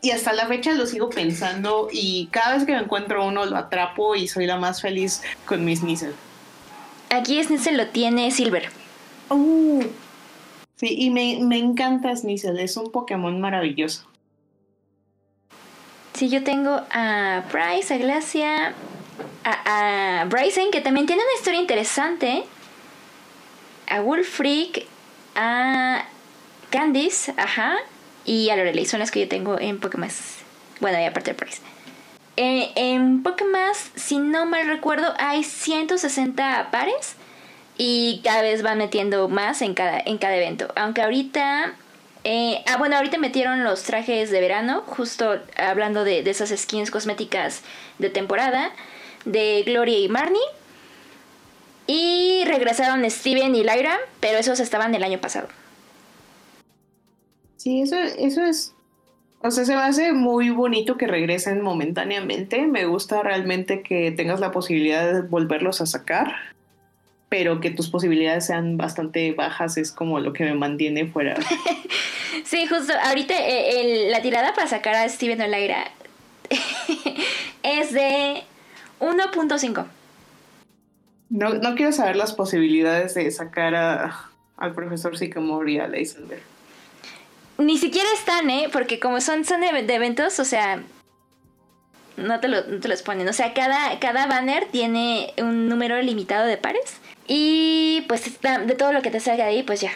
Y 0.00 0.10
hasta 0.10 0.32
la 0.32 0.46
fecha 0.46 0.72
lo 0.72 0.86
sigo 0.86 1.10
pensando 1.10 1.88
y 1.92 2.28
cada 2.32 2.54
vez 2.54 2.64
que 2.64 2.72
me 2.72 2.80
encuentro 2.80 3.26
uno 3.26 3.44
lo 3.44 3.56
atrapo 3.56 4.14
y 4.16 4.28
soy 4.28 4.46
la 4.46 4.56
más 4.56 4.80
feliz 4.80 5.22
con 5.44 5.64
mi 5.64 5.76
Sneasel. 5.76 6.14
Aquí 7.10 7.42
Sneasel 7.42 7.76
lo 7.76 7.88
tiene 7.88 8.30
Silver. 8.30 8.70
Uh, 9.28 9.82
Sí, 10.82 10.96
y 10.98 11.10
me, 11.10 11.38
me 11.40 11.58
encanta 11.58 12.14
Sneasel, 12.16 12.58
es 12.58 12.76
un 12.76 12.90
Pokémon 12.90 13.40
maravilloso. 13.40 14.04
Sí, 16.14 16.28
yo 16.28 16.42
tengo 16.42 16.80
a 16.90 17.44
Bryce, 17.52 17.94
a 17.94 17.98
Glacia, 17.98 18.74
a, 19.44 20.22
a 20.22 20.24
Bryson, 20.24 20.72
que 20.72 20.80
también 20.80 21.06
tiene 21.06 21.22
una 21.22 21.34
historia 21.38 21.60
interesante, 21.60 22.42
a 23.92 24.00
Wolfreak, 24.00 24.86
a 25.34 26.06
Candice, 26.70 27.34
ajá, 27.36 27.76
y 28.24 28.48
a 28.48 28.56
Lorelei, 28.56 28.86
son 28.86 29.00
las 29.00 29.10
que 29.10 29.20
yo 29.20 29.28
tengo 29.28 29.60
en 29.60 29.80
Pokémon. 29.80 30.08
Bueno, 30.80 30.98
y 30.98 31.04
aparte 31.04 31.32
de 31.32 31.36
Bryce. 31.36 31.60
Eh, 32.38 32.70
en 32.74 33.22
Pokémon, 33.22 33.60
si 33.94 34.18
no 34.18 34.46
mal 34.46 34.66
recuerdo, 34.66 35.12
hay 35.18 35.44
160 35.44 36.70
pares 36.70 37.16
y 37.76 38.22
cada 38.24 38.40
vez 38.40 38.62
van 38.62 38.78
metiendo 38.78 39.28
más 39.28 39.60
en 39.60 39.74
cada, 39.74 40.00
en 40.00 40.16
cada 40.18 40.36
evento. 40.36 40.68
Aunque 40.74 41.02
ahorita... 41.02 41.74
Eh, 42.24 42.62
ah, 42.68 42.76
bueno, 42.76 42.96
ahorita 42.96 43.18
metieron 43.18 43.64
los 43.64 43.82
trajes 43.82 44.30
de 44.30 44.40
verano, 44.40 44.84
justo 44.86 45.40
hablando 45.56 46.04
de, 46.04 46.22
de 46.22 46.30
esas 46.30 46.50
skins 46.56 46.92
cosméticas 46.92 47.62
de 47.98 48.10
temporada, 48.10 48.70
de 49.24 49.64
Gloria 49.66 49.98
y 49.98 50.08
Marnie. 50.08 50.40
Y 51.86 52.44
regresaron 52.46 53.08
Steven 53.10 53.54
y 53.54 53.62
Lyra, 53.62 53.98
pero 54.20 54.38
esos 54.38 54.60
estaban 54.60 54.94
el 54.94 55.02
año 55.02 55.20
pasado. 55.20 55.48
Sí, 57.56 57.82
eso, 57.82 57.96
eso 57.96 58.44
es. 58.44 58.74
O 59.40 59.50
sea, 59.50 59.64
se 59.64 59.74
me 59.74 59.82
hace 59.82 60.12
muy 60.12 60.50
bonito 60.50 60.96
que 60.96 61.06
regresen 61.06 61.62
momentáneamente. 61.62 62.66
Me 62.66 62.86
gusta 62.86 63.22
realmente 63.22 63.82
que 63.82 64.12
tengas 64.12 64.38
la 64.38 64.52
posibilidad 64.52 65.12
de 65.12 65.22
volverlos 65.22 65.80
a 65.80 65.86
sacar 65.86 66.32
pero 67.32 67.60
que 67.60 67.70
tus 67.70 67.88
posibilidades 67.88 68.44
sean 68.44 68.76
bastante 68.76 69.32
bajas 69.32 69.78
es 69.78 69.90
como 69.90 70.20
lo 70.20 70.34
que 70.34 70.44
me 70.44 70.52
mantiene 70.52 71.06
fuera. 71.06 71.34
sí, 72.44 72.66
justo, 72.66 72.92
ahorita 73.04 73.32
eh, 73.38 74.10
la 74.10 74.20
tirada 74.20 74.52
para 74.52 74.66
sacar 74.66 74.96
a 74.96 75.08
Steven 75.08 75.40
Olaira 75.40 75.90
es 77.62 77.94
de 77.94 78.42
1.5. 79.00 79.86
No, 81.32 81.54
no 81.54 81.74
quiero 81.74 81.92
saber 81.92 82.16
las 82.16 82.34
posibilidades 82.34 83.14
de 83.14 83.30
sacar 83.30 83.74
a, 83.74 84.30
al 84.58 84.74
profesor 84.74 85.16
Sycamore 85.16 85.72
y 85.72 85.78
a 85.78 85.88
Leisenberg. 85.88 86.42
Ni 87.56 87.78
siquiera 87.78 88.08
están, 88.14 88.50
¿eh? 88.50 88.68
Porque 88.70 89.00
como 89.00 89.18
son, 89.22 89.46
son 89.46 89.62
de, 89.62 89.68
eventos, 89.94 90.38
o 90.38 90.44
sea, 90.44 90.82
no 92.18 92.38
te, 92.40 92.48
lo, 92.48 92.62
no 92.64 92.80
te 92.80 92.88
los 92.88 93.00
ponen. 93.00 93.26
O 93.28 93.32
sea, 93.32 93.54
cada, 93.54 93.98
cada 93.98 94.26
banner 94.26 94.66
tiene 94.70 95.32
un 95.38 95.70
número 95.70 96.00
limitado 96.02 96.46
de 96.46 96.58
pares. 96.58 97.00
Y 97.26 98.04
pues 98.08 98.38
de 98.42 98.74
todo 98.74 98.92
lo 98.92 99.00
que 99.00 99.10
te 99.10 99.18
salga 99.18 99.44
de 99.44 99.50
ahí, 99.52 99.62
pues 99.62 99.80
ya. 99.80 99.92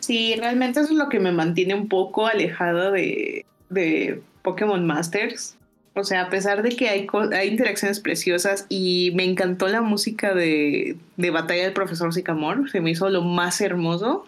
Sí, 0.00 0.34
realmente 0.36 0.80
eso 0.80 0.92
es 0.92 0.98
lo 0.98 1.08
que 1.08 1.20
me 1.20 1.32
mantiene 1.32 1.74
un 1.74 1.88
poco 1.88 2.26
alejado 2.26 2.90
de, 2.90 3.46
de 3.70 4.20
Pokémon 4.42 4.86
Masters. 4.86 5.57
O 5.98 6.04
sea, 6.04 6.22
a 6.22 6.30
pesar 6.30 6.62
de 6.62 6.70
que 6.70 6.88
hay, 6.88 7.06
interacciones 7.48 8.00
preciosas 8.00 8.66
y 8.68 9.12
me 9.14 9.24
encantó 9.24 9.68
la 9.68 9.80
música 9.80 10.34
de, 10.34 10.96
de 11.16 11.30
Batalla 11.30 11.64
del 11.64 11.72
Profesor 11.72 12.14
Sycamore, 12.14 12.68
se 12.70 12.80
me 12.80 12.90
hizo 12.90 13.08
lo 13.10 13.22
más 13.22 13.60
hermoso. 13.60 14.24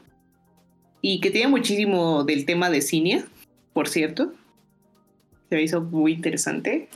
Y 1.02 1.20
que 1.20 1.30
tiene 1.30 1.48
muchísimo 1.48 2.24
del 2.24 2.44
tema 2.44 2.68
de 2.68 2.82
Cinia, 2.82 3.24
por 3.72 3.88
cierto. 3.88 4.32
Se 5.48 5.56
me 5.56 5.62
hizo 5.62 5.80
muy 5.80 6.12
interesante. 6.12 6.88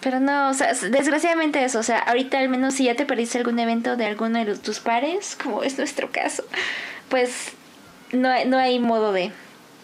Pero 0.00 0.20
no, 0.20 0.50
o 0.50 0.54
sea, 0.54 0.74
desgraciadamente 0.74 1.64
eso, 1.64 1.78
o 1.78 1.82
sea, 1.82 1.98
ahorita 1.98 2.38
al 2.38 2.50
menos 2.50 2.74
si 2.74 2.84
ya 2.84 2.94
te 2.94 3.06
perdiste 3.06 3.38
algún 3.38 3.58
evento 3.58 3.96
de 3.96 4.04
alguno 4.04 4.44
de 4.44 4.54
tus 4.56 4.80
pares, 4.80 5.36
como 5.42 5.62
es 5.62 5.78
nuestro 5.78 6.10
caso, 6.12 6.44
pues 7.08 7.52
no, 8.12 8.28
no 8.44 8.58
hay 8.58 8.78
modo 8.78 9.12
de... 9.12 9.32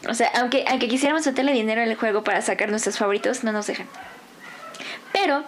O 0.08 0.14
sea, 0.14 0.30
aunque, 0.34 0.64
aunque 0.68 0.88
quisiéramos 0.88 1.26
meterle 1.26 1.52
dinero 1.52 1.80
al 1.80 1.94
juego 1.94 2.22
para 2.22 2.42
sacar 2.42 2.70
nuestros 2.70 2.98
favoritos, 2.98 3.44
no 3.44 3.52
nos 3.52 3.66
dejan. 3.66 3.86
Pero, 5.22 5.44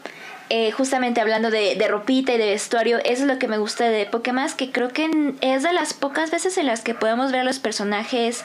eh, 0.50 0.70
justamente 0.72 1.20
hablando 1.20 1.50
de, 1.50 1.74
ropita 1.88 2.34
y 2.34 2.38
de 2.38 2.50
vestuario, 2.50 2.98
eso 2.98 3.22
es 3.22 3.28
lo 3.28 3.38
que 3.38 3.48
me 3.48 3.58
gusta 3.58 3.88
de 3.88 4.06
Pokémon, 4.06 4.48
que 4.56 4.70
creo 4.70 4.88
que 4.88 5.34
es 5.40 5.62
de 5.62 5.72
las 5.72 5.94
pocas 5.94 6.30
veces 6.30 6.58
en 6.58 6.66
las 6.66 6.82
que 6.82 6.94
podemos 6.94 7.32
ver 7.32 7.40
a 7.40 7.44
los 7.44 7.58
personajes 7.58 8.44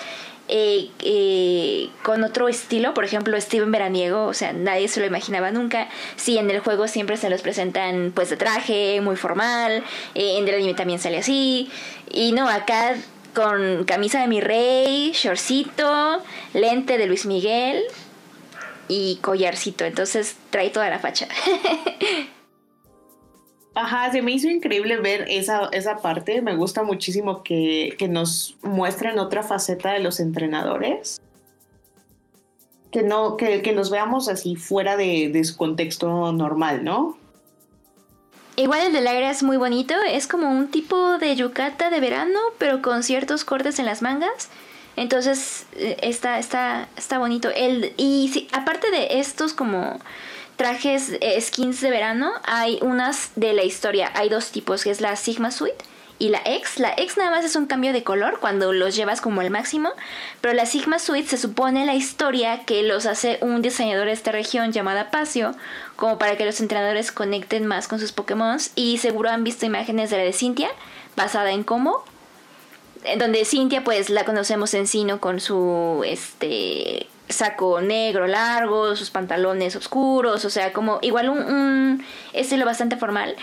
eh, 0.49 0.89
eh, 0.99 1.89
con 2.03 2.23
otro 2.23 2.47
estilo, 2.47 2.93
por 2.93 3.03
ejemplo 3.03 3.39
Steven 3.39 3.69
Veraniego, 3.69 4.25
o 4.27 4.33
sea, 4.33 4.53
nadie 4.53 4.87
se 4.87 5.01
lo 5.01 5.05
imaginaba 5.05 5.51
nunca. 5.51 5.89
Sí, 6.15 6.37
en 6.37 6.49
el 6.49 6.59
juego 6.59 6.87
siempre 6.87 7.17
se 7.17 7.29
los 7.29 7.41
presentan 7.41 8.13
pues 8.15 8.29
de 8.29 8.37
traje, 8.37 9.01
muy 9.01 9.17
formal, 9.17 9.83
eh, 10.15 10.37
en 10.37 10.47
el 10.47 10.55
anime 10.55 10.73
también 10.73 10.99
sale 10.99 11.17
así, 11.17 11.69
y 12.09 12.31
no, 12.31 12.47
acá 12.47 12.95
con 13.33 13.83
camisa 13.83 14.21
de 14.21 14.27
mi 14.27 14.39
rey, 14.39 15.11
shortcito, 15.13 16.23
lente 16.53 16.97
de 16.97 17.07
Luis 17.07 17.25
Miguel 17.25 17.83
y 18.87 19.17
collarcito, 19.21 19.85
entonces 19.85 20.35
trae 20.49 20.69
toda 20.69 20.89
la 20.89 20.99
facha. 20.99 21.27
Ajá, 23.77 24.11
se 24.11 24.23
me 24.23 24.31
hizo 24.31 24.49
increíble 24.49 24.97
ver 24.97 25.25
esa, 25.29 25.69
esa 25.71 25.97
parte. 25.97 26.41
Me 26.41 26.55
gusta 26.55 26.81
muchísimo 26.81 27.43
que, 27.43 27.95
nos 28.09 28.57
muestren 28.63 29.19
otra 29.19 29.43
faceta 29.43 29.93
de 29.93 29.99
los 29.99 30.19
entrenadores. 30.19 31.21
Que 32.91 33.03
no, 33.03 33.37
que, 33.37 33.61
que 33.61 33.73
los 33.73 33.91
veamos 33.91 34.29
así 34.29 34.55
fuera 34.55 34.97
de, 34.97 35.29
de, 35.31 35.43
su 35.43 35.57
contexto 35.57 36.31
normal, 36.31 36.83
¿no? 36.83 37.19
Igual 38.55 38.87
el 38.87 38.93
del 38.93 39.05
aire 39.05 39.29
es 39.29 39.43
muy 39.43 39.57
bonito, 39.57 39.93
es 40.09 40.25
como 40.25 40.49
un 40.49 40.69
tipo 40.69 41.19
de 41.19 41.35
yucata 41.35 41.91
de 41.91 41.99
verano, 41.99 42.39
pero 42.57 42.81
con 42.81 43.03
ciertos 43.03 43.45
cortes 43.45 43.77
en 43.77 43.85
las 43.85 44.01
mangas. 44.01 44.49
Entonces 44.97 45.65
eh, 45.77 45.95
está, 46.01 46.39
está, 46.39 46.89
está 46.97 47.19
bonito. 47.19 47.49
El, 47.55 47.93
y 47.95 48.29
sí, 48.33 48.49
aparte 48.51 48.91
de 48.91 49.19
estos 49.19 49.53
como 49.53 49.99
trajes, 50.57 51.13
eh, 51.21 51.39
skins 51.39 51.79
de 51.79 51.91
verano, 51.91 52.33
hay 52.43 52.79
unas 52.81 53.31
de 53.35 53.53
la 53.53 53.63
historia. 53.63 54.11
Hay 54.15 54.27
dos 54.27 54.51
tipos, 54.51 54.83
que 54.83 54.89
es 54.89 54.99
la 54.99 55.15
Sigma 55.15 55.51
Suite 55.51 55.77
y 56.19 56.29
la 56.29 56.41
X. 56.43 56.79
La 56.79 56.93
X 56.97 57.15
nada 57.15 57.29
más 57.29 57.45
es 57.45 57.55
un 57.55 57.67
cambio 57.67 57.93
de 57.93 58.03
color 58.03 58.39
cuando 58.39 58.73
los 58.73 58.95
llevas 58.95 59.21
como 59.21 59.41
al 59.41 59.51
máximo, 59.51 59.91
pero 60.41 60.55
la 60.55 60.65
Sigma 60.65 60.97
Suite 60.97 61.29
se 61.29 61.37
supone 61.37 61.85
la 61.85 61.93
historia 61.93 62.65
que 62.65 62.81
los 62.81 63.05
hace 63.05 63.37
un 63.41 63.61
diseñador 63.61 64.07
de 64.07 64.13
esta 64.13 64.31
región 64.31 64.71
llamada 64.71 65.11
Pacio, 65.11 65.55
como 65.95 66.17
para 66.17 66.37
que 66.37 66.45
los 66.45 66.59
entrenadores 66.59 67.11
conecten 67.11 67.67
más 67.67 67.87
con 67.87 67.99
sus 67.99 68.11
Pokémon 68.11 68.57
y 68.73 68.97
seguro 68.97 69.29
han 69.29 69.43
visto 69.43 69.67
imágenes 69.67 70.09
de 70.09 70.17
la 70.17 70.23
de 70.23 70.33
Cintia, 70.33 70.69
basada 71.15 71.51
en 71.51 71.63
cómo 71.63 72.03
donde 73.17 73.45
Cintia 73.45 73.83
pues 73.83 74.09
la 74.09 74.25
conocemos 74.25 74.73
en 74.73 74.87
Sino 74.87 75.19
con 75.19 75.39
su 75.39 76.03
este 76.05 77.07
saco 77.29 77.81
negro 77.81 78.27
largo, 78.27 78.95
sus 78.95 79.09
pantalones 79.09 79.75
oscuros, 79.75 80.45
o 80.45 80.49
sea, 80.49 80.73
como 80.73 80.99
igual 81.01 81.29
un, 81.29 81.39
un 81.39 82.05
estilo 82.33 82.65
bastante 82.65 82.97
formal. 82.97 83.35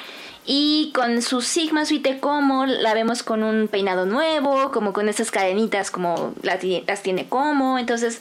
Y 0.46 0.92
con 0.94 1.22
su 1.22 1.40
Sigma 1.40 1.86
Suite 1.86 2.20
como 2.20 2.66
la 2.66 2.92
vemos 2.92 3.22
con 3.22 3.42
un 3.42 3.68
peinado 3.68 4.04
nuevo, 4.04 4.70
como 4.72 4.92
con 4.92 5.08
esas 5.08 5.30
cadenitas 5.30 5.90
como 5.90 6.34
las, 6.42 6.60
tiene 7.02 7.26
como. 7.28 7.78
Entonces, 7.78 8.20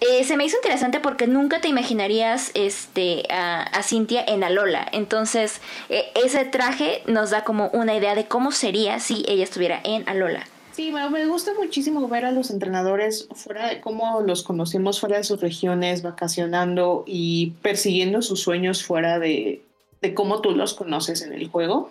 eh, 0.00 0.24
se 0.24 0.36
me 0.36 0.44
hizo 0.44 0.56
interesante 0.56 0.98
porque 0.98 1.28
nunca 1.28 1.60
te 1.60 1.68
imaginarías 1.68 2.50
este, 2.54 3.22
a, 3.30 3.82
Cintia 3.84 4.24
en 4.26 4.42
Alola. 4.42 4.88
Entonces, 4.90 5.60
eh, 5.90 6.10
ese 6.24 6.44
traje 6.44 7.02
nos 7.06 7.30
da 7.30 7.44
como 7.44 7.68
una 7.68 7.94
idea 7.94 8.16
de 8.16 8.26
cómo 8.26 8.50
sería 8.50 8.98
si 8.98 9.24
ella 9.28 9.44
estuviera 9.44 9.80
en 9.84 10.08
Alola. 10.08 10.44
Sí, 10.80 10.92
me 10.92 11.26
gusta 11.26 11.52
muchísimo 11.52 12.08
ver 12.08 12.24
a 12.24 12.32
los 12.32 12.50
entrenadores 12.50 13.28
fuera 13.34 13.68
de 13.68 13.82
cómo 13.82 14.22
los 14.22 14.42
conocemos 14.42 14.98
fuera 14.98 15.18
de 15.18 15.24
sus 15.24 15.38
regiones, 15.38 16.00
vacacionando 16.00 17.04
y 17.06 17.50
persiguiendo 17.60 18.22
sus 18.22 18.40
sueños 18.40 18.82
fuera 18.82 19.18
de, 19.18 19.60
de 20.00 20.14
cómo 20.14 20.40
tú 20.40 20.52
los 20.52 20.72
conoces 20.72 21.20
en 21.20 21.34
el 21.34 21.48
juego. 21.48 21.90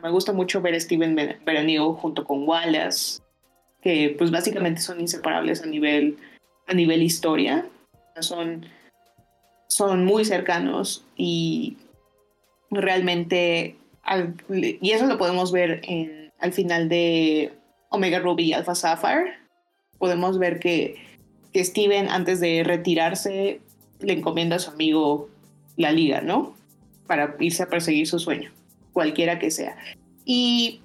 Me 0.00 0.10
gusta 0.10 0.32
mucho 0.32 0.62
ver 0.62 0.76
a 0.76 0.80
Steven 0.80 1.16
Veranigo 1.44 1.94
junto 1.94 2.22
con 2.22 2.46
Wallace, 2.46 3.20
que 3.82 4.14
pues 4.16 4.30
básicamente 4.30 4.82
son 4.82 5.00
inseparables 5.00 5.64
a 5.64 5.66
nivel, 5.66 6.16
a 6.68 6.74
nivel 6.74 7.02
historia. 7.02 7.66
Son, 8.20 8.66
son 9.66 10.04
muy 10.04 10.24
cercanos 10.24 11.04
y 11.16 11.76
realmente, 12.70 13.74
y 14.48 14.90
eso 14.92 15.06
lo 15.06 15.18
podemos 15.18 15.50
ver 15.50 15.82
al 16.38 16.52
final 16.52 16.88
de 16.88 17.52
Omega 17.96 18.20
Ruby 18.20 18.44
y 18.44 18.52
Alpha 18.52 18.74
Sapphire. 18.74 19.34
Podemos 19.98 20.38
ver 20.38 20.60
que, 20.60 20.96
que 21.52 21.64
Steven 21.64 22.08
antes 22.08 22.40
de 22.40 22.62
retirarse 22.64 23.60
le 24.00 24.12
encomienda 24.12 24.56
a 24.56 24.58
su 24.60 24.70
amigo 24.70 25.28
la 25.76 25.92
liga, 25.92 26.20
¿no? 26.20 26.56
para 27.06 27.36
irse 27.38 27.62
a 27.62 27.68
perseguir 27.68 28.06
su 28.06 28.18
sueño, 28.18 28.50
cualquiera 28.92 29.38
que 29.38 29.50
sea. 29.50 29.76
Y 30.24 30.80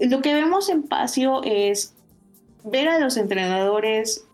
lo 0.00 0.20
que 0.20 0.34
vemos 0.34 0.68
en 0.68 0.82
Pasio 0.82 1.42
es 1.44 1.94
ver 2.64 2.88
a 2.88 2.98
los 2.98 3.16
entrenadores 3.16 4.24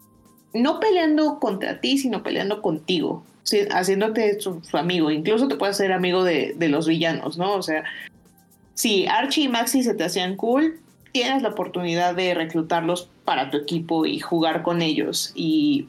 no 0.54 0.80
peleando 0.80 1.38
contra 1.38 1.80
ti, 1.80 1.98
sino 1.98 2.22
peleando 2.22 2.62
contigo, 2.62 3.22
haciéndote 3.70 4.40
su, 4.40 4.60
amigo. 4.72 5.10
Incluso 5.10 5.48
te 5.48 5.56
puedes 5.56 5.76
hacer 5.76 5.92
amigo 5.92 6.24
de, 6.24 6.54
de, 6.56 6.68
los 6.68 6.88
villanos, 6.88 7.36
¿no? 7.36 7.54
O 7.54 7.62
sea, 7.62 7.84
si 8.74 9.06
Archie 9.06 9.44
y 9.44 9.48
Maxi 9.48 9.82
se 9.82 9.94
te 9.94 10.04
hacían 10.04 10.36
cool, 10.36 10.80
tienes 11.12 11.42
la 11.42 11.50
oportunidad 11.50 12.14
de 12.14 12.34
reclutarlos 12.34 13.08
para 13.24 13.50
tu 13.50 13.56
equipo 13.56 14.06
y 14.06 14.20
jugar 14.20 14.62
con 14.62 14.82
ellos. 14.82 15.32
Y 15.34 15.88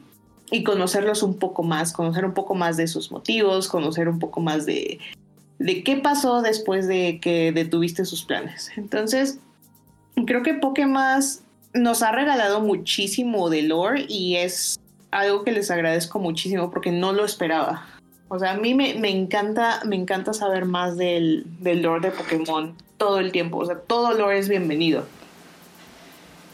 conocerlos 0.64 1.22
un 1.22 1.38
poco 1.38 1.62
más, 1.62 1.92
conocer 1.92 2.24
un 2.24 2.34
poco 2.34 2.54
más 2.54 2.76
de 2.76 2.88
sus 2.88 3.12
motivos, 3.12 3.68
conocer 3.68 4.08
un 4.08 4.18
poco 4.18 4.40
más 4.40 4.66
de, 4.66 4.98
de 5.58 5.84
qué 5.84 5.96
pasó 5.96 6.42
después 6.42 6.88
de 6.88 7.20
que 7.20 7.52
detuviste 7.52 8.04
sus 8.04 8.24
planes. 8.24 8.70
Entonces, 8.76 9.38
creo 10.26 10.42
que 10.42 10.54
Pokémon 10.54 11.20
nos 11.74 12.02
ha 12.02 12.12
regalado 12.12 12.60
muchísimo 12.60 13.48
de 13.50 13.62
lore 13.62 14.06
y 14.08 14.36
es 14.36 14.80
algo 15.10 15.44
que 15.44 15.52
les 15.52 15.70
agradezco 15.70 16.18
muchísimo 16.18 16.70
porque 16.70 16.90
no 16.90 17.12
lo 17.12 17.24
esperaba. 17.24 17.86
O 18.32 18.38
sea, 18.38 18.52
a 18.52 18.56
mí 18.56 18.74
me, 18.74 18.94
me 18.94 19.10
encanta, 19.10 19.80
me 19.84 19.96
encanta 19.96 20.32
saber 20.32 20.64
más 20.64 20.96
del, 20.96 21.42
del 21.58 21.82
lore 21.82 22.10
de 22.10 22.16
Pokémon 22.16 22.76
todo 22.96 23.18
el 23.18 23.32
tiempo. 23.32 23.58
O 23.58 23.66
sea, 23.66 23.74
todo 23.74 24.12
lore 24.14 24.38
es 24.38 24.48
bienvenido. 24.48 25.04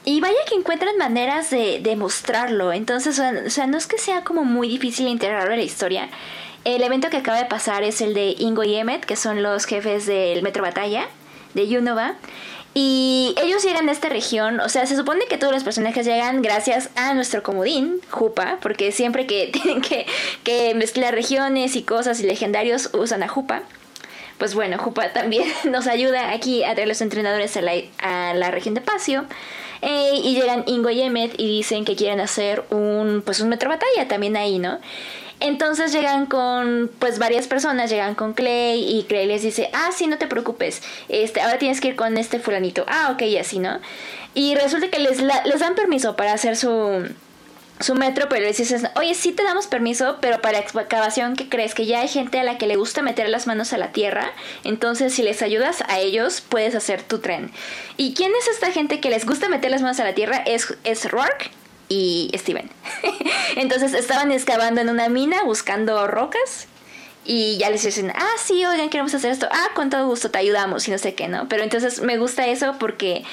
Y 0.06 0.22
vaya 0.22 0.38
que 0.48 0.54
encuentran 0.54 0.96
maneras 0.96 1.50
de, 1.50 1.80
de 1.80 1.94
mostrarlo. 1.94 2.72
Entonces, 2.72 3.20
o 3.20 3.50
sea, 3.50 3.66
no 3.66 3.76
es 3.76 3.86
que 3.86 3.98
sea 3.98 4.24
como 4.24 4.44
muy 4.44 4.68
difícil 4.68 5.06
integrarlo 5.06 5.52
en 5.52 5.58
la 5.58 5.64
historia. 5.66 6.08
El 6.64 6.82
evento 6.82 7.10
que 7.10 7.18
acaba 7.18 7.36
de 7.36 7.44
pasar 7.44 7.82
es 7.82 8.00
el 8.00 8.14
de 8.14 8.34
Ingo 8.38 8.64
y 8.64 8.74
Emmet, 8.76 9.04
que 9.04 9.14
son 9.14 9.42
los 9.42 9.66
jefes 9.66 10.06
del 10.06 10.42
Metro 10.42 10.62
Batalla 10.62 11.06
de 11.52 11.68
Yunova. 11.68 12.14
Y 12.78 13.34
ellos 13.42 13.64
llegan 13.64 13.88
a 13.88 13.92
esta 13.92 14.10
región, 14.10 14.60
o 14.60 14.68
sea, 14.68 14.84
se 14.84 14.96
supone 14.96 15.24
que 15.24 15.38
todos 15.38 15.54
los 15.54 15.64
personajes 15.64 16.04
llegan 16.04 16.42
gracias 16.42 16.90
a 16.94 17.14
nuestro 17.14 17.42
comodín, 17.42 18.02
Jupa, 18.10 18.58
porque 18.60 18.92
siempre 18.92 19.26
que 19.26 19.46
tienen 19.52 19.80
que, 19.80 20.04
que 20.44 20.74
mezclar 20.74 21.14
regiones 21.14 21.74
y 21.74 21.82
cosas 21.84 22.20
y 22.20 22.24
legendarios 22.24 22.90
usan 22.92 23.22
a 23.22 23.28
Jupa. 23.28 23.62
Pues 24.36 24.54
bueno, 24.54 24.76
Jupa 24.76 25.10
también 25.14 25.44
nos 25.64 25.86
ayuda 25.86 26.32
aquí 26.32 26.64
a 26.64 26.74
traer 26.74 26.88
los 26.88 27.00
entrenadores 27.00 27.56
a 27.56 27.62
la, 27.62 27.72
a 27.98 28.34
la 28.34 28.50
región 28.50 28.74
de 28.74 28.82
Pasio. 28.82 29.24
Eh, 29.80 30.20
y 30.22 30.34
llegan 30.34 30.64
Ingo 30.66 30.90
y 30.90 31.00
Emmet 31.00 31.32
y 31.38 31.48
dicen 31.48 31.86
que 31.86 31.96
quieren 31.96 32.20
hacer 32.20 32.62
un, 32.68 33.22
pues 33.24 33.40
un 33.40 33.48
metro 33.48 33.70
batalla 33.70 34.06
también 34.06 34.36
ahí, 34.36 34.58
¿no? 34.58 34.80
Entonces 35.40 35.92
llegan 35.92 36.26
con, 36.26 36.90
pues 36.98 37.18
varias 37.18 37.46
personas, 37.46 37.90
llegan 37.90 38.14
con 38.14 38.32
Clay 38.32 38.82
y 38.82 39.04
Clay 39.04 39.26
les 39.26 39.42
dice, 39.42 39.68
ah, 39.74 39.90
sí, 39.94 40.06
no 40.06 40.16
te 40.16 40.26
preocupes, 40.26 40.82
este, 41.08 41.42
ahora 41.42 41.58
tienes 41.58 41.80
que 41.80 41.88
ir 41.88 41.96
con 41.96 42.16
este 42.16 42.38
fulanito, 42.38 42.86
ah, 42.88 43.10
ok, 43.12 43.22
y 43.22 43.36
así, 43.36 43.58
¿no? 43.58 43.78
Y 44.34 44.54
resulta 44.54 44.88
que 44.88 44.98
les, 44.98 45.20
les 45.20 45.60
dan 45.60 45.74
permiso 45.74 46.16
para 46.16 46.32
hacer 46.32 46.56
su, 46.56 47.06
su 47.80 47.94
metro, 47.94 48.28
pero 48.30 48.46
les 48.46 48.56
dices, 48.56 48.84
oye, 48.96 49.14
sí 49.14 49.32
te 49.32 49.42
damos 49.42 49.66
permiso, 49.66 50.16
pero 50.22 50.40
para 50.40 50.58
excavación, 50.58 51.36
¿qué 51.36 51.50
crees? 51.50 51.74
Que 51.74 51.84
ya 51.84 52.00
hay 52.00 52.08
gente 52.08 52.40
a 52.40 52.44
la 52.44 52.56
que 52.56 52.66
le 52.66 52.76
gusta 52.76 53.02
meter 53.02 53.28
las 53.28 53.46
manos 53.46 53.74
a 53.74 53.78
la 53.78 53.92
tierra, 53.92 54.32
entonces 54.64 55.12
si 55.12 55.22
les 55.22 55.42
ayudas 55.42 55.82
a 55.88 55.98
ellos, 55.98 56.40
puedes 56.40 56.74
hacer 56.74 57.02
tu 57.02 57.18
tren. 57.18 57.50
¿Y 57.98 58.14
quién 58.14 58.32
es 58.40 58.48
esta 58.48 58.72
gente 58.72 59.00
que 59.00 59.10
les 59.10 59.26
gusta 59.26 59.50
meter 59.50 59.70
las 59.70 59.82
manos 59.82 60.00
a 60.00 60.04
la 60.04 60.14
tierra? 60.14 60.38
Es, 60.46 60.74
es 60.84 61.10
Rourke 61.10 61.50
y 61.88 62.30
Steven. 62.34 62.70
entonces 63.56 63.94
estaban 63.94 64.32
excavando 64.32 64.80
en 64.80 64.88
una 64.88 65.08
mina 65.08 65.42
buscando 65.44 66.06
rocas 66.06 66.68
y 67.24 67.58
ya 67.58 67.70
les 67.70 67.82
dicen, 67.82 68.12
ah, 68.14 68.34
sí, 68.38 68.64
oigan, 68.64 68.88
queremos 68.88 69.12
hacer 69.14 69.32
esto, 69.32 69.48
ah, 69.50 69.68
con 69.74 69.90
todo 69.90 70.06
gusto 70.06 70.30
te 70.30 70.38
ayudamos 70.38 70.86
y 70.86 70.92
no 70.92 70.98
sé 70.98 71.14
qué, 71.14 71.28
¿no? 71.28 71.48
Pero 71.48 71.64
entonces 71.64 72.00
me 72.00 72.18
gusta 72.18 72.46
eso 72.46 72.76
porque 72.78 73.24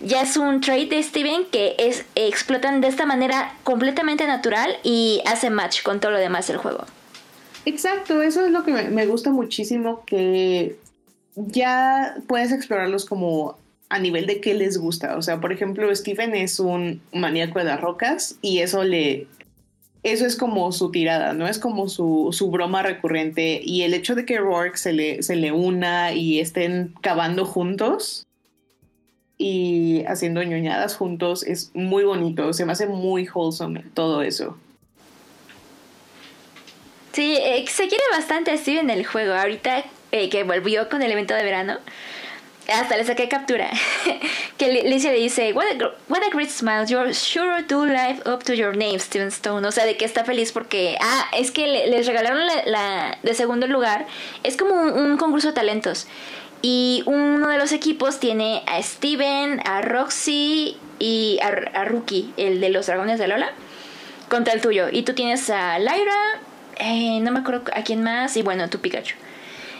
ya 0.00 0.22
es 0.22 0.36
un 0.36 0.60
trade 0.60 0.86
de 0.86 1.02
Steven 1.02 1.46
que 1.46 1.74
es 1.78 2.04
explotan 2.14 2.80
de 2.80 2.88
esta 2.88 3.06
manera 3.06 3.54
completamente 3.64 4.26
natural 4.26 4.76
y 4.84 5.20
hace 5.26 5.50
match 5.50 5.82
con 5.82 6.00
todo 6.00 6.12
lo 6.12 6.18
demás 6.18 6.46
del 6.46 6.58
juego. 6.58 6.84
Exacto, 7.66 8.22
eso 8.22 8.44
es 8.46 8.52
lo 8.52 8.64
que 8.64 8.72
me 8.72 9.06
gusta 9.06 9.30
muchísimo, 9.30 10.02
que 10.06 10.78
ya 11.34 12.16
puedes 12.26 12.52
explorarlos 12.52 13.04
como 13.04 13.58
a 13.90 13.98
nivel 13.98 14.26
de 14.26 14.40
qué 14.40 14.54
les 14.54 14.78
gusta. 14.78 15.16
O 15.18 15.22
sea, 15.22 15.40
por 15.40 15.52
ejemplo, 15.52 15.94
Steven 15.94 16.34
es 16.34 16.58
un 16.58 17.02
maníaco 17.12 17.58
de 17.58 17.66
las 17.66 17.80
rocas 17.80 18.36
y 18.40 18.60
eso 18.60 18.84
le 18.84 19.26
eso 20.02 20.24
es 20.24 20.36
como 20.36 20.72
su 20.72 20.90
tirada, 20.90 21.34
¿no? 21.34 21.46
Es 21.46 21.58
como 21.58 21.88
su, 21.88 22.30
su, 22.32 22.50
broma 22.50 22.82
recurrente. 22.82 23.60
Y 23.62 23.82
el 23.82 23.92
hecho 23.92 24.14
de 24.14 24.24
que 24.24 24.38
Rourke 24.38 24.78
se 24.78 24.94
le, 24.94 25.22
se 25.22 25.36
le 25.36 25.52
una 25.52 26.14
y 26.14 26.40
estén 26.40 26.94
cavando 27.02 27.44
juntos 27.44 28.26
y 29.36 30.04
haciendo 30.06 30.42
ñoñadas 30.42 30.96
juntos 30.96 31.42
es 31.42 31.70
muy 31.74 32.04
bonito. 32.04 32.52
Se 32.54 32.64
me 32.64 32.72
hace 32.72 32.86
muy 32.86 33.28
wholesome 33.28 33.84
todo 33.92 34.22
eso. 34.22 34.56
Sí, 37.12 37.36
eh, 37.36 37.64
se 37.66 37.88
quiere 37.88 38.04
bastante 38.12 38.52
a 38.52 38.56
Steve 38.56 38.80
en 38.80 38.90
el 38.90 39.04
juego. 39.04 39.34
Ahorita 39.34 39.84
eh, 40.12 40.30
que 40.30 40.44
volvió 40.44 40.88
con 40.88 41.02
el 41.02 41.12
evento 41.12 41.34
de 41.34 41.42
verano, 41.42 41.78
hasta 42.68 42.96
le 42.96 43.04
saqué 43.04 43.28
captura. 43.28 43.70
que 44.58 44.82
Licia 44.84 45.10
le 45.10 45.18
dice, 45.18 45.52
what 45.52 45.66
a, 45.66 45.92
what 46.08 46.22
a, 46.22 46.30
great 46.30 46.50
smile, 46.50 46.84
you're 46.86 47.12
sure 47.12 47.62
to 47.66 47.84
live 47.84 48.22
up 48.26 48.42
to 48.44 48.54
your 48.54 48.76
name, 48.76 48.98
Steven 48.98 49.28
Stone. 49.28 49.66
O 49.66 49.72
sea, 49.72 49.84
de 49.84 49.96
que 49.96 50.04
está 50.04 50.24
feliz 50.24 50.52
porque, 50.52 50.96
ah, 51.00 51.26
es 51.36 51.50
que 51.50 51.86
les 51.88 52.06
regalaron 52.06 52.46
la, 52.66 53.18
de 53.22 53.34
segundo 53.34 53.66
lugar. 53.66 54.06
Es 54.42 54.56
como 54.56 54.74
un, 54.74 55.16
concurso 55.16 55.48
de 55.48 55.54
talentos. 55.54 56.06
Y 56.62 57.02
uno 57.06 57.48
de 57.48 57.58
los 57.58 57.72
equipos 57.72 58.20
tiene 58.20 58.62
a 58.66 58.82
Steven, 58.82 59.60
a 59.66 59.80
Roxy 59.80 60.76
y 60.98 61.38
a, 61.42 61.48
a 61.80 61.84
Rookie, 61.84 62.32
el 62.36 62.60
de 62.60 62.68
los 62.68 62.86
dragones 62.86 63.18
de 63.18 63.28
Lola, 63.28 63.50
contra 64.28 64.52
el 64.52 64.60
tuyo. 64.60 64.88
Y 64.92 65.02
tú 65.02 65.14
tienes 65.14 65.48
a 65.48 65.78
Lyra, 65.78 66.40
eh, 66.76 67.20
no 67.20 67.32
me 67.32 67.40
acuerdo 67.40 67.64
a 67.74 67.82
quién 67.82 68.02
más, 68.02 68.36
y 68.36 68.42
bueno, 68.42 68.68
tu 68.68 68.78
Pikachu. 68.78 69.16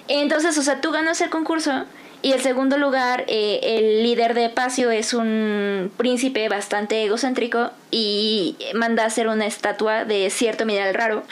Entonces, 0.08 0.56
o 0.58 0.62
sea, 0.62 0.80
tú 0.80 0.90
ganas 0.90 1.20
el 1.20 1.30
concurso 1.30 1.84
y 2.22 2.32
el 2.32 2.40
segundo 2.40 2.76
lugar, 2.76 3.24
eh, 3.28 3.60
el 3.62 4.02
líder 4.02 4.34
de 4.34 4.48
Pacio 4.50 4.90
es 4.90 5.14
un 5.14 5.90
príncipe 5.96 6.48
bastante 6.48 7.02
egocéntrico 7.04 7.70
y 7.90 8.56
manda 8.74 9.04
a 9.04 9.06
hacer 9.06 9.28
una 9.28 9.46
estatua 9.46 10.04
de 10.04 10.28
cierto 10.30 10.66
mineral 10.66 10.94
raro. 10.94 11.22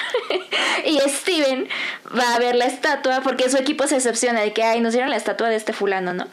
y 0.86 0.98
Steven 1.08 1.68
va 2.16 2.34
a 2.34 2.38
ver 2.38 2.54
la 2.54 2.66
estatua 2.66 3.20
porque 3.22 3.50
su 3.50 3.56
equipo 3.58 3.86
se 3.86 3.96
decepciona 3.96 4.40
de 4.40 4.52
que, 4.52 4.62
ay, 4.62 4.80
nos 4.80 4.92
dieron 4.92 5.10
la 5.10 5.16
estatua 5.16 5.48
de 5.48 5.56
este 5.56 5.72
fulano, 5.72 6.14
¿no? 6.14 6.26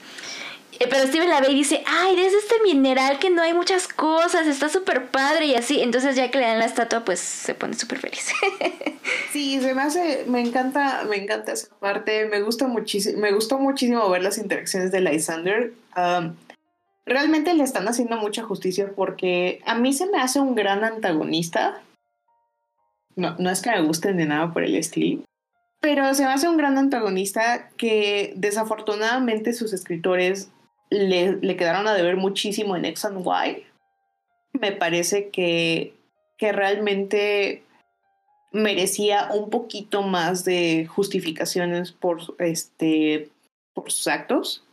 Eh, 0.79 0.87
pero 0.89 1.07
Steven 1.07 1.29
la 1.29 1.41
ve 1.41 1.51
y 1.51 1.55
dice, 1.55 1.83
ay, 1.85 2.15
desde 2.15 2.37
este 2.37 2.55
mineral 2.63 3.19
que 3.19 3.29
no 3.29 3.41
hay 3.41 3.53
muchas 3.53 3.87
cosas, 3.87 4.47
está 4.47 4.69
súper 4.69 5.07
padre 5.07 5.47
y 5.47 5.55
así. 5.55 5.81
Entonces 5.81 6.15
ya 6.15 6.29
que 6.31 6.39
le 6.39 6.45
dan 6.45 6.59
la 6.59 6.65
estatua, 6.65 7.05
pues 7.05 7.19
se 7.19 7.55
pone 7.55 7.73
súper 7.73 7.99
feliz. 7.99 8.31
sí, 9.31 9.59
se 9.61 9.73
me 9.73 9.81
hace, 9.81 10.25
me 10.27 10.41
encanta, 10.41 11.03
me 11.09 11.17
encanta 11.17 11.53
esa 11.53 11.73
parte. 11.75 12.25
Me 12.25 12.41
gusta 12.41 12.67
muchísimo, 12.67 13.19
me 13.19 13.31
gustó 13.31 13.59
muchísimo 13.59 14.09
ver 14.09 14.23
las 14.23 14.37
interacciones 14.37 14.91
de 14.91 15.01
Lysander. 15.01 15.73
realmente 17.05 17.53
le 17.53 17.63
están 17.63 17.87
haciendo 17.87 18.17
mucha 18.17 18.43
justicia 18.43 18.91
porque 18.95 19.61
a 19.65 19.75
mí 19.75 19.93
se 19.93 20.07
me 20.07 20.19
hace 20.19 20.39
un 20.39 20.55
gran 20.55 20.83
antagonista. 20.83 21.81
no, 23.15 23.35
no 23.39 23.49
es 23.49 23.61
que 23.61 23.71
me 23.71 23.81
gusten 23.81 24.17
de 24.17 24.25
nada 24.25 24.51
por 24.51 24.63
el 24.63 24.75
estilo, 24.75 25.23
pero 25.85 26.15
se 26.15 26.23
me 26.23 26.33
hace 26.33 26.49
un 26.49 26.57
gran 26.57 26.79
antagonista 26.79 27.69
que 27.77 28.33
desafortunadamente 28.35 29.53
sus 29.53 29.71
escritores 29.71 30.49
le, 30.95 31.37
le 31.37 31.57
quedaron 31.57 31.87
a 31.87 31.93
deber 31.93 32.17
muchísimo 32.17 32.75
en 32.75 32.85
X 32.85 33.05
and 33.05 33.25
Y. 33.25 33.63
Me 34.53 34.71
parece 34.71 35.29
que, 35.29 35.93
que 36.37 36.51
realmente 36.51 37.63
merecía 38.51 39.29
un 39.33 39.49
poquito 39.49 40.01
más 40.01 40.45
de 40.45 40.87
justificaciones 40.87 41.91
por, 41.91 42.21
este, 42.39 43.29
por 43.73 43.91
sus 43.91 44.07
actos. 44.07 44.63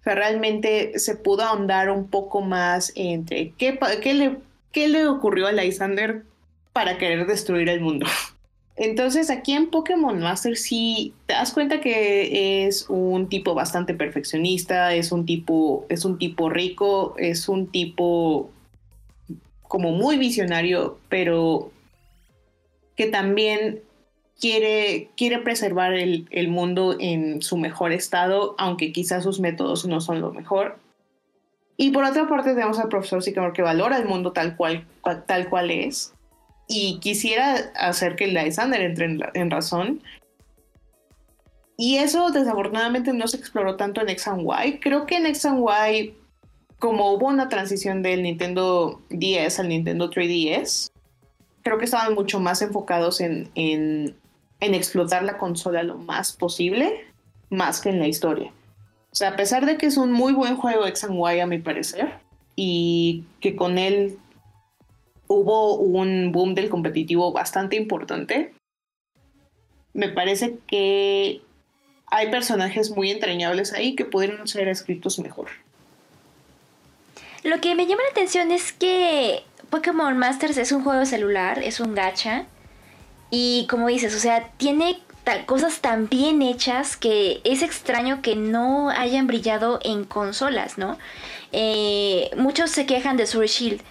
O 0.00 0.02
sea, 0.04 0.14
realmente 0.14 0.98
se 0.98 1.16
pudo 1.16 1.42
ahondar 1.42 1.90
un 1.90 2.08
poco 2.08 2.42
más 2.42 2.92
entre 2.94 3.52
qué, 3.52 3.78
qué, 4.02 4.14
le, 4.14 4.38
qué 4.70 4.88
le 4.88 5.06
ocurrió 5.06 5.46
a 5.46 5.52
Lysander 5.52 6.24
para 6.72 6.98
querer 6.98 7.26
destruir 7.26 7.68
el 7.68 7.80
mundo. 7.80 8.06
Entonces 8.76 9.30
aquí 9.30 9.52
en 9.52 9.70
Pokémon 9.70 10.18
Master 10.18 10.56
sí 10.56 11.14
te 11.26 11.34
das 11.34 11.52
cuenta 11.52 11.80
que 11.80 12.66
es 12.66 12.86
un 12.88 13.28
tipo 13.28 13.54
bastante 13.54 13.94
perfeccionista, 13.94 14.94
es 14.94 15.12
un 15.12 15.26
tipo, 15.26 15.86
es 15.88 16.04
un 16.04 16.18
tipo 16.18 16.50
rico, 16.50 17.14
es 17.16 17.48
un 17.48 17.68
tipo 17.68 18.50
como 19.62 19.92
muy 19.92 20.18
visionario, 20.18 20.98
pero 21.08 21.70
que 22.96 23.06
también 23.06 23.80
quiere, 24.40 25.10
quiere 25.16 25.38
preservar 25.38 25.94
el, 25.94 26.26
el, 26.30 26.48
mundo 26.48 26.96
en 26.98 27.42
su 27.42 27.56
mejor 27.56 27.92
estado, 27.92 28.56
aunque 28.58 28.92
quizás 28.92 29.22
sus 29.22 29.38
métodos 29.38 29.86
no 29.86 30.00
son 30.00 30.20
lo 30.20 30.32
mejor. 30.32 30.78
Y 31.76 31.90
por 31.90 32.04
otra 32.04 32.28
parte 32.28 32.54
tenemos 32.54 32.78
al 32.78 32.88
profesor 32.88 33.22
Sycamore 33.22 33.52
que 33.52 33.62
valora 33.62 33.98
el 33.98 34.06
mundo 34.06 34.32
tal 34.32 34.56
cual, 34.56 34.86
tal 35.26 35.48
cual 35.48 35.70
es 35.70 36.13
y 36.68 36.98
quisiera 37.00 37.72
hacer 37.76 38.16
que 38.16 38.26
Lysander 38.26 38.80
entre 38.80 39.06
en, 39.34 39.50
razón. 39.50 40.02
Y 41.76 41.96
eso 41.96 42.30
desafortunadamente 42.30 43.12
no 43.12 43.26
se 43.26 43.36
exploró 43.36 43.76
tanto 43.76 44.00
en 44.00 44.08
X 44.10 44.28
and 44.28 44.42
Y. 44.42 44.80
Creo 44.80 45.06
que 45.06 45.16
en 45.16 45.26
X 45.26 45.44
and 45.46 45.64
Y, 45.64 46.14
como 46.78 47.12
hubo 47.12 47.26
una 47.26 47.48
transición 47.48 48.02
del 48.02 48.22
Nintendo 48.22 49.02
10 49.10 49.60
al 49.60 49.68
Nintendo 49.68 50.10
3DS, 50.10 50.90
creo 51.62 51.78
que 51.78 51.84
estaban 51.84 52.14
mucho 52.14 52.40
más 52.40 52.62
enfocados 52.62 53.20
en, 53.20 53.50
en, 53.54 54.16
en 54.60 54.74
explotar 54.74 55.24
la 55.24 55.38
consola 55.38 55.82
lo 55.82 55.98
más 55.98 56.32
posible, 56.32 57.06
más 57.50 57.80
que 57.80 57.90
en 57.90 57.98
la 57.98 58.06
historia. 58.06 58.52
O 59.10 59.16
sea, 59.16 59.30
a 59.30 59.36
pesar 59.36 59.66
de 59.66 59.76
que 59.76 59.86
es 59.86 59.96
un 59.96 60.12
muy 60.12 60.32
buen 60.32 60.56
juego 60.56 60.86
X 60.86 61.04
and 61.04 61.18
Y 61.18 61.40
a 61.40 61.46
mi 61.46 61.58
parecer, 61.58 62.24
y 62.56 63.24
que 63.40 63.56
con 63.56 63.78
él 63.78 64.18
hubo 65.26 65.76
un 65.76 66.32
boom 66.32 66.54
del 66.54 66.68
competitivo 66.68 67.32
bastante 67.32 67.76
importante, 67.76 68.54
me 69.92 70.08
parece 70.08 70.58
que 70.66 71.40
hay 72.06 72.30
personajes 72.30 72.90
muy 72.90 73.10
entrañables 73.10 73.72
ahí 73.72 73.94
que 73.94 74.04
pudieron 74.04 74.46
ser 74.46 74.68
escritos 74.68 75.18
mejor. 75.18 75.48
Lo 77.42 77.60
que 77.60 77.74
me 77.74 77.86
llama 77.86 78.02
la 78.02 78.10
atención 78.10 78.50
es 78.50 78.72
que 78.72 79.42
Pokémon 79.70 80.16
Masters 80.16 80.56
es 80.56 80.72
un 80.72 80.82
juego 80.82 81.04
celular, 81.04 81.62
es 81.62 81.80
un 81.80 81.94
gacha. 81.94 82.46
Y 83.30 83.66
como 83.68 83.88
dices, 83.88 84.14
o 84.14 84.18
sea, 84.18 84.50
tiene 84.56 85.00
cosas 85.46 85.80
tan 85.80 86.08
bien 86.08 86.42
hechas 86.42 86.96
que 86.96 87.40
es 87.44 87.62
extraño 87.62 88.22
que 88.22 88.36
no 88.36 88.90
hayan 88.90 89.26
brillado 89.26 89.80
en 89.82 90.04
consolas, 90.04 90.78
¿no? 90.78 90.98
Eh, 91.52 92.30
muchos 92.36 92.70
se 92.70 92.86
quejan 92.86 93.16
de 93.16 93.26
Sword 93.26 93.46
Shield, 93.46 93.82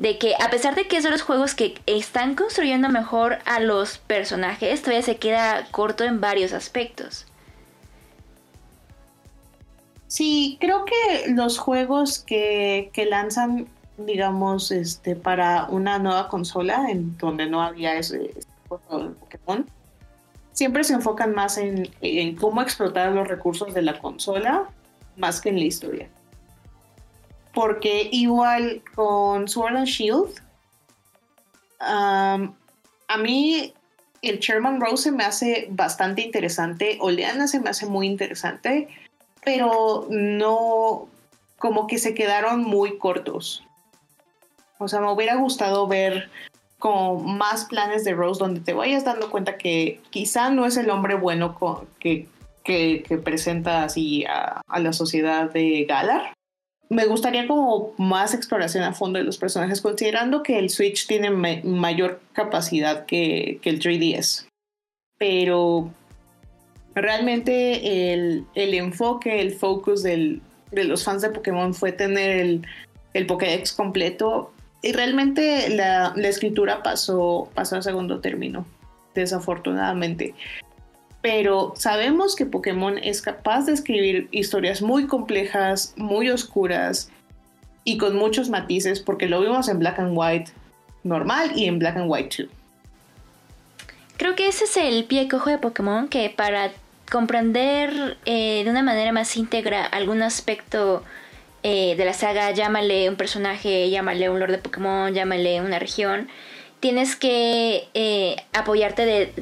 de 0.00 0.16
que 0.16 0.34
a 0.40 0.48
pesar 0.48 0.74
de 0.74 0.88
que 0.88 0.96
es 0.96 1.04
de 1.04 1.10
los 1.10 1.20
juegos 1.20 1.54
que 1.54 1.78
están 1.84 2.34
construyendo 2.34 2.88
mejor 2.88 3.38
a 3.44 3.60
los 3.60 3.98
personajes, 3.98 4.80
todavía 4.80 5.02
se 5.02 5.18
queda 5.18 5.66
corto 5.70 6.04
en 6.04 6.22
varios 6.22 6.54
aspectos. 6.54 7.26
Sí, 10.06 10.56
creo 10.58 10.86
que 10.86 11.30
los 11.32 11.58
juegos 11.58 12.18
que, 12.18 12.90
lanzan 13.10 13.68
digamos, 13.98 14.70
este, 14.70 15.16
para 15.16 15.66
una 15.66 15.98
nueva 15.98 16.28
consola 16.28 16.86
en 16.88 17.18
donde 17.18 17.44
no 17.44 17.60
había 17.60 17.96
ese, 17.96 18.32
Pokémon. 18.68 19.66
Siempre 20.52 20.82
se 20.84 20.94
enfocan 20.94 21.34
más 21.34 21.58
en, 21.58 21.90
en, 22.00 22.36
cómo 22.36 22.62
explotar 22.62 23.12
los 23.12 23.28
recursos 23.28 23.74
de 23.74 23.82
la 23.82 23.98
consola 23.98 24.64
más 25.18 25.42
que 25.42 25.50
en 25.50 25.56
la 25.56 25.64
historia. 25.64 26.08
Porque 27.60 28.08
igual 28.10 28.82
con 28.94 29.46
Sword 29.46 29.76
and 29.76 29.86
Shield, 29.86 30.40
a 31.78 32.38
mí 33.18 33.74
el 34.22 34.38
Sherman 34.38 34.80
Rose 34.80 35.12
me 35.12 35.24
hace 35.24 35.66
bastante 35.68 36.22
interesante, 36.22 36.96
Oleana 37.02 37.46
se 37.48 37.60
me 37.60 37.68
hace 37.68 37.84
muy 37.84 38.06
interesante, 38.06 38.88
pero 39.44 40.06
no, 40.08 41.10
como 41.58 41.86
que 41.86 41.98
se 41.98 42.14
quedaron 42.14 42.64
muy 42.64 42.96
cortos. 42.96 43.62
O 44.78 44.88
sea, 44.88 45.00
me 45.00 45.12
hubiera 45.12 45.34
gustado 45.34 45.86
ver 45.86 46.30
como 46.78 47.20
más 47.20 47.66
planes 47.66 48.04
de 48.04 48.14
Rose 48.14 48.38
donde 48.38 48.60
te 48.60 48.72
vayas 48.72 49.04
dando 49.04 49.30
cuenta 49.30 49.58
que 49.58 50.00
quizá 50.08 50.48
no 50.48 50.64
es 50.64 50.78
el 50.78 50.88
hombre 50.88 51.14
bueno 51.14 51.58
que, 51.98 52.26
presenta 53.22 53.84
así 53.84 54.24
a, 54.24 54.62
la 54.78 54.94
sociedad 54.94 55.50
de 55.50 55.84
Galar. 55.84 56.32
Me 56.90 57.06
gustaría 57.06 57.46
como 57.46 57.94
más 57.96 58.34
exploración 58.34 58.84
a 58.84 58.92
fondo 58.92 59.18
de 59.18 59.24
los 59.24 59.38
personajes, 59.38 59.80
considerando 59.80 60.42
que 60.42 60.58
el 60.58 60.70
Switch 60.70 61.06
tiene 61.06 61.30
mayor 61.30 62.20
capacidad 62.32 63.06
que, 63.06 63.60
el 63.62 63.80
3DS. 63.80 64.46
Pero 65.16 65.90
realmente 66.94 68.12
el, 68.12 68.44
enfoque, 68.54 69.40
el 69.40 69.52
focus 69.52 70.02
de 70.02 70.40
los 70.72 71.04
fans 71.04 71.22
de 71.22 71.30
Pokémon 71.30 71.72
fue 71.74 71.92
tener 71.92 72.30
el, 72.30 72.66
el 73.14 73.26
Pokédex 73.26 73.72
completo 73.72 74.52
y 74.82 74.92
realmente 74.92 75.68
la, 75.70 76.14
escritura 76.16 76.82
pasó, 76.82 77.50
pasó 77.54 77.76
a 77.76 77.82
segundo 77.82 78.20
término, 78.20 78.66
desafortunadamente. 79.14 80.34
Pero 81.22 81.74
sabemos 81.76 82.34
que 82.34 82.46
Pokémon 82.46 82.98
es 82.98 83.20
capaz 83.20 83.66
de 83.66 83.72
escribir 83.72 84.28
historias 84.30 84.80
muy 84.80 85.06
complejas, 85.06 85.92
muy 85.96 86.30
oscuras 86.30 87.10
y 87.84 87.98
con 87.98 88.16
muchos 88.16 88.48
matices, 88.48 89.00
porque 89.00 89.26
lo 89.26 89.40
vimos 89.40 89.68
en 89.68 89.78
Black 89.78 89.98
and 89.98 90.12
White 90.16 90.52
normal 91.02 91.52
y 91.54 91.66
en 91.66 91.78
Black 91.78 91.96
and 91.96 92.10
White 92.10 92.44
2. 92.44 92.52
Creo 94.16 94.34
que 94.36 94.48
ese 94.48 94.64
es 94.64 94.76
el 94.76 95.04
pie 95.04 95.28
cojo 95.28 95.50
de 95.50 95.58
Pokémon, 95.58 96.08
que 96.08 96.28
para 96.28 96.72
comprender 97.10 98.18
eh, 98.26 98.62
de 98.64 98.70
una 98.70 98.82
manera 98.82 99.12
más 99.12 99.36
íntegra 99.36 99.84
algún 99.84 100.22
aspecto 100.22 101.02
eh, 101.62 101.94
de 101.96 102.04
la 102.04 102.12
saga, 102.12 102.50
llámale 102.52 103.08
un 103.08 103.16
personaje, 103.16 103.90
llámale 103.90 104.30
un 104.30 104.38
Lord 104.38 104.52
de 104.52 104.58
Pokémon, 104.58 105.12
llámale 105.12 105.60
una 105.60 105.78
región, 105.78 106.28
tienes 106.80 107.16
que 107.16 107.88
eh, 107.94 108.36
apoyarte 108.52 109.04
de 109.04 109.32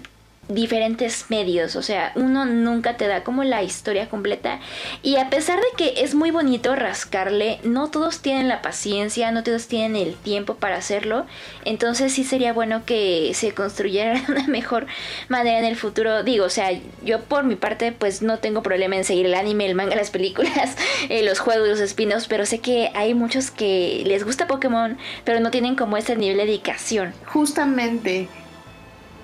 diferentes 0.49 1.26
medios, 1.28 1.76
o 1.76 1.82
sea, 1.82 2.12
uno 2.14 2.46
nunca 2.46 2.96
te 2.96 3.07
da 3.07 3.22
como 3.22 3.44
la 3.44 3.62
historia 3.62 4.09
completa. 4.09 4.61
Y 5.03 5.16
a 5.16 5.28
pesar 5.28 5.59
de 5.59 5.66
que 5.76 6.03
es 6.03 6.14
muy 6.14 6.30
bonito 6.30 6.74
rascarle, 6.74 7.61
no 7.64 7.90
todos 7.90 8.20
tienen 8.20 8.49
la 8.49 8.62
paciencia, 8.62 9.30
no 9.30 9.42
todos 9.42 9.66
tienen 9.66 9.96
el 9.96 10.14
tiempo 10.14 10.55
para 10.55 10.76
hacerlo, 10.76 11.26
entonces 11.64 12.12
sí 12.12 12.24
sería 12.24 12.53
bueno 12.53 12.84
que 12.86 13.32
se 13.34 13.53
construyera 13.53 14.14
de 14.14 14.22
una 14.32 14.46
mejor 14.46 14.86
manera 15.28 15.59
en 15.59 15.66
el 15.66 15.76
futuro, 15.76 16.22
digo, 16.22 16.46
o 16.46 16.51
sea, 16.51 16.70
yo 17.05 17.20
por 17.20 17.44
mi 17.44 17.57
parte 17.57 17.92
pues 17.92 18.22
no 18.22 18.38
tengo 18.38 18.62
problema 18.62 18.96
en 18.96 19.05
seguir 19.05 19.26
el 19.26 19.34
anime, 19.34 19.66
el 19.66 19.74
manga, 19.74 19.96
las 19.96 20.11
películas, 20.11 20.76
eh, 21.11 21.22
los 21.22 21.40
juegos, 21.40 21.68
los 21.68 21.80
espinos, 21.80 22.26
pero 22.26 22.46
sé 22.46 22.61
que 22.61 22.90
hay 22.94 23.12
muchos 23.12 23.51
que 23.51 24.03
les 24.07 24.24
gusta 24.24 24.46
Pokémon, 24.46 24.96
pero 25.24 25.40
no 25.40 25.51
tienen 25.51 25.76
como 25.76 25.99
ese 25.99 26.16
nivel 26.16 26.38
de 26.38 26.46
dedicación. 26.46 27.12
Justamente, 27.26 28.28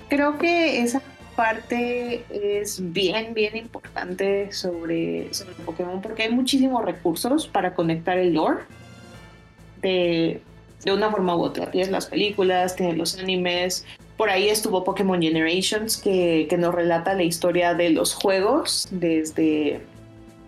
creo 0.09 0.37
que 0.37 0.81
esa 0.81 1.01
parte 1.35 2.23
es 2.29 2.91
bien, 2.93 3.33
bien 3.33 3.55
importante 3.55 4.51
sobre, 4.51 5.33
sobre 5.33 5.53
Pokémon 5.65 6.01
porque 6.01 6.23
hay 6.23 6.31
muchísimos 6.31 6.83
recursos 6.83 7.47
para 7.47 7.73
conectar 7.73 8.17
el 8.17 8.33
lore 8.33 8.63
de, 9.81 10.41
de 10.83 10.93
una 10.93 11.11
forma 11.11 11.35
u 11.35 11.41
otra. 11.41 11.69
Tienes 11.71 11.91
las 11.91 12.05
películas, 12.05 12.75
tienes 12.75 12.97
los 12.97 13.17
animes. 13.19 13.85
Por 14.17 14.29
ahí 14.29 14.49
estuvo 14.49 14.83
Pokémon 14.83 15.21
Generations 15.21 15.97
que, 15.97 16.47
que 16.49 16.57
nos 16.57 16.73
relata 16.73 17.13
la 17.13 17.23
historia 17.23 17.73
de 17.73 17.89
los 17.89 18.13
juegos 18.13 18.87
desde, 18.91 19.81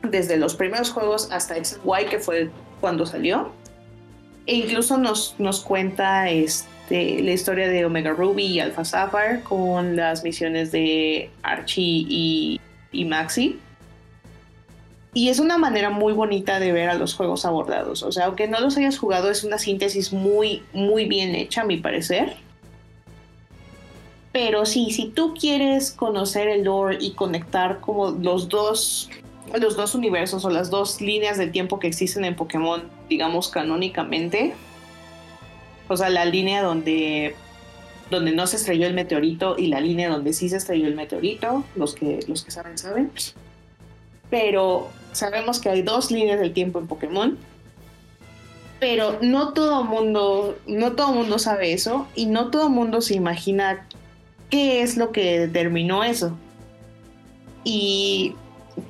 desde 0.03 0.37
los 0.37 0.55
primeros 0.55 0.91
juegos 0.91 1.29
hasta 1.31 1.55
XY 1.55 2.05
que 2.09 2.19
fue 2.19 2.49
cuando 2.79 3.05
salió. 3.05 3.51
E 4.45 4.55
incluso 4.55 4.97
nos, 4.97 5.35
nos 5.37 5.59
cuenta 5.59 6.29
este 6.29 6.76
la 6.89 7.31
historia 7.31 7.67
de 7.67 7.85
Omega 7.85 8.11
Ruby 8.11 8.45
y 8.45 8.59
Alpha 8.59 8.85
Sapphire 8.85 9.41
con 9.43 9.95
las 9.95 10.23
misiones 10.23 10.71
de 10.71 11.29
Archie 11.43 12.05
y, 12.91 13.05
Maxi. 13.05 13.59
Y 15.13 15.29
es 15.29 15.39
una 15.39 15.57
manera 15.57 15.89
muy 15.89 16.13
bonita 16.13 16.59
de 16.59 16.71
ver 16.71 16.89
a 16.89 16.93
los 16.93 17.15
juegos 17.15 17.45
abordados. 17.45 18.03
O 18.03 18.11
sea, 18.11 18.25
aunque 18.25 18.47
no 18.47 18.59
los 18.59 18.77
hayas 18.77 18.97
jugado, 18.97 19.29
es 19.31 19.43
una 19.43 19.57
síntesis 19.57 20.13
muy, 20.13 20.63
muy 20.73 21.05
bien 21.05 21.35
hecha, 21.35 21.61
a 21.61 21.65
mi 21.65 21.77
parecer. 21.77 22.35
Pero 24.31 24.65
sí, 24.65 24.91
si 24.91 25.07
tú 25.07 25.33
quieres 25.33 25.91
conocer 25.91 26.47
el 26.47 26.63
lore 26.63 26.97
y 27.01 27.11
conectar 27.11 27.79
como 27.79 28.11
los 28.11 28.47
dos, 28.49 29.09
los 29.59 29.75
dos 29.75 29.95
universos 29.95 30.45
o 30.45 30.49
las 30.49 30.69
dos 30.69 31.01
líneas 31.01 31.37
del 31.37 31.51
tiempo 31.51 31.79
que 31.79 31.87
existen 31.87 32.23
en 32.23 32.35
Pokémon, 32.35 32.83
digamos 33.09 33.49
canónicamente, 33.49 34.53
o 35.87 35.97
sea, 35.97 36.09
la 36.09 36.25
línea 36.25 36.61
donde, 36.63 37.35
donde 38.09 38.31
no 38.31 38.47
se 38.47 38.57
estrelló 38.57 38.87
el 38.87 38.93
meteorito 38.93 39.55
y 39.57 39.67
la 39.67 39.79
línea 39.79 40.09
donde 40.09 40.33
sí 40.33 40.49
se 40.49 40.57
estrelló 40.57 40.87
el 40.87 40.95
meteorito, 40.95 41.63
los 41.75 41.95
que, 41.95 42.19
los 42.27 42.43
que 42.43 42.51
saben, 42.51 42.77
saben. 42.77 43.11
Pero 44.29 44.89
sabemos 45.13 45.59
que 45.59 45.69
hay 45.69 45.81
dos 45.81 46.11
líneas 46.11 46.39
del 46.39 46.53
tiempo 46.53 46.79
en 46.79 46.87
Pokémon 46.87 47.37
pero 48.79 49.17
no 49.21 49.53
todo 49.53 49.83
mundo, 49.83 50.57
no 50.67 50.93
todo 50.93 51.11
mundo 51.11 51.39
sabe 51.39 51.73
eso 51.73 52.07
y 52.15 52.27
no 52.27 52.51
todo 52.51 52.69
mundo 52.69 53.01
se 53.01 53.15
imagina 53.15 53.87
qué 54.49 54.81
es 54.81 54.97
lo 54.97 55.11
que 55.11 55.39
determinó 55.39 56.03
eso. 56.03 56.37
Y 57.63 58.35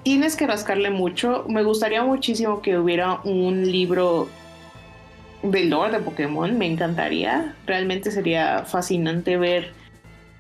tienes 0.04 0.36
que 0.36 0.46
rascarle 0.46 0.90
mucho. 0.90 1.46
Me 1.48 1.64
gustaría 1.64 2.04
muchísimo 2.04 2.62
que 2.62 2.78
hubiera 2.78 3.22
un 3.24 3.72
libro 3.72 4.28
del 5.52 5.70
lore 5.70 5.94
de 5.94 6.00
Pokémon, 6.00 6.58
me 6.58 6.66
encantaría. 6.66 7.56
Realmente 7.66 8.12
sería 8.12 8.66
fascinante 8.66 9.38
ver 9.38 9.72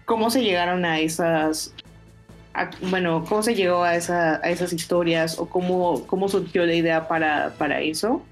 cómo 0.05 0.29
se 0.29 0.43
llegaron 0.43 0.85
a 0.85 0.99
esas 0.99 1.73
bueno, 2.81 3.23
cómo 3.29 3.43
se 3.43 3.53
llegó 3.53 3.83
a, 3.83 3.95
esa, 3.95 4.37
a 4.37 4.49
esas 4.49 4.73
historias 4.73 5.37
o 5.37 5.47
cómo, 5.47 6.07
cómo 6.07 6.27
surgió 6.27 6.65
la 6.65 6.73
idea 6.73 7.07
para, 7.07 7.53
para 7.59 7.81
eso 7.81 8.23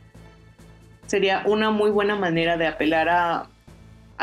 sería 1.08 1.44
una 1.46 1.72
muy 1.72 1.92
buena 1.92 2.16
manera 2.16 2.58
de 2.58 2.68
apelar 2.68 3.10
a, 3.10 3.48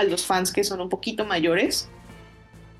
los 0.09 0.25
fans 0.25 0.53
que 0.53 0.65
son 0.65 0.81
un 0.81 0.89
poquito 0.89 1.25
mayores, 1.27 1.89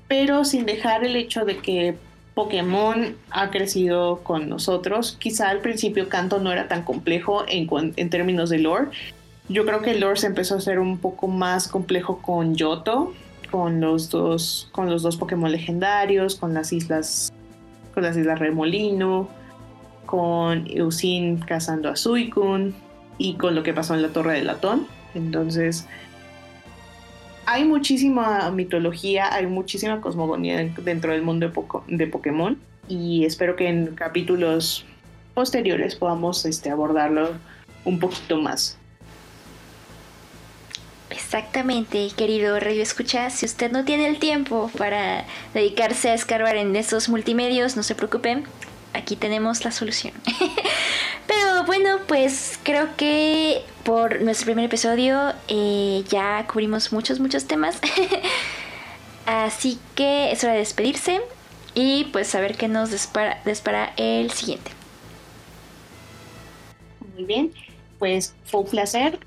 pero 0.07 0.43
sin 0.45 0.65
dejar 0.65 1.03
el 1.03 1.15
hecho 1.15 1.45
de 1.45 1.57
que 1.57 1.95
Pokémon 2.33 3.15
ha 3.29 3.51
crecido 3.51 4.23
con 4.23 4.49
nosotros. 4.49 5.15
Quizá 5.19 5.49
al 5.49 5.59
principio 5.59 6.09
Canto 6.09 6.39
no 6.39 6.51
era 6.51 6.67
tan 6.67 6.83
complejo 6.83 7.45
en, 7.47 7.69
en 7.95 8.09
términos 8.09 8.49
de 8.49 8.57
lore. 8.57 8.87
Yo 9.49 9.65
creo 9.65 9.81
que 9.81 9.91
el 9.91 9.99
lore 9.99 10.17
se 10.17 10.27
empezó 10.27 10.55
a 10.55 10.57
hacer 10.57 10.79
un 10.79 10.97
poco 10.97 11.27
más 11.27 11.67
complejo 11.67 12.19
con 12.21 12.55
Yoto, 12.55 13.13
con 13.51 13.81
los 13.81 14.09
dos, 14.09 14.69
con 14.71 14.89
los 14.89 15.03
dos 15.03 15.17
Pokémon 15.17 15.51
legendarios, 15.51 16.35
con 16.35 16.53
las 16.53 16.71
islas, 16.71 17.31
con 17.93 18.03
las 18.03 18.15
islas 18.15 18.39
Remolino, 18.39 19.29
con 20.05 20.65
Eusin 20.67 21.39
cazando 21.39 21.89
a 21.89 21.95
Suicune 21.95 22.73
y 23.17 23.35
con 23.35 23.53
lo 23.53 23.63
que 23.63 23.73
pasó 23.73 23.93
en 23.95 24.01
la 24.01 24.09
Torre 24.09 24.33
de 24.33 24.43
Latón. 24.43 24.87
Entonces, 25.13 25.87
hay 27.45 27.65
muchísima 27.65 28.49
mitología, 28.51 29.33
hay 29.33 29.47
muchísima 29.47 29.99
cosmogonía 30.01 30.57
dentro 30.83 31.11
del 31.11 31.21
mundo 31.21 31.51
de, 31.87 32.07
Pokémon 32.07 32.57
y 32.87 33.25
espero 33.25 33.55
que 33.55 33.67
en 33.67 33.87
capítulos 33.95 34.85
posteriores 35.33 35.95
podamos 35.95 36.45
este, 36.45 36.69
abordarlo 36.69 37.31
un 37.85 37.99
poquito 37.99 38.39
más. 38.41 38.77
Exactamente, 41.25 42.11
querido 42.15 42.59
Radio 42.59 42.83
Escucha, 42.83 43.31
si 43.31 43.47
usted 43.47 43.71
no 43.71 43.85
tiene 43.85 44.07
el 44.07 44.19
tiempo 44.19 44.69
para 44.77 45.25
dedicarse 45.55 46.09
a 46.09 46.13
escarbar 46.13 46.57
en 46.57 46.75
esos 46.75 47.09
multimedios, 47.09 47.75
no 47.75 47.81
se 47.81 47.95
preocupen, 47.95 48.43
aquí 48.93 49.15
tenemos 49.15 49.65
la 49.65 49.71
solución. 49.71 50.13
Pero 51.27 51.63
bueno, 51.65 51.97
pues 52.07 52.59
creo 52.61 52.89
que 52.97 53.63
por 53.83 54.21
nuestro 54.21 54.45
primer 54.45 54.65
episodio 54.65 55.33
eh, 55.47 56.03
ya 56.07 56.45
cubrimos 56.45 56.91
muchos, 56.91 57.19
muchos 57.19 57.45
temas. 57.45 57.79
Así 59.25 59.79
que 59.95 60.31
es 60.31 60.43
hora 60.43 60.53
de 60.53 60.59
despedirse 60.59 61.21
y 61.73 62.03
pues 62.11 62.27
saber 62.27 62.57
qué 62.57 62.67
nos 62.67 62.91
dispara, 62.91 63.93
el 63.97 64.29
siguiente. 64.29 64.69
Muy 67.15 67.23
bien, 67.23 67.53
pues 67.97 68.35
fue 68.45 68.59
un 68.61 68.67
placer. 68.67 69.19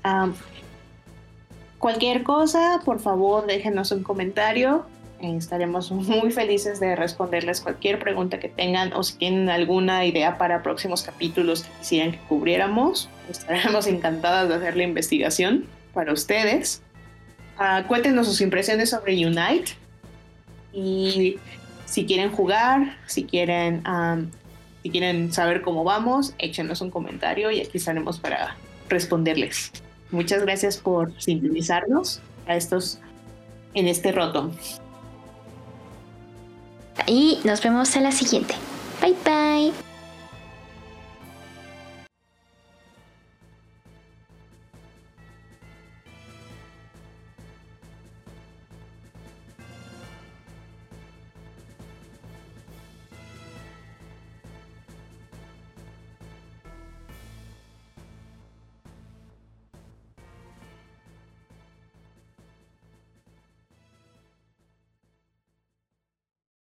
Cualquier 1.79 2.23
cosa, 2.23 2.81
por 2.83 2.99
favor, 2.99 3.45
déjenos 3.45 3.91
un 3.91 4.03
comentario 4.03 4.85
estaremos 5.19 5.91
muy 5.91 6.31
felices 6.31 6.79
de 6.79 6.95
responderles 6.95 7.61
cualquier 7.61 7.99
pregunta 7.99 8.39
que 8.39 8.49
tengan 8.49 8.93
o 8.93 9.03
si 9.03 9.17
tienen 9.17 9.49
alguna 9.49 10.05
idea 10.05 10.37
para 10.37 10.63
próximos 10.63 11.03
capítulos 11.03 11.63
que 11.63 11.69
quisieran 11.79 12.11
que 12.11 12.19
cubriéramos. 12.29 13.09
Estaremos 13.29 13.87
encantadas 13.87 14.49
de 14.49 14.55
hacer 14.55 14.77
la 14.77 14.83
investigación 14.83 15.65
para 15.93 16.13
ustedes. 16.13 16.81
Uh, 17.59 17.85
cuéntenos 17.87 18.27
sus 18.27 18.41
impresiones 18.41 18.91
sobre 18.91 19.25
Unite 19.25 19.71
y 20.71 21.37
si 21.85 22.05
quieren 22.05 22.31
jugar, 22.31 22.97
si 23.07 23.23
quieren, 23.23 23.81
si 24.83 24.89
quieren 24.91 25.33
saber 25.33 25.61
cómo 25.61 25.83
vamos, 25.83 26.35
échenos 26.37 26.81
un 26.81 26.91
comentario 26.91 27.49
y 27.49 27.61
aquí 27.61 27.77
estaremos 27.77 28.19
para 28.19 28.55
responderles. 28.89 29.71
Muchas 30.11 30.41
gracias 30.41 30.77
por 30.77 31.11
sintonizarnos 31.21 32.21
a 32.47 32.55
estos 32.55 32.99
en 33.73 33.87
este 33.87 34.11
roto. 34.11 34.51
Y 37.05 37.39
nos 37.43 37.61
vemos 37.61 37.95
a 37.95 38.01
la 38.01 38.11
siguiente. 38.11 38.55
Bye 39.01 39.15
bye. 39.23 39.96